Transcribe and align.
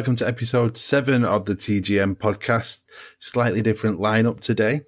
Hello 0.00 0.06
and 0.08 0.18
welcome 0.18 0.24
to 0.24 0.26
episode 0.26 0.78
seven 0.78 1.26
of 1.26 1.44
the 1.44 1.54
TGM 1.54 2.16
podcast. 2.16 2.78
Slightly 3.18 3.60
different 3.60 4.00
lineup 4.00 4.40
today. 4.40 4.80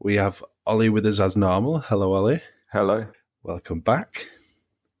We 0.00 0.16
have 0.16 0.42
Ollie 0.66 0.88
with 0.88 1.06
us 1.06 1.20
as 1.20 1.36
normal. 1.36 1.78
Hello, 1.78 2.14
Ollie. 2.14 2.42
Hello. 2.72 3.06
Welcome 3.44 3.78
back. 3.78 4.26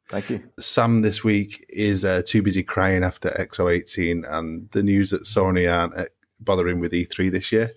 Thank 0.08 0.30
you. 0.30 0.44
Sam 0.60 1.02
this 1.02 1.24
week 1.24 1.66
is 1.68 2.04
uh, 2.04 2.22
too 2.24 2.42
busy 2.42 2.62
crying 2.62 3.02
after 3.02 3.30
XO18 3.30 4.22
and 4.32 4.70
the 4.70 4.84
news 4.84 5.10
that 5.10 5.24
Sony 5.24 5.68
aren't 5.68 5.96
uh, 5.96 6.04
bothering 6.38 6.78
with 6.78 6.92
E3 6.92 7.32
this 7.32 7.50
year. 7.50 7.74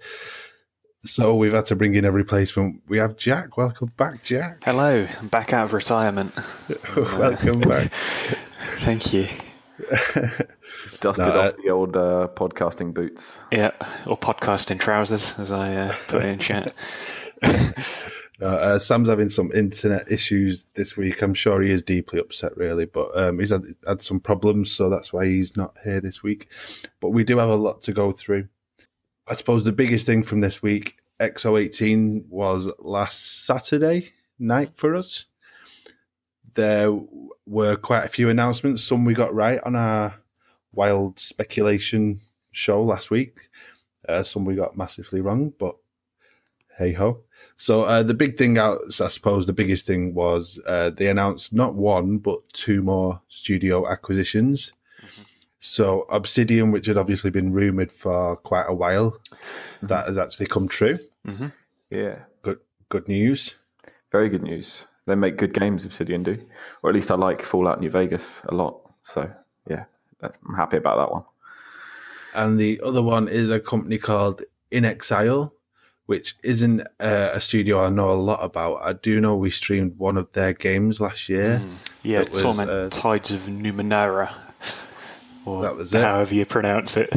So 1.05 1.33
we've 1.33 1.53
had 1.53 1.65
to 1.65 1.75
bring 1.75 1.95
in 1.95 2.05
a 2.05 2.11
replacement. 2.11 2.83
We 2.87 2.99
have 2.99 3.17
Jack. 3.17 3.57
Welcome 3.57 3.93
back, 3.97 4.21
Jack. 4.21 4.63
Hello, 4.63 5.07
I'm 5.19 5.27
back 5.29 5.53
out 5.53 5.63
of 5.63 5.73
retirement. 5.73 6.35
Welcome 6.95 7.61
back. 7.61 7.91
Thank 8.81 9.11
you. 9.11 9.27
Dusted 10.99 11.27
No, 11.27 11.39
off 11.39 11.57
the 11.57 11.69
old 11.69 11.95
uh, 11.95 12.27
podcasting 12.35 12.93
boots. 12.93 13.39
Yeah, 13.51 13.71
or 14.05 14.17
podcasting 14.17 14.79
trousers, 14.79 15.33
as 15.37 15.51
I 15.51 15.75
uh, 15.75 15.95
put 16.07 16.23
in 16.23 16.39
chat. 16.39 16.73
Uh, 18.41 18.45
uh, 18.45 18.79
Sam's 18.79 19.09
having 19.09 19.29
some 19.29 19.51
internet 19.51 20.09
issues 20.09 20.67
this 20.75 20.95
week. 20.95 21.21
I'm 21.21 21.33
sure 21.33 21.61
he 21.61 21.71
is 21.71 21.83
deeply 21.83 22.19
upset, 22.19 22.55
really, 22.55 22.85
but 22.85 23.09
um, 23.13 23.39
he's 23.39 23.49
had, 23.49 23.65
had 23.85 24.01
some 24.01 24.21
problems, 24.21 24.71
so 24.71 24.89
that's 24.89 25.11
why 25.11 25.25
he's 25.25 25.57
not 25.57 25.75
here 25.83 25.99
this 25.99 26.23
week. 26.23 26.47
But 27.01 27.09
we 27.09 27.25
do 27.25 27.37
have 27.37 27.49
a 27.49 27.57
lot 27.57 27.81
to 27.83 27.91
go 27.91 28.13
through. 28.13 28.47
I 29.27 29.33
suppose 29.33 29.65
the 29.65 29.73
biggest 29.73 30.05
thing 30.05 30.23
from 30.23 30.39
this 30.39 30.61
week, 30.61 30.99
XO18, 31.19 32.27
was 32.29 32.71
last 32.79 33.45
Saturday 33.45 34.13
night 34.39 34.71
for 34.75 34.95
us. 34.95 35.25
There 36.53 36.97
were 37.45 37.75
quite 37.75 38.05
a 38.05 38.09
few 38.09 38.29
announcements. 38.29 38.83
Some 38.83 39.03
we 39.03 39.13
got 39.13 39.33
right 39.33 39.59
on 39.65 39.75
our 39.75 40.15
wild 40.73 41.19
speculation 41.19 42.21
show 42.51 42.83
last 42.83 43.11
week. 43.11 43.49
Uh, 44.07 44.23
some 44.23 44.45
we 44.45 44.55
got 44.55 44.77
massively 44.77 45.21
wrong, 45.21 45.53
but 45.59 45.75
hey 46.77 46.93
ho. 46.93 47.19
So 47.57 47.83
uh, 47.83 48.03
the 48.03 48.13
big 48.13 48.37
thing 48.37 48.57
out, 48.57 48.79
I 49.01 49.09
suppose, 49.09 49.45
the 49.45 49.53
biggest 49.53 49.85
thing 49.85 50.13
was 50.13 50.59
uh, 50.65 50.91
they 50.91 51.09
announced 51.09 51.53
not 51.53 51.75
one 51.75 52.17
but 52.17 52.39
two 52.53 52.81
more 52.81 53.21
studio 53.27 53.87
acquisitions. 53.89 54.71
So 55.59 56.05
Obsidian, 56.09 56.71
which 56.71 56.85
had 56.85 56.95
obviously 56.97 57.31
been 57.31 57.51
rumored 57.51 57.91
for 57.91 58.37
quite 58.37 58.65
a 58.67 58.73
while, 58.73 59.19
that 59.81 60.07
has 60.07 60.17
actually 60.17 60.47
come 60.47 60.69
true. 60.69 60.99
hmm 61.25 61.47
Yeah. 61.89 62.19
Good, 62.43 62.59
good 62.87 63.09
news. 63.09 63.55
Very 64.11 64.29
good 64.29 64.43
news. 64.43 64.85
They 65.05 65.15
make 65.15 65.35
good 65.35 65.53
games, 65.53 65.83
Obsidian 65.85 66.23
do. 66.23 66.41
Or 66.81 66.89
at 66.89 66.95
least 66.95 67.11
I 67.11 67.15
like 67.15 67.41
Fallout 67.41 67.81
New 67.81 67.89
Vegas 67.89 68.43
a 68.45 68.55
lot. 68.55 68.79
So, 69.03 69.29
yeah, 69.69 69.85
that's, 69.85 69.98
I'm 70.21 70.55
happy 70.55 70.77
about 70.77 70.97
that 70.97 71.11
one. 71.11 71.23
And 72.33 72.59
the 72.59 72.79
other 72.83 73.01
one 73.01 73.27
is 73.27 73.49
a 73.49 73.59
company 73.59 73.97
called 73.97 74.43
inXile, 74.71 75.51
which 76.05 76.35
isn't 76.43 76.81
uh, 76.99 77.31
a 77.33 77.41
studio 77.41 77.83
I 77.83 77.89
know 77.89 78.11
a 78.11 78.13
lot 78.13 78.39
about. 78.43 78.75
I 78.81 78.93
do 78.93 79.19
know 79.21 79.35
we 79.35 79.51
streamed 79.51 79.97
one 79.97 80.17
of 80.17 80.31
their 80.33 80.53
games 80.53 80.99
last 81.01 81.29
year. 81.29 81.61
Yeah, 82.03 82.19
That 82.19 82.31
was, 82.31 82.41
Torment 82.41 82.69
uh, 82.69 82.89
Tides 82.89 83.31
of 83.31 83.41
Numenera, 83.41 84.33
or 85.45 85.61
That 85.61 85.75
was 85.75 85.93
it. 85.93 86.01
however 86.01 86.35
you 86.35 86.45
pronounce 86.45 86.97
it. 86.97 87.11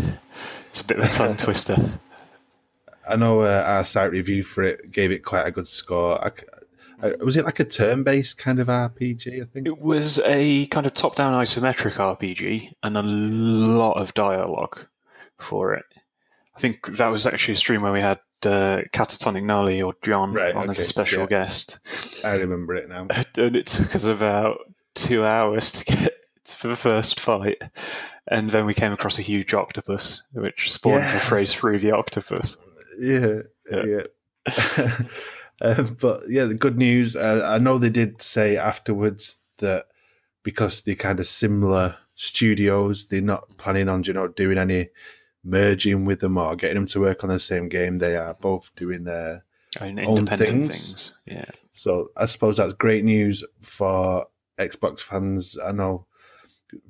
It's 0.71 0.81
a 0.81 0.85
bit 0.85 0.99
of 0.99 1.05
a 1.05 1.09
tongue 1.09 1.37
twister. 1.37 1.77
I 3.09 3.17
know 3.17 3.41
uh, 3.41 3.65
our 3.67 3.85
site 3.85 4.13
review 4.13 4.45
for 4.45 4.63
it 4.63 4.91
gave 4.93 5.11
it 5.11 5.25
quite 5.25 5.47
a 5.47 5.51
good 5.51 5.69
score. 5.69 6.25
I 6.25 6.31
c 6.31 6.47
uh 7.03 7.13
was 7.21 7.37
it 7.37 7.45
like 7.45 7.61
a 7.61 7.65
turn-based 7.65 8.39
kind 8.39 8.59
of 8.61 8.69
RPG? 8.69 9.43
I 9.43 9.45
think. 9.45 9.67
It 9.67 9.79
was 9.81 10.19
a 10.25 10.67
kind 10.67 10.87
of 10.87 10.95
top-down 10.95 11.35
isometric 11.35 11.95
RPG 11.95 12.73
and 12.83 12.97
a 12.97 13.03
lot 13.03 13.95
of 13.95 14.15
dialogue 14.15 14.87
for 15.39 15.75
it. 15.75 15.85
I 16.57 16.61
think 16.61 16.97
that 16.97 17.09
was 17.09 17.27
actually 17.27 17.55
a 17.55 17.57
stream 17.57 17.83
where 17.83 17.93
we 17.93 18.01
had 18.01 18.21
uh, 18.45 18.83
Catatonic 18.93 19.43
Gnarly 19.43 19.81
or 19.83 19.95
John 20.03 20.33
Right, 20.33 20.55
on 20.55 20.69
as 20.69 20.79
a 20.79 20.85
special 20.85 21.23
yeah. 21.23 21.27
guest. 21.29 21.79
I 22.25 22.33
remember 22.33 22.75
it 22.77 22.89
now. 22.89 23.07
and 23.37 23.57
it 23.57 23.67
took 23.67 23.95
us 23.95 24.05
about 24.05 24.59
two 24.95 25.25
hours 25.25 25.73
to 25.73 25.85
get 25.85 26.15
to 26.45 26.69
the 26.69 26.77
first 26.77 27.21
fight, 27.21 27.63
and 28.29 28.51
then 28.51 28.67
we 28.67 28.75
came 28.75 28.93
across 28.93 29.19
a 29.19 29.23
huge 29.23 29.55
octopus, 29.55 30.23
which 30.33 30.71
spawned 30.71 31.05
the 31.05 31.19
phrase 31.21 31.53
"through 31.53 31.79
the 31.79 31.93
octopus." 31.93 32.57
Yeah, 32.99 33.39
Yeah. 33.71 34.05
yeah. 34.47 34.99
um, 35.61 35.97
but 36.01 36.23
yeah, 36.29 36.45
the 36.45 36.55
good 36.55 36.79
news. 36.79 37.17
Uh, 37.17 37.47
I 37.49 37.59
know 37.59 37.79
they 37.79 37.91
did 37.91 38.23
say 38.23 38.57
afterwards 38.57 39.39
that 39.59 39.87
because 40.43 40.83
they're 40.83 40.95
kind 40.95 41.21
of 41.21 41.27
similar 41.27 41.97
studios, 42.15 43.07
they're 43.07 43.21
not 43.21 43.57
planning 43.59 43.89
on 43.89 44.05
you 44.05 44.13
know 44.13 44.29
doing 44.29 44.59
any 44.59 44.89
merging 45.45 46.05
with 46.05 46.21
them 46.21 46.39
or 46.39 46.55
getting 46.57 46.77
them 46.77 46.87
to 46.87 47.01
work 47.01 47.23
on 47.23 47.31
the 47.31 47.41
same 47.41 47.69
game. 47.69 47.99
They 47.99 48.17
are 48.17 48.35
both 48.35 48.71
doing 48.77 49.05
their 49.05 49.45
Own 49.81 49.99
independent 49.99 50.69
things. 50.69 50.69
things. 50.69 51.13
Yeah, 51.27 51.45
So 51.73 52.11
I 52.17 52.27
suppose 52.27 52.59
that's 52.59 52.75
great 52.75 53.05
news 53.05 53.45
for 53.61 54.27
Xbox 54.59 55.01
fans. 55.01 55.57
I 55.65 55.73
know 55.73 56.07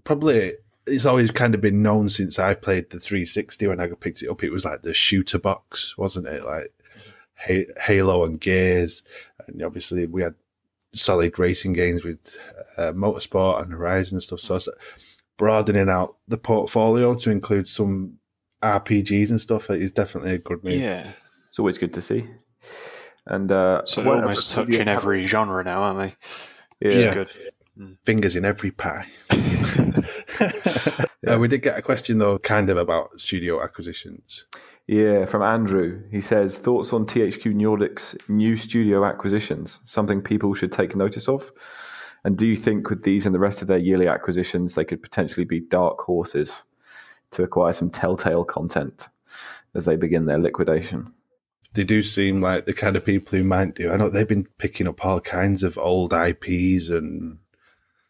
probably 0.05 0.55
it's 0.87 1.07
always 1.07 1.31
kind 1.31 1.55
of 1.55 1.61
been 1.61 1.83
known 1.83 2.09
since 2.09 2.39
I 2.39 2.55
played 2.55 2.91
the 2.91 2.99
360 2.99 3.69
when 3.69 3.81
I 3.81 3.89
picked 3.89 4.23
it 4.23 4.29
up. 4.29 4.43
It 4.43 4.51
was 4.51 4.65
like 4.65 4.83
the 4.83 4.95
shooter 4.95 5.39
box, 5.39 5.97
wasn't 5.97 6.27
it? 6.27 6.45
Like 6.45 6.73
Halo 7.45 8.25
and 8.25 8.41
Gears. 8.41 9.03
And 9.47 9.63
obviously 9.63 10.07
we 10.07 10.23
had 10.23 10.35
solid 10.95 11.39
racing 11.39 11.73
games 11.73 12.05
with 12.05 12.37
uh, 12.77 12.93
Motorsport 12.93 13.63
and 13.63 13.73
Horizon 13.73 14.17
and 14.17 14.23
stuff. 14.23 14.41
So 14.41 14.57
it's 14.57 14.69
broadening 15.39 15.89
out 15.89 16.17
the 16.29 16.39
portfolio 16.39 17.15
to 17.15 17.31
include 17.31 17.69
some 17.69 18.19
RPGs 18.63 19.31
and 19.31 19.41
stuff 19.41 19.71
is 19.71 19.91
definitely 19.93 20.33
a 20.35 20.39
good 20.39 20.63
move. 20.63 20.75
yeah. 20.81 21.11
It's 21.49 21.59
always 21.59 21.79
good 21.79 21.93
to 21.95 22.01
see. 22.01 22.27
And 23.27 23.51
uh, 23.53 23.85
So 23.85 24.05
we're 24.05 24.17
almost 24.17 24.53
touching 24.53 24.89
every 24.89 25.27
genre 25.27 25.63
now, 25.65 25.83
aren't 25.83 25.99
we? 25.99 26.05
Which 26.79 26.95
Yeah. 26.95 26.99
is 26.99 27.05
Yeah. 27.07 27.15
good. 27.15 27.99
fingers 28.05 28.37
in 28.37 28.45
every 28.45 28.71
pie. 28.71 29.07
Uh, 31.25 31.39
we 31.39 31.47
did 31.47 31.63
get 31.63 31.79
a 31.79 31.83
question 31.83 32.19
though, 32.19 32.37
kind 32.37 32.69
of 32.69 32.77
about 32.77 33.21
studio 33.21 33.63
acquisitions. 33.63 34.45
Yeah, 34.87 35.27
from 35.27 35.43
Andrew. 35.43 36.03
He 36.11 36.21
says 36.21 36.59
thoughts 36.59 36.93
on 36.93 37.07
THQ 37.07 37.55
Nordic's 37.55 38.17
new 38.29 38.57
studio 38.57 39.05
acquisitions, 39.05 39.81
something 39.85 40.21
people 40.21 40.55
should 40.55 40.73
take 40.73 40.97
notice 40.97 41.29
of. 41.29 41.51
And 42.25 42.37
do 42.37 42.47
you 42.47 42.57
think 42.57 42.91
with 42.91 43.03
these 43.03 43.27
and 43.27 43.35
the 43.35 43.41
rest 43.41 43.63
of 43.63 43.69
their 43.69 43.79
yearly 43.79 44.09
acquisitions, 44.09 44.75
they 44.75 44.85
could 44.85 45.03
potentially 45.03 45.45
be 45.45 45.61
dark 45.61 46.01
horses 46.01 46.65
to 47.33 47.43
acquire 47.43 47.73
some 47.73 47.91
telltale 47.91 48.45
content 48.45 49.09
as 49.75 49.85
they 49.85 49.97
begin 49.97 50.27
their 50.27 50.39
liquidation? 50.39 51.13
They 51.75 51.85
do 51.85 52.03
seem 52.03 52.41
like 52.41 52.67
the 52.67 52.75
kind 52.75 52.97
of 52.97 53.05
people 53.05 53.39
who 53.39 53.45
might 53.45 53.75
do. 53.75 53.91
I 53.91 53.97
know 53.97 54.11
they've 54.11 54.29
been 54.29 54.47
picking 54.59 54.87
up 54.87 55.05
all 55.05 55.21
kinds 55.21 55.63
of 55.63 55.79
old 55.79 56.13
IPs 56.13 56.91
and 56.91 57.39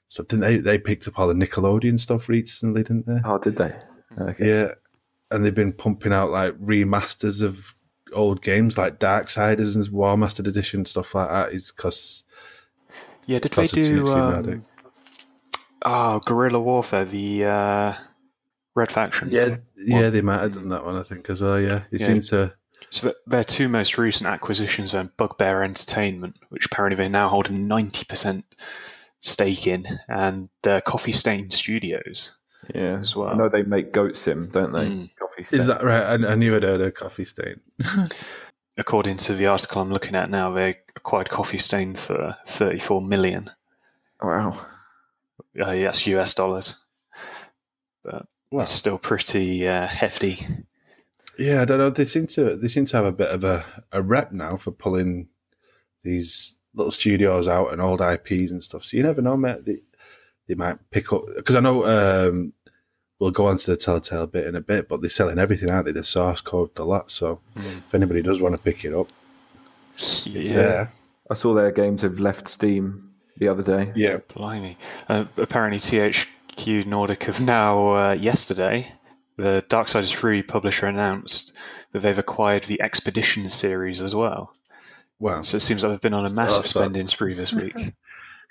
something. 0.08 0.40
They 0.40 0.56
they 0.56 0.78
picked 0.78 1.06
up 1.06 1.18
all 1.18 1.28
the 1.28 1.34
Nickelodeon 1.34 2.00
stuff 2.00 2.28
recently, 2.28 2.82
didn't 2.82 3.06
they? 3.06 3.20
Oh, 3.24 3.38
did 3.38 3.56
they? 3.56 3.72
Okay. 4.20 4.48
Yeah, 4.48 4.74
and 5.32 5.44
they've 5.44 5.54
been 5.54 5.72
pumping 5.72 6.12
out 6.12 6.30
like 6.30 6.52
remasters 6.58 7.42
of 7.42 7.74
old 8.12 8.42
games 8.42 8.76
like 8.76 8.98
Dark 8.98 9.26
Darksiders 9.26 9.74
and 9.74 9.84
Warmastered 9.86 10.46
Edition 10.46 10.84
stuff 10.84 11.14
like 11.14 11.30
that. 11.30 11.52
Is 11.52 11.72
because 11.72 12.24
Yeah, 13.26 13.38
did 13.38 13.52
they 13.52 13.66
do? 13.66 14.12
Um, 14.12 14.64
oh, 15.84 16.20
Guerrilla 16.20 16.60
Warfare, 16.60 17.04
the 17.04 17.44
uh, 17.46 17.94
Red 18.74 18.92
Faction. 18.92 19.30
yeah, 19.30 19.56
yeah, 19.76 20.10
they 20.10 20.20
might 20.20 20.42
have 20.42 20.54
done 20.54 20.68
that 20.68 20.84
one. 20.84 20.96
I 20.96 21.02
think 21.02 21.28
as 21.30 21.40
well. 21.40 21.58
Yeah, 21.60 21.84
they 21.90 21.98
Yeah. 21.98 22.06
seem 22.06 22.20
to. 22.22 22.54
So 22.90 23.14
their 23.26 23.44
two 23.44 23.68
most 23.68 23.96
recent 23.96 24.28
acquisitions 24.28 24.92
were 24.92 25.04
Bugbear 25.16 25.62
Entertainment, 25.64 26.36
which 26.50 26.66
apparently 26.66 26.96
they 26.96 27.08
now 27.08 27.28
hold 27.28 27.48
a 27.48 27.52
ninety 27.52 28.04
percent 28.04 28.44
stake 29.20 29.66
in, 29.66 29.86
and 30.08 30.50
uh, 30.66 30.80
Coffee 30.82 31.12
Stain 31.12 31.50
Studios. 31.50 32.32
Yeah, 32.74 33.00
As 33.00 33.16
well. 33.16 33.28
I 33.28 33.34
know 33.34 33.48
they 33.48 33.62
make 33.62 33.92
Goat 33.92 34.14
Sim, 34.16 34.48
don't 34.48 34.72
they? 34.72 34.86
Mm. 34.86 35.10
Coffee 35.18 35.42
Stain. 35.42 35.60
Is 35.60 35.66
that 35.66 35.82
right? 35.82 36.02
I, 36.02 36.32
I 36.32 36.34
knew 36.36 36.54
I'd 36.54 36.62
heard 36.62 36.80
of 36.80 36.94
Coffee 36.94 37.24
Stain. 37.24 37.60
According 38.78 39.16
to 39.18 39.34
the 39.34 39.46
article 39.46 39.82
I'm 39.82 39.92
looking 39.92 40.14
at 40.14 40.30
now, 40.30 40.52
they 40.52 40.76
acquired 40.96 41.28
Coffee 41.28 41.58
Stain 41.58 41.96
for 41.96 42.36
thirty-four 42.46 43.02
million. 43.02 43.50
wow? 44.22 44.58
Uh, 45.60 45.72
yes, 45.72 46.06
US 46.06 46.32
dollars. 46.34 46.76
But 48.04 48.26
Well, 48.50 48.62
it's 48.62 48.70
still 48.72 48.98
pretty 48.98 49.66
uh, 49.68 49.86
hefty. 49.88 50.46
Yeah, 51.38 51.62
I 51.62 51.64
don't 51.64 51.78
know. 51.78 51.90
They 51.90 52.04
seem 52.04 52.26
to 52.28 52.56
they 52.56 52.68
seem 52.68 52.86
to 52.86 52.96
have 52.96 53.06
a 53.06 53.12
bit 53.12 53.28
of 53.28 53.44
a, 53.44 53.64
a 53.90 54.00
rep 54.02 54.32
now 54.32 54.56
for 54.56 54.70
pulling 54.70 55.28
these 56.02 56.54
little 56.74 56.90
studios 56.92 57.48
out 57.48 57.72
and 57.72 57.80
old 57.82 58.00
IPs 58.00 58.50
and 58.50 58.62
stuff. 58.64 58.84
So 58.84 58.96
you 58.96 59.02
never 59.02 59.20
know, 59.20 59.36
mate. 59.36 59.64
They, 59.66 59.82
they 60.52 60.58
might 60.58 60.78
pick 60.90 61.12
up 61.12 61.22
because 61.34 61.54
I 61.54 61.60
know 61.60 61.84
um, 61.86 62.52
we'll 63.18 63.30
go 63.30 63.46
on 63.46 63.56
to 63.58 63.70
the 63.70 63.76
Telltale 63.76 64.26
bit 64.26 64.46
in 64.46 64.54
a 64.54 64.60
bit, 64.60 64.86
but 64.88 65.00
they're 65.00 65.08
selling 65.08 65.38
everything, 65.38 65.70
aren't 65.70 65.86
they? 65.86 65.92
The 65.92 66.04
source 66.04 66.42
code, 66.42 66.74
the 66.74 66.84
lot. 66.84 67.10
So 67.10 67.40
if 67.56 67.94
anybody 67.94 68.20
does 68.22 68.40
want 68.40 68.54
to 68.54 68.60
pick 68.60 68.84
it 68.84 68.92
up, 68.94 69.08
Yeah, 70.26 70.52
there. 70.54 70.92
I 71.30 71.34
saw 71.34 71.54
their 71.54 71.70
games 71.70 72.02
have 72.02 72.20
left 72.20 72.48
Steam 72.48 73.12
the 73.38 73.48
other 73.48 73.62
day. 73.62 73.92
Yeah, 73.96 74.18
blimey. 74.34 74.76
Uh, 75.08 75.24
apparently, 75.38 75.78
THQ 75.78 76.84
Nordic 76.86 77.24
have 77.24 77.40
now 77.40 77.94
uh, 77.96 78.12
yesterday 78.12 78.92
the 79.38 79.64
Darksiders 79.70 80.14
3 80.14 80.42
publisher 80.42 80.86
announced 80.86 81.54
that 81.92 82.00
they've 82.00 82.18
acquired 82.18 82.64
the 82.64 82.80
Expedition 82.82 83.48
series 83.48 84.02
as 84.02 84.14
well. 84.14 84.52
Wow. 85.18 85.40
So 85.40 85.56
it 85.56 85.60
seems 85.60 85.82
like 85.82 85.92
they've 85.92 86.02
been 86.02 86.12
on 86.14 86.26
a 86.26 86.30
massive 86.30 86.64
that's- 86.64 86.70
spending 86.70 87.08
spree 87.08 87.32
this 87.34 87.52
week. 87.52 87.74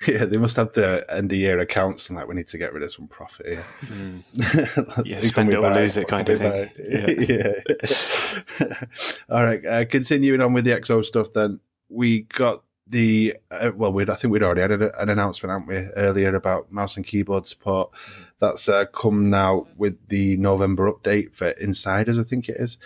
Yeah, 0.08 0.26
they 0.26 0.38
must 0.38 0.56
have 0.56 0.74
the 0.74 1.06
end 1.10 1.32
of 1.32 1.38
year 1.38 1.60
accounts 1.60 2.10
and 2.10 2.18
like 2.18 2.28
we 2.28 2.36
need 2.36 2.48
to 2.50 2.58
get 2.58 2.74
rid 2.74 2.84
of 2.84 2.94
some 2.94 3.08
profit 3.08 3.48
here. 3.48 3.64
Mm. 3.92 5.06
Yeah, 5.06 5.20
spend 5.20 5.54
it 5.54 5.60
we 5.60 5.66
or 5.66 5.74
lose 5.74 5.98
it 5.98 6.08
kind 6.08 6.28
of 6.28 6.40
thing. 6.40 6.50
buy? 6.50 6.72
Yeah. 6.78 8.76
All 9.30 9.44
right. 9.44 9.66
Uh, 9.66 9.86
continuing 9.86 10.42
on 10.42 10.54
with 10.54 10.66
the 10.66 10.72
XO 10.72 11.04
stuff, 11.06 11.34
then 11.34 11.60
we 11.90 12.22
got 12.22 12.64
the 12.88 13.36
uh, 13.52 13.72
well, 13.76 13.94
we'd 13.94 14.10
I 14.10 14.16
think 14.16 14.32
we'd 14.32 14.44
already 14.44 14.62
had 14.62 14.72
an 14.72 15.10
announcement, 15.10 15.52
haven't 15.52 15.68
we, 15.68 15.92
earlier 16.02 16.36
about 16.36 16.72
mouse 16.72 16.98
and 16.98 17.06
keyboard 17.06 17.48
support. 17.48 17.92
That's 18.40 18.68
uh, 18.68 18.86
come 18.86 19.30
now 19.30 19.68
with 19.78 20.08
the 20.08 20.38
November 20.38 20.92
update 20.92 21.34
for 21.34 21.50
Insiders, 21.50 22.18
I 22.20 22.24
think 22.24 22.50
it 22.50 22.58
is. 22.58 22.78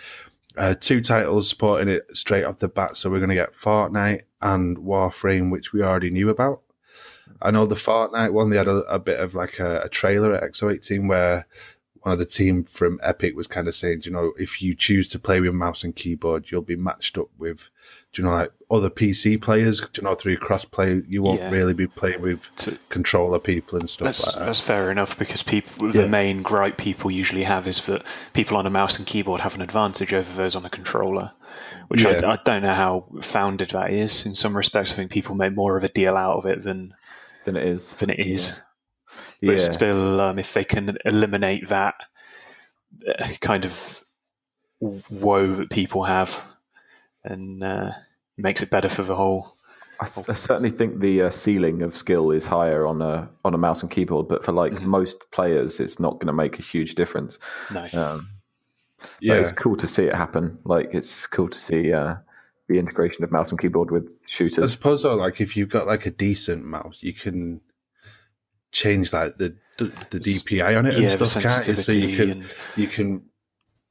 Uh, 0.56 0.74
two 0.78 1.00
titles 1.02 1.48
supporting 1.48 1.88
it 1.88 2.04
straight 2.16 2.44
off 2.44 2.58
the 2.58 2.68
bat. 2.68 2.96
So 2.96 3.10
we're 3.10 3.18
going 3.18 3.28
to 3.30 3.34
get 3.34 3.52
Fortnite 3.52 4.22
and 4.40 4.78
Warframe, 4.78 5.50
which 5.50 5.72
we 5.72 5.82
already 5.82 6.10
knew 6.10 6.30
about. 6.30 6.62
I 7.42 7.50
know 7.50 7.66
the 7.66 7.74
Fortnite 7.74 8.32
one, 8.32 8.50
they 8.50 8.56
had 8.56 8.68
a, 8.68 8.78
a 8.92 8.98
bit 8.98 9.20
of 9.20 9.34
like 9.34 9.58
a, 9.58 9.80
a 9.84 9.88
trailer 9.88 10.32
at 10.34 10.42
XO18 10.52 11.08
where 11.08 11.46
one 12.00 12.12
of 12.12 12.18
the 12.18 12.24
team 12.26 12.62
from 12.62 13.00
Epic 13.02 13.34
was 13.34 13.46
kind 13.48 13.66
of 13.66 13.74
saying, 13.74 14.02
you 14.04 14.12
know, 14.12 14.32
if 14.38 14.62
you 14.62 14.74
choose 14.76 15.08
to 15.08 15.18
play 15.18 15.40
with 15.40 15.52
mouse 15.52 15.82
and 15.82 15.94
keyboard, 15.96 16.46
you'll 16.50 16.62
be 16.62 16.76
matched 16.76 17.18
up 17.18 17.28
with, 17.36 17.68
you 18.14 18.22
know, 18.22 18.30
like 18.30 18.52
other 18.70 18.88
PC 18.88 19.42
players, 19.42 19.82
you 19.96 20.02
know, 20.04 20.14
through 20.14 20.36
crossplay, 20.36 21.04
you 21.08 21.20
won't 21.20 21.40
Yeah. 21.40 21.50
really 21.50 21.74
be 21.74 21.88
playing 21.88 22.22
with 22.22 22.38
So 22.54 22.74
controller 22.90 23.40
people 23.40 23.78
and 23.78 23.90
stuff 23.90 24.06
that's, 24.06 24.26
like 24.26 24.36
that. 24.36 24.46
that's 24.46 24.60
fair 24.60 24.90
enough 24.92 25.18
because 25.18 25.42
people, 25.42 25.92
Yeah. 25.92 26.02
the 26.02 26.08
main 26.08 26.42
gripe 26.42 26.76
people 26.78 27.10
usually 27.10 27.42
have 27.42 27.66
is 27.66 27.80
that 27.86 28.06
people 28.34 28.56
on 28.56 28.66
a 28.66 28.70
mouse 28.70 28.96
and 28.98 29.06
keyboard 29.06 29.40
have 29.40 29.56
an 29.56 29.62
advantage 29.62 30.14
over 30.14 30.32
those 30.32 30.54
on 30.54 30.64
a 30.64 30.70
controller, 30.70 31.32
which 31.88 32.04
Yeah. 32.04 32.20
I, 32.24 32.34
I 32.34 32.38
don't 32.44 32.62
know 32.62 32.74
how 32.74 33.06
founded 33.20 33.70
that 33.70 33.92
is. 33.92 34.24
In 34.24 34.36
some 34.36 34.56
respects, 34.56 34.92
I 34.92 34.94
think 34.94 35.10
people 35.10 35.34
make 35.34 35.54
more 35.56 35.76
of 35.76 35.82
a 35.82 35.88
deal 35.88 36.16
out 36.16 36.36
of 36.38 36.46
it 36.46 36.62
than 36.62 36.94
Than 37.46 37.56
it 37.56 37.64
is. 37.64 37.96
than 37.96 38.10
it 38.10 38.18
is. 38.18 38.60
Yeah. 39.40 39.52
But 39.52 39.62
still, 39.62 40.20
um, 40.20 40.38
if 40.38 40.52
they 40.52 40.64
can 40.64 40.98
eliminate 41.04 41.68
that 41.68 41.94
uh, 43.18 43.28
kind 43.40 43.64
of 43.64 44.04
woe 44.80 45.54
that 45.54 45.70
people 45.70 46.02
have, 46.04 46.38
and 47.24 47.62
uh, 47.62 47.92
makes 48.36 48.62
it 48.62 48.70
better 48.70 48.88
for 48.88 49.02
the 49.04 49.14
whole. 49.14 49.56
I, 50.00 50.04
I 50.28 50.32
certainly 50.34 50.70
think 50.70 51.00
the 51.00 51.22
uh, 51.22 51.30
ceiling 51.30 51.82
of 51.82 51.94
skill 51.94 52.30
is 52.30 52.46
higher 52.46 52.86
on 52.86 53.00
a 53.00 53.30
on 53.44 53.54
a 53.54 53.58
mouse 53.58 53.80
and 53.80 53.90
keyboard, 53.90 54.28
but 54.28 54.44
for 54.44 54.52
like 54.52 54.72
Mhm. 54.72 54.82
most 54.82 55.30
players, 55.30 55.80
it's 55.80 55.98
not 55.98 56.14
going 56.14 56.26
to 56.26 56.32
make 56.34 56.58
a 56.58 56.62
huge 56.62 56.94
difference. 56.96 57.38
No, 57.72 57.80
Um, 57.94 58.28
but 58.98 59.08
yeah. 59.20 59.34
it's 59.34 59.52
cool 59.52 59.76
to 59.76 59.86
see 59.86 60.04
it 60.04 60.14
happen. 60.14 60.58
Like 60.64 60.90
it's 60.92 61.26
cool 61.26 61.48
to 61.48 61.58
see 61.58 61.92
uh, 61.92 62.16
the 62.68 62.78
integration 62.78 63.22
of 63.22 63.30
mouse 63.30 63.50
and 63.50 63.60
keyboard 63.60 63.90
with 63.90 64.10
shooters. 64.26 64.62
I 64.62 64.66
suppose 64.66 65.02
though, 65.02 65.14
like 65.14 65.40
if 65.40 65.56
you've 65.56 65.68
got 65.68 65.86
like 65.86 66.06
a 66.06 66.10
decent 66.10 66.64
mouse, 66.64 66.98
you 67.00 67.12
can 67.12 67.60
change 68.72 69.12
like 69.12 69.36
the 69.36 69.56
the 69.78 70.20
DPI 70.20 70.76
on 70.76 70.86
it 70.86 70.94
yeah, 70.94 71.10
and 71.10 71.26
stuff, 71.26 71.42
can't 71.42 71.66
you? 71.68 71.76
So 71.76 71.92
you 71.92 72.16
can 72.16 72.30
and 72.30 72.46
you 72.76 72.88
can 72.88 73.22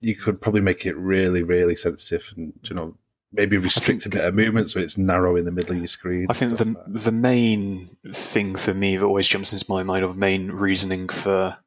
you 0.02 0.16
could 0.16 0.42
probably 0.42 0.62
make 0.62 0.86
it 0.86 0.96
really 0.98 1.44
really 1.44 1.76
sensitive 1.76 2.34
and 2.36 2.54
you 2.64 2.76
know 2.76 2.98
maybe 3.32 3.58
restrict 3.58 4.06
a 4.06 4.10
bit 4.10 4.24
of 4.24 4.34
movement 4.34 4.70
so 4.70 4.80
it's 4.80 4.98
narrow 4.98 5.36
in 5.36 5.46
the 5.46 5.52
middle 5.52 5.74
of 5.74 5.78
your 5.78 5.88
screen. 5.88 6.28
I 6.30 6.34
think 6.34 6.58
the 6.58 6.76
the 6.88 7.12
main 7.12 7.96
thing 8.14 8.56
for 8.56 8.74
me 8.74 8.98
that 8.98 9.06
always 9.06 9.28
jumps 9.28 9.54
into 9.54 9.66
my 9.70 9.84
mind, 9.84 10.04
or 10.04 10.10
the 10.10 10.20
main 10.20 10.52
reasoning 10.52 11.08
for 11.08 11.58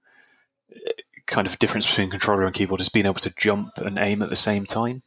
uh, 0.75 0.91
kind 1.27 1.47
of 1.47 1.59
difference 1.59 1.87
between 1.87 2.11
controller 2.11 2.45
and 2.45 2.55
keyboard 2.55 2.81
is 2.81 2.89
being 2.89 3.07
able 3.07 3.15
to 3.17 3.33
jump 3.37 3.79
and 3.79 3.99
aim 3.99 4.21
at 4.21 4.29
the 4.29 4.37
same 4.37 4.67
time. 4.67 5.03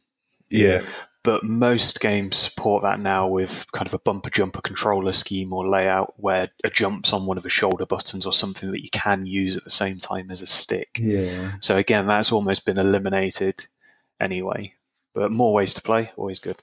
yeah 0.50 0.82
But 1.24 1.44
most 1.44 2.00
games 2.00 2.36
support 2.36 2.82
that 2.82 2.98
now 2.98 3.28
with 3.28 3.66
kind 3.72 3.86
of 3.86 3.94
a 3.94 3.98
bumper 3.98 4.30
jumper 4.30 4.60
controller 4.60 5.12
scheme 5.12 5.52
or 5.52 5.68
layout 5.68 6.14
where 6.16 6.50
a 6.64 6.70
jump's 6.70 7.12
on 7.12 7.26
one 7.26 7.36
of 7.36 7.44
the 7.44 7.48
shoulder 7.48 7.86
buttons 7.86 8.26
or 8.26 8.32
something 8.32 8.72
that 8.72 8.82
you 8.82 8.90
can 8.90 9.24
use 9.24 9.56
at 9.56 9.62
the 9.62 9.70
same 9.70 9.98
time 9.98 10.30
as 10.30 10.42
a 10.42 10.46
stick. 10.46 10.98
yeah. 11.00 11.52
So 11.60 11.76
again, 11.76 12.06
that's 12.06 12.32
almost 12.32 12.64
been 12.64 12.78
eliminated 12.78 13.66
anyway. 14.20 14.74
But 15.14 15.30
more 15.30 15.52
ways 15.52 15.74
to 15.74 15.82
play, 15.82 16.10
always 16.16 16.40
good. 16.40 16.56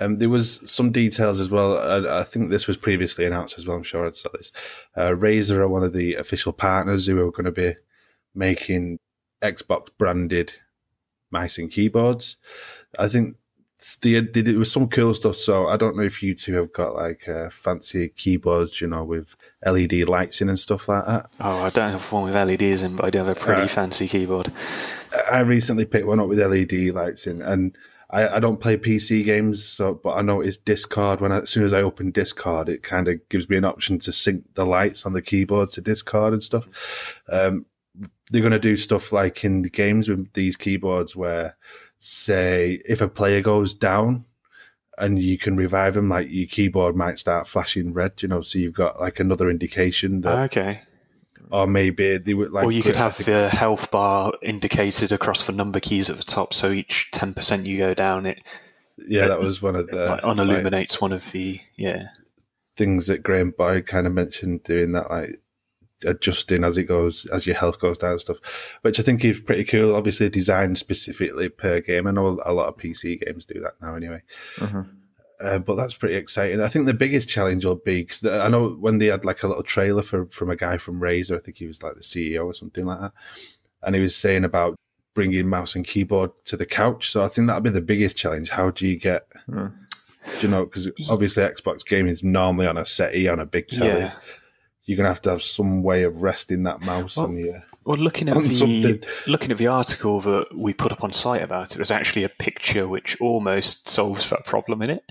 Um, 0.00 0.18
there 0.18 0.28
was 0.28 0.60
some 0.70 0.90
details 0.90 1.38
as 1.38 1.50
well. 1.50 1.78
I, 1.78 2.20
I 2.20 2.24
think 2.24 2.50
this 2.50 2.66
was 2.66 2.76
previously 2.76 3.24
announced 3.24 3.58
as 3.58 3.66
well. 3.66 3.76
I'm 3.76 3.84
sure 3.84 4.06
I 4.06 4.10
saw 4.10 4.28
this. 4.32 4.50
Uh, 4.96 5.10
Razer 5.10 5.58
are 5.58 5.68
one 5.68 5.84
of 5.84 5.92
the 5.92 6.14
official 6.14 6.52
partners 6.52 7.06
who 7.06 7.20
are 7.20 7.30
going 7.30 7.44
to 7.44 7.52
be 7.52 7.74
making 8.34 8.98
Xbox 9.40 9.88
branded 9.96 10.54
mice 11.30 11.58
and 11.58 11.70
keyboards. 11.70 12.36
I 12.98 13.08
think 13.08 13.36
there 14.02 14.58
was 14.58 14.72
some 14.72 14.88
cool 14.88 15.14
stuff. 15.14 15.36
So 15.36 15.66
I 15.66 15.76
don't 15.76 15.96
know 15.96 16.02
if 16.02 16.22
you 16.22 16.34
two 16.34 16.54
have 16.54 16.72
got 16.72 16.94
like 16.94 17.28
uh, 17.28 17.50
fancy 17.50 18.08
keyboards, 18.08 18.80
you 18.80 18.86
know, 18.86 19.04
with 19.04 19.36
LED 19.64 20.08
lights 20.08 20.40
in 20.40 20.48
and 20.48 20.58
stuff 20.58 20.88
like 20.88 21.04
that. 21.06 21.30
Oh, 21.40 21.62
I 21.62 21.70
don't 21.70 21.90
have 21.90 22.12
one 22.12 22.24
with 22.24 22.34
LEDs 22.34 22.82
in, 22.82 22.96
but 22.96 23.06
I 23.06 23.10
do 23.10 23.18
have 23.18 23.28
a 23.28 23.34
pretty 23.34 23.68
fancy 23.68 24.08
keyboard. 24.08 24.52
I 25.30 25.40
recently 25.40 25.84
picked 25.84 26.06
one 26.06 26.20
up 26.20 26.28
with 26.28 26.38
LED 26.38 26.94
lights 26.94 27.26
in, 27.26 27.42
and 27.42 27.76
I, 28.10 28.36
I 28.36 28.40
don't 28.40 28.60
play 28.60 28.76
PC 28.76 29.24
games, 29.24 29.64
so 29.64 29.94
but 29.94 30.14
I 30.14 30.22
noticed 30.22 30.64
Discord 30.64 31.20
when 31.20 31.32
I, 31.32 31.40
as 31.40 31.50
soon 31.50 31.64
as 31.64 31.72
I 31.72 31.82
open 31.82 32.10
Discord, 32.10 32.68
it 32.68 32.82
kind 32.82 33.08
of 33.08 33.28
gives 33.28 33.48
me 33.48 33.56
an 33.56 33.64
option 33.64 33.98
to 34.00 34.12
sync 34.12 34.54
the 34.54 34.64
lights 34.64 35.04
on 35.04 35.12
the 35.12 35.22
keyboard 35.22 35.70
to 35.72 35.80
Discord 35.80 36.32
and 36.32 36.42
stuff. 36.42 36.68
Um, 37.28 37.66
they're 38.30 38.40
going 38.40 38.52
to 38.52 38.58
do 38.58 38.76
stuff 38.76 39.12
like 39.12 39.44
in 39.44 39.62
the 39.62 39.70
games 39.70 40.08
with 40.08 40.32
these 40.32 40.56
keyboards 40.56 41.14
where, 41.14 41.56
say, 42.04 42.80
if 42.84 43.00
a 43.00 43.08
player 43.08 43.40
goes 43.40 43.74
down. 43.74 44.24
And 44.96 45.18
you 45.18 45.38
can 45.38 45.56
revive 45.56 45.94
them, 45.94 46.08
like 46.08 46.28
your 46.30 46.46
keyboard 46.46 46.94
might 46.94 47.18
start 47.18 47.48
flashing 47.48 47.92
red, 47.92 48.12
you 48.22 48.28
know. 48.28 48.42
So 48.42 48.60
you've 48.60 48.74
got 48.74 49.00
like 49.00 49.18
another 49.18 49.50
indication 49.50 50.20
that, 50.20 50.44
Okay. 50.52 50.82
or 51.50 51.66
maybe 51.66 52.16
they 52.18 52.32
would 52.32 52.52
like. 52.52 52.64
or 52.64 52.70
you 52.70 52.80
could 52.80 52.94
have 52.94 53.18
the 53.24 53.48
health 53.48 53.90
bar 53.90 54.32
indicated 54.40 55.10
across 55.10 55.42
the 55.42 55.50
number 55.52 55.80
keys 55.80 56.08
at 56.10 56.16
the 56.16 56.22
top, 56.22 56.54
so 56.54 56.70
each 56.70 57.08
10% 57.12 57.66
you 57.66 57.76
go 57.76 57.92
down, 57.92 58.24
it 58.24 58.38
yeah, 59.08 59.26
that 59.26 59.40
was 59.40 59.60
one 59.60 59.74
of 59.74 59.88
the 59.88 59.96
like, 60.06 60.22
like, 60.22 60.36
unilluminates 60.36 61.00
one 61.00 61.12
of 61.12 61.28
the. 61.32 61.58
Yeah. 61.76 62.10
things 62.76 63.08
that 63.08 63.24
Graham 63.24 63.50
Boyd 63.50 63.88
kind 63.88 64.06
of 64.06 64.12
mentioned 64.12 64.62
doing 64.62 64.92
that, 64.92 65.10
like 65.10 65.40
adjusting 66.04 66.64
as 66.64 66.76
it 66.76 66.84
goes, 66.84 67.26
as 67.32 67.46
your 67.46 67.56
health 67.56 67.78
goes 67.80 67.98
down 67.98 68.12
and 68.12 68.20
stuff, 68.20 68.38
which 68.82 68.98
I 69.00 69.02
think 69.02 69.24
is 69.24 69.40
pretty 69.40 69.64
cool. 69.64 69.94
Obviously, 69.94 70.28
designed 70.28 70.78
specifically 70.78 71.48
per 71.48 71.80
game. 71.80 72.06
I 72.06 72.10
know 72.10 72.40
a 72.44 72.52
lot 72.52 72.68
of 72.68 72.76
PC 72.76 73.24
games 73.24 73.44
do 73.44 73.60
that 73.60 73.74
now 73.80 73.94
anyway. 73.96 74.22
Mhm. 74.56 74.88
Uh, 75.40 75.58
but 75.58 75.74
that's 75.74 75.94
pretty 75.96 76.14
exciting. 76.14 76.60
I 76.60 76.68
think 76.68 76.86
the 76.86 76.94
biggest 76.94 77.28
challenge 77.28 77.64
will 77.64 77.74
be 77.74 78.02
because 78.02 78.24
I 78.24 78.48
know 78.48 78.70
when 78.70 78.98
they 78.98 79.06
had 79.06 79.24
like 79.24 79.42
a 79.42 79.48
little 79.48 79.64
trailer 79.64 80.02
for 80.02 80.26
from 80.26 80.48
a 80.48 80.56
guy 80.56 80.78
from 80.78 81.00
Razer, 81.00 81.36
I 81.36 81.40
think 81.40 81.56
he 81.58 81.66
was 81.66 81.82
like 81.82 81.94
the 81.96 82.02
CEO 82.02 82.44
or 82.46 82.54
something 82.54 82.86
like 82.86 83.00
that, 83.00 83.12
and 83.82 83.94
he 83.94 84.00
was 84.00 84.14
saying 84.16 84.44
about 84.44 84.76
bringing 85.14 85.48
mouse 85.48 85.74
and 85.74 85.84
keyboard 85.86 86.30
to 86.46 86.56
the 86.56 86.66
couch. 86.66 87.10
So 87.10 87.22
I 87.22 87.28
think 87.28 87.46
that'll 87.46 87.62
be 87.62 87.70
the 87.70 87.80
biggest 87.80 88.16
challenge. 88.16 88.50
How 88.50 88.70
do 88.70 88.86
you 88.86 88.96
get, 88.96 89.26
Mm. 89.48 89.72
do 90.40 90.46
you 90.46 90.48
know, 90.48 90.64
because 90.66 90.88
obviously 91.10 91.42
Xbox 91.42 91.84
gaming 91.86 92.12
is 92.12 92.22
normally 92.24 92.66
on 92.66 92.76
a 92.78 92.86
settee 92.86 93.28
on 93.28 93.38
a 93.38 93.46
big 93.46 93.68
telly. 93.68 94.00
Yeah. 94.00 94.14
You're 94.86 94.96
gonna 94.96 95.08
have 95.08 95.22
to 95.22 95.30
have 95.30 95.42
some 95.42 95.82
way 95.82 96.02
of 96.02 96.22
resting 96.22 96.62
that 96.64 96.80
mouse 96.82 97.16
Well, 97.16 97.26
on 97.26 97.36
you. 97.38 97.60
Well, 97.86 97.98
looking 97.98 98.28
at 98.30 98.36
the 98.42 98.54
something. 98.54 99.02
looking 99.26 99.50
at 99.50 99.58
the 99.58 99.66
article 99.66 100.20
that 100.22 100.46
we 100.54 100.72
put 100.72 100.90
up 100.92 101.04
on 101.04 101.12
site 101.12 101.42
about 101.42 101.72
it, 101.72 101.76
there's 101.76 101.90
actually 101.90 102.24
a 102.24 102.28
picture 102.30 102.86
which 102.88 103.18
almost 103.20 103.88
solves 103.88 104.28
that 104.30 104.44
problem 104.44 104.80
in 104.82 104.90
it. 104.90 105.10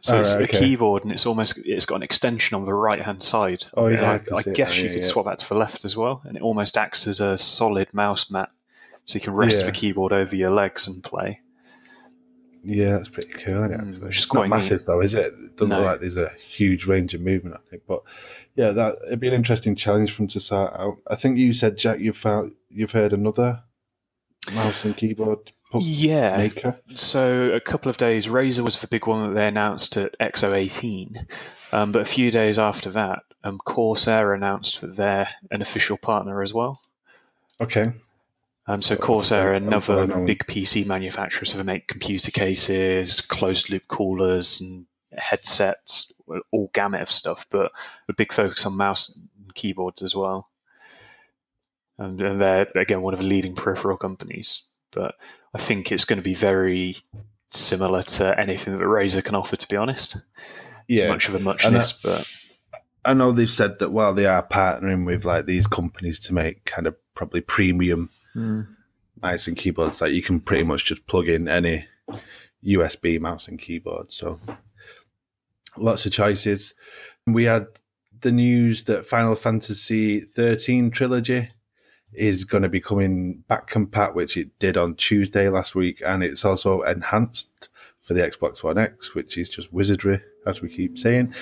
So 0.00 0.16
Oh, 0.16 0.20
it's 0.20 0.32
right, 0.34 0.40
a 0.40 0.44
okay. 0.44 0.58
keyboard, 0.58 1.04
and 1.04 1.12
it's 1.12 1.26
almost 1.26 1.58
it's 1.64 1.84
got 1.86 1.96
an 1.96 2.02
extension 2.02 2.54
on 2.54 2.64
the 2.64 2.72
right 2.74 3.02
hand 3.02 3.22
side. 3.22 3.64
Oh, 3.74 3.88
yeah, 3.88 4.20
I 4.30 4.34
I, 4.34 4.38
I 4.38 4.42
guess 4.42 4.76
you 4.78 4.84
yeah, 4.84 4.94
could 4.94 5.02
yeah. 5.02 5.08
swap 5.08 5.24
that 5.26 5.38
to 5.38 5.48
the 5.48 5.54
left 5.54 5.84
as 5.84 5.96
well, 5.96 6.22
and 6.24 6.36
it 6.36 6.42
almost 6.42 6.78
acts 6.78 7.06
as 7.06 7.20
a 7.20 7.36
solid 7.36 7.92
mouse 7.92 8.30
mat, 8.30 8.50
so 9.04 9.14
you 9.16 9.20
can 9.20 9.34
rest 9.34 9.60
Yeah. 9.60 9.66
the 9.66 9.72
keyboard 9.72 10.12
over 10.12 10.34
your 10.36 10.50
legs 10.50 10.86
and 10.86 11.02
play. 11.02 11.40
Yeah, 12.64 12.90
that's 12.92 13.08
pretty 13.08 13.28
cool. 13.32 13.62
Isn't 13.64 13.72
it, 13.72 13.80
Mm, 13.80 13.90
is 14.08 14.16
it's 14.18 14.32
not 14.34 14.40
quite 14.40 14.50
massive 14.50 14.84
though, 14.84 15.00
is 15.00 15.14
it? 15.14 15.26
It 15.26 15.56
doesn't 15.56 15.68
No. 15.70 15.78
look 15.78 15.86
like 15.86 16.00
there's 16.00 16.16
a 16.16 16.32
huge 16.50 16.86
range 16.86 17.14
of 17.14 17.20
movement. 17.20 17.56
I 17.56 17.70
think, 17.70 17.82
but 17.86 18.02
yeah, 18.56 18.70
that 18.70 18.96
it'd 19.06 19.20
be 19.20 19.28
an 19.28 19.34
interesting 19.34 19.74
challenge 19.76 20.12
for 20.12 20.22
them 20.22 20.28
to 20.28 20.40
sort 20.40 20.72
out. 20.78 20.98
I 21.08 21.14
think 21.14 21.38
you 21.38 21.52
said, 21.52 21.76
Jack, 21.78 22.00
you've 22.00 22.16
found 22.16 22.52
you've 22.70 22.92
heard 22.92 23.12
another 23.12 23.62
mouse 24.52 24.84
and 24.84 24.96
keyboard 24.96 25.52
Yeah. 25.78 26.36
maker. 26.38 26.80
So 26.96 27.50
a 27.52 27.60
couple 27.60 27.90
of 27.90 27.96
days, 27.96 28.26
Razer 28.26 28.60
was 28.64 28.80
the 28.80 28.86
big 28.88 29.06
one 29.06 29.28
that 29.28 29.34
they 29.38 29.46
announced 29.46 29.96
at 29.96 30.16
XO18, 30.20 31.26
um, 31.72 31.92
but 31.92 32.02
a 32.02 32.06
few 32.06 32.30
days 32.30 32.58
after 32.58 32.90
that, 32.90 33.20
um, 33.44 33.58
Corsair 33.58 34.34
announced 34.34 34.80
that 34.80 34.96
they're 34.96 35.28
an 35.50 35.62
official 35.62 35.96
partner 35.96 36.42
as 36.42 36.52
well. 36.52 36.80
Okay, 37.60 37.92
Um, 38.68 38.82
so 38.82 38.94
So, 38.94 39.00
Corsair, 39.00 39.54
another 39.54 40.06
big 40.26 40.44
PC 40.46 40.84
manufacturer, 40.84 41.46
so 41.46 41.56
they 41.56 41.64
make 41.64 41.88
computer 41.88 42.30
cases, 42.30 43.22
closed 43.22 43.70
loop 43.70 43.88
coolers, 43.88 44.60
and 44.60 44.84
headsets, 45.16 46.12
all 46.52 46.70
gamut 46.74 47.00
of 47.00 47.10
stuff, 47.10 47.46
but 47.50 47.72
a 48.10 48.12
big 48.12 48.30
focus 48.30 48.66
on 48.66 48.76
mouse 48.76 49.08
and 49.08 49.54
keyboards 49.54 50.02
as 50.02 50.14
well. 50.14 50.50
and, 51.98 52.20
and 52.20 52.40
they're 52.40 52.68
again 52.76 53.00
one 53.00 53.14
of 53.14 53.20
the 53.20 53.26
leading 53.26 53.54
peripheral 53.54 53.96
companies. 53.96 54.62
But 54.92 55.14
I 55.54 55.58
think 55.58 55.90
it's 55.90 56.04
going 56.04 56.18
to 56.18 56.22
be 56.22 56.34
very 56.34 56.96
similar 57.48 58.02
to 58.02 58.38
anything 58.38 58.76
that 58.76 58.84
Razer 58.84 59.24
can 59.24 59.34
offer. 59.34 59.56
To 59.56 59.68
be 59.68 59.76
honest, 59.76 60.16
Yeah, 60.86 61.08
much 61.08 61.28
of 61.28 61.34
a 61.34 61.40
muchness, 61.40 61.92
but 61.92 62.26
I 63.02 63.14
know 63.14 63.32
they've 63.32 63.48
said 63.50 63.78
that 63.78 63.92
while 63.92 64.12
they 64.12 64.26
are 64.26 64.46
partnering 64.46 65.06
with 65.06 65.24
like 65.24 65.46
these 65.46 65.66
companies 65.66 66.20
to 66.20 66.34
make 66.34 66.66
kind 66.66 66.86
of 66.86 66.96
probably 67.14 67.40
premium 67.40 68.10
Mm. 68.38 68.68
mice 69.20 69.48
and 69.48 69.56
keyboards, 69.56 70.00
like 70.00 70.12
you 70.12 70.22
can 70.22 70.38
pretty 70.38 70.62
much 70.62 70.84
just 70.84 71.06
plug 71.06 71.28
in 71.28 71.48
any 71.48 71.86
USB 72.64 73.20
mouse 73.20 73.48
and 73.48 73.58
keyboard. 73.58 74.12
So 74.12 74.38
lots 75.76 76.06
of 76.06 76.12
choices. 76.12 76.74
We 77.26 77.44
had 77.44 77.66
the 78.20 78.30
news 78.30 78.84
that 78.84 79.06
Final 79.06 79.34
Fantasy 79.34 80.20
13 80.20 80.90
trilogy 80.90 81.48
is 82.12 82.44
going 82.44 82.62
to 82.62 82.68
be 82.68 82.80
coming 82.80 83.44
back 83.48 83.68
compat, 83.70 84.14
which 84.14 84.36
it 84.36 84.56
did 84.58 84.76
on 84.76 84.94
Tuesday 84.94 85.48
last 85.48 85.74
week, 85.74 86.00
and 86.04 86.22
it's 86.22 86.44
also 86.44 86.82
enhanced 86.82 87.68
for 88.00 88.14
the 88.14 88.22
Xbox 88.22 88.62
One 88.62 88.78
X, 88.78 89.14
which 89.14 89.36
is 89.36 89.50
just 89.50 89.72
wizardry, 89.72 90.20
as 90.46 90.62
we 90.62 90.68
keep 90.68 90.98
saying. 90.98 91.34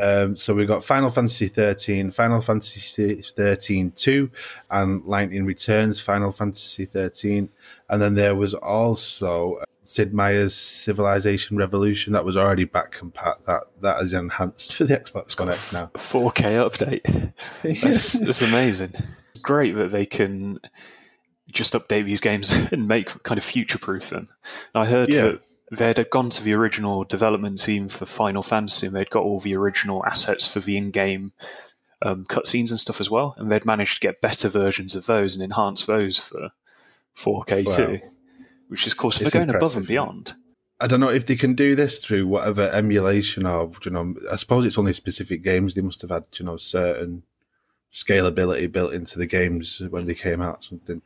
Um, 0.00 0.36
so 0.36 0.54
we've 0.54 0.68
got 0.68 0.84
Final 0.84 1.10
Fantasy 1.10 1.48
13, 1.48 2.10
Final 2.10 2.40
Fantasy 2.40 3.22
13 3.22 3.92
2, 3.92 4.30
and 4.70 5.04
Lightning 5.04 5.44
Returns, 5.44 6.00
Final 6.00 6.32
Fantasy 6.32 6.84
13. 6.84 7.48
And 7.90 8.02
then 8.02 8.14
there 8.14 8.34
was 8.34 8.54
also 8.54 9.58
Sid 9.84 10.12
Meier's 10.14 10.54
Civilization 10.54 11.56
Revolution 11.56 12.12
that 12.12 12.24
was 12.24 12.36
already 12.36 12.64
back 12.64 12.96
compat. 12.98 13.44
That 13.46 13.64
that 13.80 14.02
is 14.02 14.12
enhanced 14.12 14.72
for 14.76 14.84
the 14.84 14.96
Xbox 14.98 15.38
One 15.38 15.48
X 15.50 15.72
now. 15.72 15.90
4K 15.94 16.68
update. 16.70 17.32
That's, 17.82 18.12
that's 18.12 18.42
amazing. 18.42 18.92
Great 19.42 19.74
that 19.76 19.90
they 19.92 20.04
can 20.04 20.58
just 21.50 21.72
update 21.72 22.04
these 22.04 22.20
games 22.20 22.52
and 22.72 22.86
make 22.86 23.22
kind 23.22 23.38
of 23.38 23.44
future 23.44 23.78
proof 23.78 24.10
them. 24.10 24.28
I 24.74 24.84
heard 24.86 25.08
Yeah. 25.08 25.22
that 25.22 25.40
they'd 25.70 26.10
gone 26.10 26.30
to 26.30 26.42
the 26.42 26.54
original 26.54 27.04
development 27.04 27.60
team 27.62 27.88
for 27.88 28.06
Final 28.06 28.42
Fantasy 28.42 28.86
and 28.86 28.96
they'd 28.96 29.10
got 29.10 29.24
all 29.24 29.40
the 29.40 29.54
original 29.54 30.04
assets 30.06 30.46
for 30.46 30.60
the 30.60 30.76
in 30.76 30.90
game 30.90 31.32
um, 32.02 32.24
cutscenes 32.24 32.70
and 32.70 32.80
stuff 32.80 33.00
as 33.00 33.10
well. 33.10 33.34
And 33.36 33.50
they'd 33.50 33.64
managed 33.64 33.94
to 33.94 34.00
get 34.00 34.20
better 34.20 34.48
versions 34.48 34.94
of 34.94 35.06
those 35.06 35.34
and 35.34 35.42
enhance 35.42 35.84
those 35.84 36.18
for 36.18 36.50
4K 37.16 37.66
Wow. 37.66 37.76
too. 37.76 38.00
Which 38.68 38.86
is, 38.86 38.92
of 38.92 38.98
course, 38.98 39.18
they're 39.18 39.30
going 39.30 39.48
above 39.54 39.76
and 39.76 39.86
beyond. 39.86 40.34
I 40.80 40.86
don't 40.86 41.00
know 41.00 41.08
if 41.08 41.26
they 41.26 41.36
can 41.36 41.54
do 41.54 41.74
this 41.74 42.04
through 42.04 42.26
whatever 42.26 42.68
emulation 42.70 43.46
or 43.46 43.72
you 43.84 43.90
know. 43.90 44.14
I 44.30 44.36
suppose 44.36 44.64
it's 44.64 44.78
only 44.78 44.92
specific 44.92 45.42
games. 45.42 45.74
They 45.74 45.80
must 45.80 46.02
have 46.02 46.10
had 46.10 46.24
you 46.34 46.44
know 46.44 46.56
certain 46.56 47.22
scalability 47.92 48.70
built 48.70 48.92
into 48.92 49.18
the 49.18 49.26
games 49.26 49.80
when 49.90 50.06
they 50.06 50.14
came 50.14 50.40
out. 50.42 50.58
or 50.58 50.62
Something, 50.62 51.02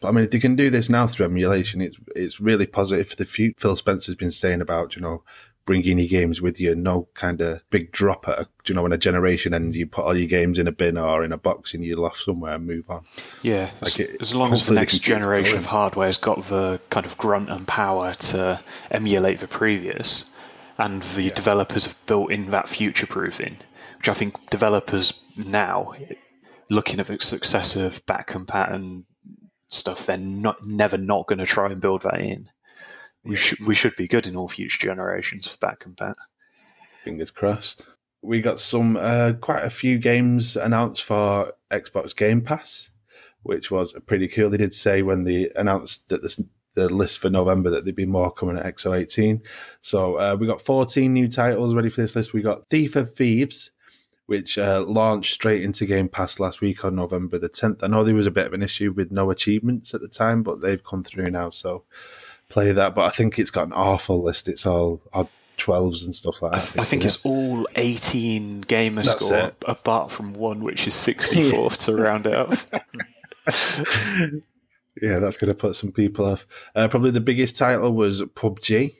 but 0.00 0.08
I 0.08 0.10
mean, 0.12 0.24
if 0.24 0.30
they 0.30 0.38
can 0.38 0.56
do 0.56 0.70
this 0.70 0.88
now 0.88 1.06
through 1.06 1.26
emulation, 1.26 1.80
it's 1.80 1.96
it's 2.14 2.40
really 2.40 2.66
positive 2.66 3.08
for 3.08 3.16
the 3.16 3.24
future. 3.24 3.54
Phil 3.58 3.76
Spencer's 3.76 4.14
been 4.14 4.30
saying 4.30 4.60
about 4.60 4.94
you 4.96 5.02
know 5.02 5.22
bringing 5.64 5.96
your 5.96 6.08
games 6.08 6.40
with 6.42 6.58
you, 6.58 6.74
no 6.74 7.06
kind 7.14 7.40
of 7.40 7.62
big 7.70 7.92
drop 7.92 8.26
at 8.28 8.36
a, 8.38 8.48
you 8.66 8.74
know 8.74 8.82
when 8.82 8.92
a 8.92 8.98
generation 8.98 9.54
ends, 9.54 9.76
you 9.76 9.86
put 9.86 10.04
all 10.04 10.16
your 10.16 10.26
games 10.28 10.58
in 10.58 10.66
a 10.66 10.72
bin 10.72 10.98
or 10.98 11.22
in 11.24 11.30
a 11.32 11.38
box 11.38 11.72
in 11.72 11.82
your 11.84 11.98
loft 11.98 12.18
somewhere 12.18 12.54
and 12.56 12.66
move 12.66 12.88
on. 12.90 13.04
Yeah, 13.42 13.70
Like 13.80 14.00
as, 14.00 14.00
it- 14.00 14.16
as 14.20 14.34
long 14.34 14.52
as 14.52 14.64
the 14.64 14.74
next 14.74 14.92
can 14.94 14.98
keep 14.98 15.06
it 15.10 15.18
generation 15.20 15.58
of 15.58 15.66
hardware's 15.66 16.18
got 16.18 16.44
the 16.48 16.80
kind 16.90 17.06
of 17.06 17.16
grunt 17.16 17.48
and 17.48 17.66
power 17.68 18.12
to 18.14 18.60
emulate 18.90 19.38
the 19.38 19.46
previous, 19.46 20.24
and 20.78 21.02
the 21.14 21.30
developers 21.30 21.86
have 21.86 22.06
built 22.06 22.32
in 22.32 22.50
that 22.50 22.68
future 22.68 23.06
proofing, 23.06 23.56
which 24.02 24.08
I 24.08 24.14
think 24.14 24.50
developers 24.50 25.14
now, 25.36 25.94
looking 26.68 26.98
at 26.98 27.06
the 27.06 27.20
success 27.20 27.76
of 27.76 28.04
back 28.04 28.30
compat 28.30 28.74
and 28.74 29.04
stuff, 29.68 30.06
they're 30.06 30.16
not 30.16 30.66
never 30.66 30.98
not 30.98 31.28
going 31.28 31.38
to 31.38 31.46
try 31.46 31.70
and 31.70 31.80
build 31.80 32.02
that 32.02 32.18
in. 32.18 32.48
We 33.24 33.36
should 33.36 33.64
we 33.64 33.76
should 33.76 33.94
be 33.94 34.08
good 34.08 34.26
in 34.26 34.34
all 34.34 34.48
future 34.48 34.88
generations 34.88 35.46
for 35.46 35.56
back 35.58 35.84
compat. 35.84 36.16
Fingers 37.04 37.30
crossed. 37.30 37.86
We 38.22 38.40
got 38.40 38.58
some 38.58 38.96
uh, 38.96 39.34
quite 39.40 39.62
a 39.62 39.70
few 39.70 39.98
games 39.98 40.56
announced 40.56 41.04
for 41.04 41.52
Xbox 41.70 42.16
Game 42.16 42.40
Pass, 42.40 42.90
which 43.44 43.70
was 43.70 43.94
pretty 44.06 44.26
cool. 44.26 44.50
They 44.50 44.56
did 44.56 44.74
say 44.74 45.02
when 45.02 45.22
they 45.22 45.48
announced 45.54 46.08
that 46.08 46.22
this, 46.22 46.40
the 46.74 46.92
list 46.92 47.20
for 47.20 47.30
November 47.30 47.70
that 47.70 47.84
there'd 47.84 47.94
be 47.94 48.04
more 48.04 48.32
coming 48.32 48.58
at 48.58 48.74
XO18. 48.74 49.42
So 49.80 50.16
uh, 50.16 50.36
we 50.40 50.48
got 50.48 50.60
14 50.60 51.12
new 51.12 51.28
titles 51.28 51.72
ready 51.72 51.88
for 51.88 52.00
this 52.00 52.16
list. 52.16 52.32
We 52.32 52.42
got 52.42 52.68
Thief 52.68 52.96
of 52.96 53.14
Thieves, 53.14 53.70
which 54.32 54.56
uh, 54.56 54.82
launched 54.88 55.34
straight 55.34 55.62
into 55.62 55.84
Game 55.84 56.08
Pass 56.08 56.40
last 56.40 56.62
week 56.62 56.86
on 56.86 56.94
November 56.96 57.38
the 57.38 57.50
10th. 57.50 57.80
I 57.84 57.86
know 57.86 58.02
there 58.02 58.14
was 58.14 58.26
a 58.26 58.30
bit 58.30 58.46
of 58.46 58.54
an 58.54 58.62
issue 58.62 58.90
with 58.90 59.12
no 59.12 59.30
achievements 59.30 59.92
at 59.92 60.00
the 60.00 60.08
time, 60.08 60.42
but 60.42 60.62
they've 60.62 60.82
come 60.82 61.04
through 61.04 61.26
now. 61.26 61.50
So 61.50 61.84
play 62.48 62.72
that. 62.72 62.94
But 62.94 63.04
I 63.04 63.10
think 63.10 63.38
it's 63.38 63.50
got 63.50 63.66
an 63.66 63.74
awful 63.74 64.22
list. 64.22 64.48
It's 64.48 64.64
all 64.64 65.02
odd 65.12 65.28
12s 65.58 66.06
and 66.06 66.14
stuff 66.14 66.40
like 66.40 66.52
that. 66.52 66.80
I 66.80 66.84
think 66.84 67.04
it's 67.04 67.18
all 67.24 67.68
18 67.76 68.62
gamer 68.62 69.02
That's 69.02 69.22
score, 69.22 69.36
it. 69.36 69.54
apart 69.68 70.10
from 70.10 70.32
one 70.32 70.64
which 70.64 70.86
is 70.86 70.94
64 71.10 71.68
to 71.72 71.94
round 71.94 72.26
it 72.26 72.34
up. 72.34 72.54
yeah, 75.02 75.18
that's 75.18 75.36
going 75.36 75.52
to 75.52 75.54
put 75.54 75.76
some 75.76 75.92
people 75.92 76.24
off. 76.24 76.46
Uh, 76.74 76.88
probably 76.88 77.10
the 77.10 77.20
biggest 77.20 77.58
title 77.58 77.92
was 77.92 78.22
PUBG. 78.22 78.96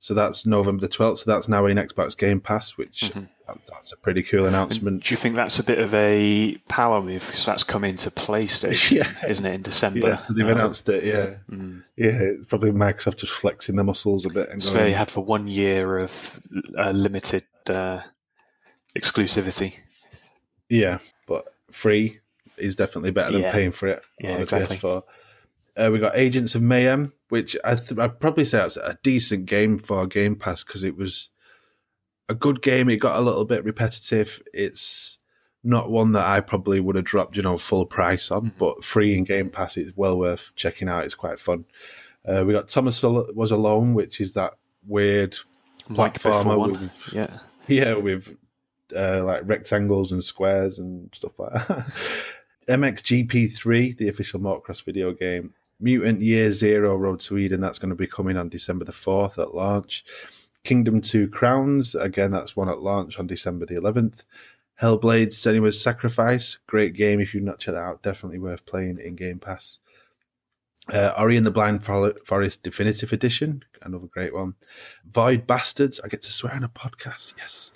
So 0.00 0.14
that's 0.14 0.44
November 0.44 0.80
the 0.80 0.88
12th. 0.88 1.18
So 1.20 1.30
that's 1.30 1.48
now 1.48 1.66
in 1.66 1.76
Xbox 1.76 2.18
Game 2.18 2.40
Pass, 2.40 2.76
which 2.76 3.02
Mm-hmm. 3.02 3.26
That- 3.52 3.64
that's 3.70 3.92
a 3.92 3.96
pretty 3.96 4.22
cool 4.22 4.46
announcement. 4.46 5.04
Do 5.04 5.12
you 5.12 5.16
think 5.16 5.34
that's 5.36 5.58
a 5.58 5.62
bit 5.64 5.78
of 5.78 5.92
a 5.94 6.56
power 6.68 7.00
move? 7.02 7.24
Because 7.26 7.44
that's 7.46 7.64
come 7.64 7.84
into 7.84 8.10
PlayStation, 8.10 8.90
Yeah. 8.98 9.28
isn't 9.28 9.44
it, 9.46 9.54
in 9.54 9.62
December? 9.62 10.08
Yeah, 10.08 10.16
so 10.16 10.32
they've 10.32 10.46
Uh, 10.46 10.50
announced 10.50 10.88
it. 10.88 11.04
Yeah, 11.04 11.34
mm. 11.50 11.82
yeah. 11.96 12.32
Probably 12.48 12.70
Microsoft 12.72 13.16
just 13.16 13.32
flexing 13.32 13.76
their 13.76 13.84
muscles 13.84 14.26
a 14.26 14.30
bit 14.30 14.48
and 14.50 14.62
So 14.62 14.72
they 14.74 14.92
had 14.92 15.10
for 15.10 15.24
one 15.24 15.46
year 15.48 15.98
of 15.98 16.40
uh, 16.78 16.90
limited 16.90 17.44
uh, 17.68 18.00
exclusivity. 18.98 19.74
yeah, 20.68 20.98
but 21.26 21.46
free 21.70 22.18
is 22.58 22.76
definitely 22.76 23.10
better 23.10 23.32
than 23.32 23.42
Yeah. 23.42 23.52
paying 23.52 23.72
for 23.72 23.86
it 23.88 24.02
Yeah, 24.20 24.30
on 24.32 24.36
the 24.36 24.42
exactly. 24.42 24.76
PS4. 24.76 25.02
Uh, 25.76 25.90
we 25.90 25.98
got 25.98 26.16
Agents 26.16 26.54
of 26.54 26.60
Mayhem, 26.62 27.12
which 27.30 27.56
I 27.64 27.74
th- 27.76 27.98
I'd 27.98 28.20
probably 28.20 28.44
say 28.44 28.58
that's 28.58 28.76
a 28.76 28.98
decent 29.02 29.46
game 29.46 29.78
for 29.78 30.06
Game 30.06 30.36
Pass 30.36 30.62
because 30.64 30.84
it 30.84 30.96
was 30.96 31.30
a 32.32 32.34
good 32.34 32.62
game. 32.62 32.88
It 32.88 32.96
got 32.96 33.18
a 33.18 33.22
little 33.22 33.44
bit 33.44 33.64
repetitive. 33.64 34.42
It's 34.52 35.18
not 35.64 35.90
one 35.90 36.12
that 36.12 36.26
I 36.26 36.40
probably 36.40 36.80
would 36.80 36.96
have 36.96 37.04
dropped, 37.04 37.36
you 37.36 37.42
know, 37.42 37.56
full 37.56 37.86
price 37.86 38.30
on, 38.30 38.46
Mm-hmm. 38.46 38.58
but 38.58 38.82
free 38.84 39.16
in 39.16 39.24
Game 39.24 39.48
Pass, 39.50 39.76
it's 39.76 39.96
well 39.96 40.18
worth 40.18 40.50
checking 40.56 40.88
out. 40.88 41.04
It's 41.04 41.14
quite 41.14 41.38
fun. 41.38 41.64
Uh, 42.26 42.44
we 42.46 42.52
got 42.52 42.68
Thomas 42.68 43.02
Was 43.02 43.50
Alone, 43.52 43.94
which 43.94 44.20
is 44.20 44.32
that 44.34 44.54
weird 44.86 45.36
Like 45.88 46.18
platformer 46.20 46.70
with 46.72 46.90
Yeah. 47.12 47.38
yeah, 47.68 47.94
with 47.94 48.36
uh, 48.94 49.22
like 49.24 49.42
rectangles 49.44 50.12
and 50.12 50.22
squares 50.22 50.78
and 50.78 51.08
stuff 51.14 51.38
like 51.38 51.52
that. 51.68 51.86
MXGP3, 52.68 53.96
the 53.96 54.08
official 54.08 54.40
Motocross 54.40 54.82
video 54.84 55.12
game. 55.12 55.54
Mutant 55.80 56.20
Year 56.20 56.52
Zero 56.52 56.94
Road 56.96 57.20
to 57.22 57.38
Eden, 57.38 57.60
that's 57.60 57.78
going 57.78 57.90
to 57.90 57.96
be 57.96 58.06
coming 58.06 58.36
on 58.36 58.48
December 58.48 58.84
the 58.84 58.92
4th 58.92 59.36
at 59.38 59.54
launch. 59.54 60.04
Kingdom 60.64 61.00
2 61.00 61.28
Crowns, 61.28 61.94
again, 61.94 62.30
that's 62.30 62.56
one 62.56 62.68
at 62.68 62.80
launch 62.80 63.18
on 63.18 63.26
December 63.26 63.66
the 63.66 63.74
11th. 63.74 64.24
Hellblade 64.80 65.28
Senua's 65.28 65.80
Sacrifice, 65.80 66.58
great 66.66 66.94
game. 66.94 67.20
If 67.20 67.34
you've 67.34 67.44
not 67.44 67.58
checked 67.58 67.74
that 67.74 67.82
out, 67.82 68.02
definitely 68.02 68.38
worth 68.38 68.66
playing 68.66 68.98
in 68.98 69.16
Game 69.16 69.38
Pass. 69.38 69.78
Uh, 70.88 71.12
Ori 71.16 71.36
and 71.36 71.46
the 71.46 71.52
Blind 71.52 71.84
Forest 71.84 72.62
Definitive 72.64 73.12
Edition, 73.12 73.62
another 73.82 74.08
great 74.08 74.34
one. 74.34 74.54
Void 75.08 75.46
Bastards, 75.46 76.00
I 76.00 76.08
get 76.08 76.22
to 76.22 76.32
swear 76.32 76.54
on 76.54 76.64
a 76.64 76.68
podcast, 76.68 77.34
yes. 77.38 77.70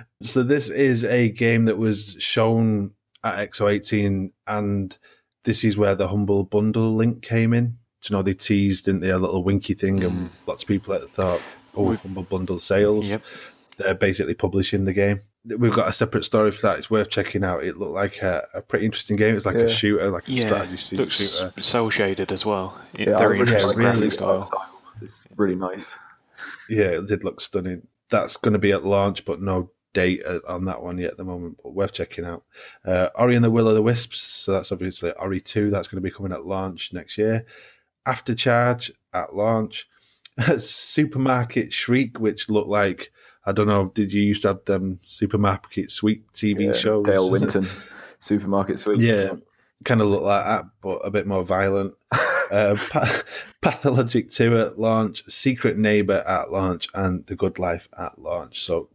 so 0.22 0.42
this 0.42 0.68
is 0.68 1.04
a 1.04 1.28
game 1.28 1.66
that 1.66 1.78
was 1.78 2.16
shown 2.18 2.92
at 3.22 3.52
XO18, 3.52 4.32
and 4.48 4.98
this 5.44 5.62
is 5.62 5.76
where 5.76 5.94
the 5.94 6.08
Humble 6.08 6.42
Bundle 6.42 6.96
link 6.96 7.22
came 7.22 7.52
in. 7.52 7.78
Do 8.02 8.12
you 8.12 8.16
know, 8.16 8.22
they 8.22 8.34
teased, 8.34 8.84
didn't 8.84 9.00
they, 9.00 9.10
a 9.10 9.18
little 9.18 9.42
winky 9.42 9.74
thing, 9.74 10.04
and 10.04 10.30
lots 10.46 10.62
of 10.62 10.68
people 10.68 10.96
thought, 11.14 11.40
oh, 11.74 11.82
We- 11.90 11.96
Humble 11.96 12.22
Bundle 12.24 12.60
sales. 12.60 13.10
Yep. 13.10 13.22
They're 13.78 13.94
basically 13.94 14.34
publishing 14.34 14.84
the 14.84 14.92
game. 14.92 15.20
We've 15.44 15.72
got 15.72 15.88
a 15.88 15.92
separate 15.92 16.24
story 16.24 16.50
for 16.50 16.62
that. 16.62 16.78
It's 16.78 16.90
worth 16.90 17.08
checking 17.10 17.44
out. 17.44 17.62
It 17.62 17.76
looked 17.76 17.92
like 17.92 18.22
a, 18.22 18.46
a 18.54 18.62
pretty 18.62 18.86
interesting 18.86 19.16
game. 19.16 19.36
It's 19.36 19.46
like 19.46 19.54
Yeah. 19.56 19.62
a 19.62 19.70
shooter, 19.70 20.10
like 20.10 20.28
a 20.28 20.32
Yeah. 20.32 20.46
strategy 20.46 20.76
shooter. 20.76 21.02
Looks 21.02 21.44
cell 21.66 21.90
shaded 21.90 22.32
as 22.32 22.44
well. 22.46 22.80
Yeah, 22.98 23.10
Yeah, 23.10 23.16
I 23.16 23.18
very 23.18 23.38
really 23.38 23.40
interesting 23.52 23.68
like 23.78 23.84
graphic 23.84 24.00
really 24.00 24.10
style. 24.10 24.66
It's 25.02 25.26
really 25.36 25.56
nice. 25.56 25.96
Yeah, 26.68 26.86
it 26.98 27.06
did 27.06 27.22
look 27.22 27.40
stunning. 27.40 27.86
That's 28.10 28.36
going 28.36 28.54
to 28.54 28.58
be 28.58 28.72
at 28.72 28.84
launch, 28.84 29.24
but 29.24 29.40
no 29.42 29.70
date 29.92 30.22
uh, 30.26 30.40
on 30.48 30.64
that 30.66 30.82
one 30.82 30.98
yet 30.98 31.12
at 31.12 31.16
the 31.18 31.24
moment. 31.24 31.58
But 31.62 31.74
worth 31.74 31.92
checking 31.92 32.24
out. 32.24 32.44
Uh, 32.84 33.10
Ori 33.14 33.36
and 33.36 33.44
the 33.44 33.50
Will 33.50 33.68
of 33.68 33.74
the 33.74 33.82
Wisps. 33.82 34.18
So 34.20 34.52
that's 34.52 34.72
obviously 34.72 35.12
Ori 35.12 35.40
two. 35.40 35.70
That's 35.70 35.86
going 35.88 36.02
to 36.02 36.06
be 36.06 36.10
coming 36.14 36.32
at 36.32 36.46
launch 36.46 36.92
next 36.92 37.18
year. 37.18 37.44
Aftercharge 38.06 38.90
at 39.12 39.34
launch. 39.34 39.88
Supermarket 40.58 41.72
Shriek, 41.72 42.18
which 42.20 42.48
looked 42.48 42.68
like 42.68 43.10
I 43.46 43.52
don't 43.52 43.68
know. 43.68 43.90
Did 43.94 44.12
you 44.12 44.22
used 44.22 44.42
to 44.42 44.48
have 44.48 44.64
them 44.64 44.98
Supermarket 45.04 45.90
Sweep 45.90 46.30
TV 46.32 46.66
Yeah, 46.66 46.72
shows? 46.72 47.06
Dale 47.06 47.30
Winton, 47.30 47.68
Supermarket 48.18 48.78
Sweep. 48.80 49.00
Yeah. 49.00 49.34
kind 49.84 50.00
of 50.00 50.08
look 50.08 50.22
like 50.22 50.44
that, 50.44 50.64
but 50.80 50.96
a 50.98 51.10
bit 51.10 51.26
more 51.28 51.44
violent. 51.44 51.94
uh, 52.50 52.76
pa- 52.90 53.22
Pathologic 53.62 54.30
2 54.32 54.58
at 54.58 54.78
launch, 54.80 55.22
Secret 55.28 55.76
Neighbor 55.78 56.24
at 56.26 56.50
launch, 56.50 56.88
and 56.92 57.24
The 57.26 57.36
Good 57.36 57.58
Life 57.60 57.88
at 57.96 58.18
launch. 58.20 58.62
So 58.62 58.88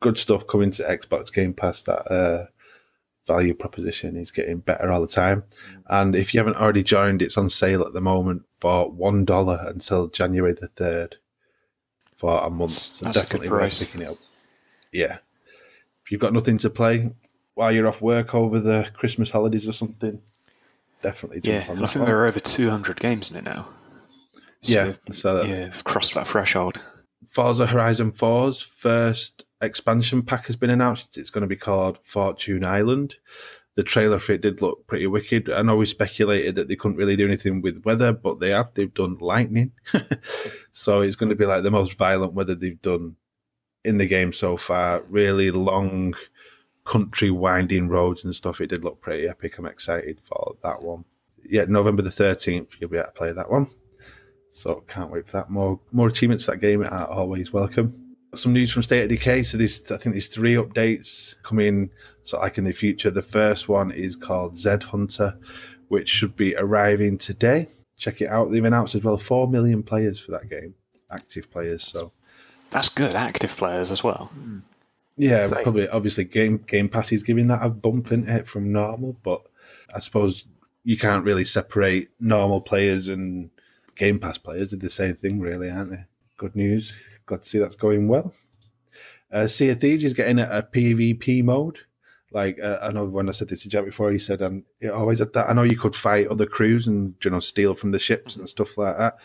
good 0.00 0.18
stuff 0.18 0.46
coming 0.46 0.70
to 0.72 0.82
Xbox 0.82 1.32
Game 1.32 1.52
Pass. 1.52 1.82
That 1.82 2.10
uh, 2.10 2.46
value 3.26 3.54
proposition 3.54 4.16
is 4.16 4.30
getting 4.30 4.58
better 4.58 4.92
all 4.92 5.00
the 5.00 5.06
time. 5.06 5.44
And 5.88 6.14
if 6.14 6.34
you 6.34 6.40
haven't 6.40 6.56
already 6.56 6.82
joined, 6.82 7.22
it's 7.22 7.38
on 7.38 7.48
sale 7.50 7.82
at 7.82 7.92
the 7.92 8.00
moment 8.00 8.42
for 8.58 8.90
one 8.90 9.24
dollar 9.24 9.64
until 9.66 10.08
January 10.08 10.52
the 10.52 10.68
third 10.68 11.16
for 12.16 12.38
a 12.44 12.50
month. 12.50 12.72
So 12.72 13.04
That's 13.04 13.18
definitely 13.18 13.48
worth 13.50 13.60
price. 13.60 13.84
picking 13.84 14.02
it 14.02 14.08
up. 14.08 14.18
Yeah. 14.92 15.18
If 16.04 16.12
you've 16.12 16.20
got 16.20 16.32
nothing 16.32 16.58
to 16.58 16.70
play 16.70 17.10
while 17.54 17.72
you're 17.72 17.86
off 17.88 18.02
work 18.02 18.34
over 18.34 18.60
the 18.60 18.88
Christmas 18.94 19.30
holidays 19.30 19.68
or 19.68 19.72
something, 19.72 20.20
definitely 21.02 21.40
jump 21.40 21.46
Yeah, 21.66 21.72
I 21.72 21.86
think 21.86 21.96
one. 21.96 22.04
there 22.06 22.20
are 22.20 22.26
over 22.26 22.40
200 22.40 23.00
games 23.00 23.30
in 23.30 23.36
it 23.36 23.44
now. 23.44 23.68
So, 24.60 24.72
Yeah, 24.72 24.92
so 25.12 25.36
that- 25.36 25.48
yeah, 25.48 25.70
crossed 25.84 26.14
that 26.14 26.28
threshold. 26.28 26.80
Forza 27.28 27.66
Horizon 27.66 28.12
4's 28.12 28.60
first 28.62 29.44
expansion 29.64 30.22
pack 30.22 30.46
has 30.46 30.56
been 30.56 30.70
announced. 30.70 31.16
It's 31.18 31.30
going 31.30 31.42
to 31.42 31.48
be 31.48 31.56
called 31.56 31.98
Fortune 32.04 32.64
Island. 32.64 33.16
The 33.76 33.82
trailer 33.82 34.20
for 34.20 34.32
it 34.32 34.40
did 34.40 34.62
look 34.62 34.86
pretty 34.86 35.06
wicked. 35.06 35.50
I 35.50 35.62
know 35.62 35.76
we 35.76 35.86
speculated 35.86 36.54
that 36.54 36.68
they 36.68 36.76
couldn't 36.76 36.96
really 36.96 37.16
do 37.16 37.26
anything 37.26 37.60
with 37.60 37.84
weather, 37.84 38.12
but 38.12 38.38
they 38.38 38.50
have. 38.50 38.72
They've 38.74 38.92
done 38.92 39.18
lightning. 39.20 39.72
so 40.72 41.00
it's 41.00 41.16
going 41.16 41.30
to 41.30 41.34
be 41.34 41.46
like 41.46 41.64
the 41.64 41.72
most 41.72 41.94
violent 41.94 42.34
weather 42.34 42.54
they've 42.54 42.80
done 42.80 43.16
in 43.84 43.98
the 43.98 44.06
game 44.06 44.32
so 44.32 44.56
far. 44.56 45.02
Really 45.08 45.50
long 45.50 46.14
country 46.84 47.30
winding 47.30 47.88
roads 47.88 48.24
and 48.24 48.34
stuff. 48.34 48.60
It 48.60 48.68
did 48.68 48.84
look 48.84 49.00
pretty 49.00 49.28
epic. 49.28 49.58
I'm 49.58 49.66
excited 49.66 50.20
for 50.24 50.54
that 50.62 50.82
one. 50.82 51.04
Yeah, 51.42 51.64
November 51.66 52.02
the 52.02 52.10
13th, 52.10 52.68
you'll 52.78 52.90
be 52.90 52.96
able 52.96 53.06
to 53.06 53.12
play 53.12 53.32
that 53.32 53.50
one. 53.50 53.68
So 54.52 54.84
can't 54.86 55.10
wait 55.10 55.26
for 55.26 55.38
that. 55.38 55.50
More 55.50 55.80
more 55.90 56.08
achievements 56.08 56.44
for 56.44 56.52
that 56.52 56.58
game 56.58 56.82
are 56.84 57.06
always 57.06 57.52
welcome. 57.52 58.03
Some 58.38 58.52
news 58.52 58.72
from 58.72 58.82
State 58.82 59.04
of 59.04 59.08
Decay. 59.08 59.42
So 59.44 59.56
there's 59.58 59.90
I 59.90 59.96
think 59.96 60.14
there's 60.14 60.28
three 60.28 60.54
updates 60.54 61.34
coming 61.42 61.90
so 62.24 62.38
like 62.38 62.58
in 62.58 62.64
the 62.64 62.72
future. 62.72 63.10
The 63.10 63.22
first 63.22 63.68
one 63.68 63.90
is 63.90 64.16
called 64.16 64.58
Z 64.58 64.78
Hunter, 64.90 65.36
which 65.88 66.08
should 66.08 66.36
be 66.36 66.54
arriving 66.56 67.18
today. 67.18 67.68
Check 67.96 68.20
it 68.20 68.28
out. 68.28 68.50
They've 68.50 68.64
announced 68.64 68.94
as 68.94 69.02
well 69.04 69.16
four 69.18 69.48
million 69.48 69.82
players 69.82 70.18
for 70.18 70.32
that 70.32 70.48
game, 70.50 70.74
active 71.10 71.50
players. 71.50 71.84
So 71.84 72.12
That's 72.70 72.88
good. 72.88 73.14
Active 73.14 73.56
players 73.56 73.92
as 73.92 74.02
well. 74.02 74.30
yeah, 75.16 75.44
Insane. 75.44 75.62
probably 75.62 75.88
obviously 75.88 76.24
Game 76.24 76.58
Game 76.66 76.88
Pass 76.88 77.12
is 77.12 77.22
giving 77.22 77.46
that 77.48 77.64
a 77.64 77.70
bump 77.70 78.10
in 78.10 78.28
it 78.28 78.48
from 78.48 78.72
normal, 78.72 79.16
but 79.22 79.42
I 79.94 80.00
suppose 80.00 80.44
you 80.82 80.98
can't 80.98 81.24
really 81.24 81.44
separate 81.44 82.10
normal 82.20 82.60
players 82.60 83.08
and 83.08 83.50
Game 83.96 84.18
Pass 84.18 84.38
players. 84.38 84.70
They're 84.70 84.78
the 84.78 84.90
same 84.90 85.14
thing, 85.14 85.40
really, 85.40 85.70
aren't 85.70 85.90
they? 85.90 86.04
Good 86.36 86.56
news. 86.56 86.94
Glad 87.26 87.42
to 87.42 87.48
see 87.48 87.58
that's 87.58 87.76
going 87.76 88.08
well. 88.08 88.34
Uh, 89.32 89.46
sea 89.48 89.70
of 89.70 89.80
Thieves 89.80 90.04
is 90.04 90.12
getting 90.14 90.38
a, 90.38 90.48
a 90.50 90.62
PvP 90.62 91.42
mode. 91.42 91.80
Like 92.30 92.58
uh, 92.60 92.78
I 92.82 92.90
know 92.90 93.04
when 93.04 93.28
I 93.28 93.32
said 93.32 93.48
this 93.48 93.62
to 93.62 93.68
Jack 93.68 93.84
before, 93.84 94.10
he 94.10 94.18
said, 94.18 94.42
um, 94.42 94.64
it 94.80 94.88
always 94.88 95.20
had 95.20 95.32
that. 95.34 95.48
I 95.48 95.52
know 95.52 95.62
you 95.62 95.78
could 95.78 95.94
fight 95.94 96.26
other 96.26 96.46
crews 96.46 96.88
and 96.88 97.14
you 97.24 97.30
know 97.30 97.38
steal 97.38 97.74
from 97.74 97.92
the 97.92 97.98
ships 98.00 98.34
and 98.34 98.48
stuff 98.48 98.76
like 98.76 98.98
that, 98.98 99.18